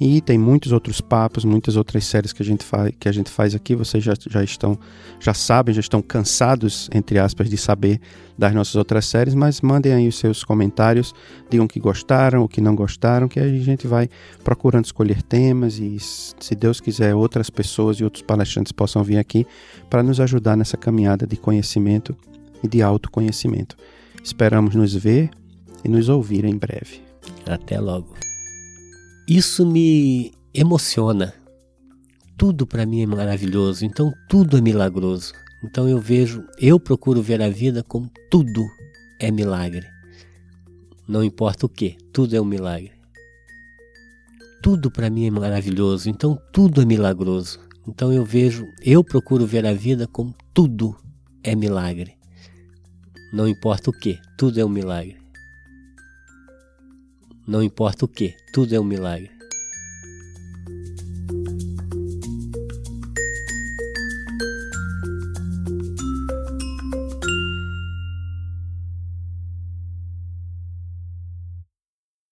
e 0.01 0.21
tem 0.21 0.39
muitos 0.39 0.73
outros 0.73 1.01
papos, 1.01 1.45
muitas 1.45 1.77
outras 1.77 2.05
séries 2.05 2.33
que 2.33 2.43
a 2.43 2.45
gente, 2.45 2.65
faz, 2.65 2.93
que 2.99 3.09
a 3.09 3.13
gente 3.13 3.31
faz 3.31 3.55
aqui. 3.55 3.75
Vocês 3.75 4.03
já, 4.03 4.15
já 4.29 4.43
estão, 4.43 4.79
já 5.21 5.33
sabem, 5.33 5.75
já 5.75 5.81
estão 5.81 6.03
cansados, 6.03 6.89
entre 6.93 7.19
aspas, 7.19 7.49
de 7.49 7.57
saber 7.57 8.01
das 8.37 8.55
nossas 8.55 8.75
outras 8.75 9.07
séries, 9.07 9.35
mas 9.35 9.61
mandem 9.61 9.93
aí 9.93 10.09
os 10.09 10.19
seus 10.19 10.43
comentários, 10.43 11.15
digam 11.51 11.69
que 11.69 11.79
gostaram, 11.79 12.43
o 12.43 12.49
que 12.49 12.61
não 12.61 12.75
gostaram, 12.75 13.29
que 13.29 13.39
a 13.39 13.49
gente 13.49 13.87
vai 13.87 14.09
procurando 14.43 14.85
escolher 14.85 15.23
temas 15.23 15.79
e, 15.79 15.99
se 16.01 16.55
Deus 16.55 16.81
quiser, 16.81 17.15
outras 17.15 17.51
pessoas 17.51 17.99
e 17.99 18.05
outros 18.05 18.23
palestrantes 18.23 18.73
possam 18.73 19.05
vir 19.05 19.19
aqui 19.19 19.47
para 19.89 20.03
nos 20.03 20.19
ajudar 20.19 20.57
nessa 20.57 20.77
caminhada 20.77 21.27
de 21.27 21.37
conhecimento 21.37 22.17
e 22.63 22.69
de 22.69 22.83
autoconhecimento. 22.83 23.77
Esperamos 24.23 24.75
nos 24.75 24.95
ver 24.95 25.31
e 25.85 25.89
nos 25.89 26.09
ouvir 26.09 26.45
em 26.45 26.57
breve. 26.57 27.03
Até 27.47 27.79
logo. 27.79 28.32
Isso 29.35 29.65
me 29.65 30.31
emociona. 30.53 31.33
Tudo 32.37 32.67
para 32.67 32.85
mim 32.85 33.01
é 33.01 33.07
maravilhoso, 33.07 33.83
então 33.83 34.13
tudo 34.29 34.59
é 34.59 34.61
milagroso. 34.61 35.33
Então 35.65 35.89
eu 35.89 35.99
vejo, 35.99 36.45
eu 36.61 36.79
procuro 36.79 37.23
ver 37.23 37.41
a 37.41 37.49
vida 37.49 37.83
como 37.83 38.11
tudo 38.31 38.63
é 39.19 39.31
milagre. 39.31 39.87
Não 41.09 41.25
importa 41.25 41.65
o 41.65 41.69
que, 41.71 41.97
tudo 42.13 42.37
é 42.37 42.41
um 42.43 42.45
milagre. 42.45 42.93
Tudo 44.63 44.91
para 44.91 45.09
mim 45.09 45.25
é 45.29 45.31
maravilhoso, 45.31 46.11
então 46.11 46.39
tudo 46.53 46.83
é 46.83 46.85
milagroso. 46.85 47.59
Então 47.89 48.13
eu 48.13 48.27
vejo, 48.27 48.67
eu 48.85 49.03
procuro 49.03 49.47
ver 49.47 49.65
a 49.65 49.73
vida 49.73 50.07
como 50.07 50.35
tudo 50.53 50.95
é 51.43 51.57
milagre. 51.57 52.19
Não 53.33 53.49
importa 53.49 53.89
o 53.89 53.95
que, 53.95 54.21
tudo 54.37 54.61
é 54.61 54.65
um 54.65 54.69
milagre. 54.69 55.22
Não 57.47 57.63
importa 57.63 58.05
o 58.05 58.09
que, 58.09 58.37
tudo 58.53 58.75
é 58.75 58.81
um 58.81 58.85
milagre. 58.85 59.31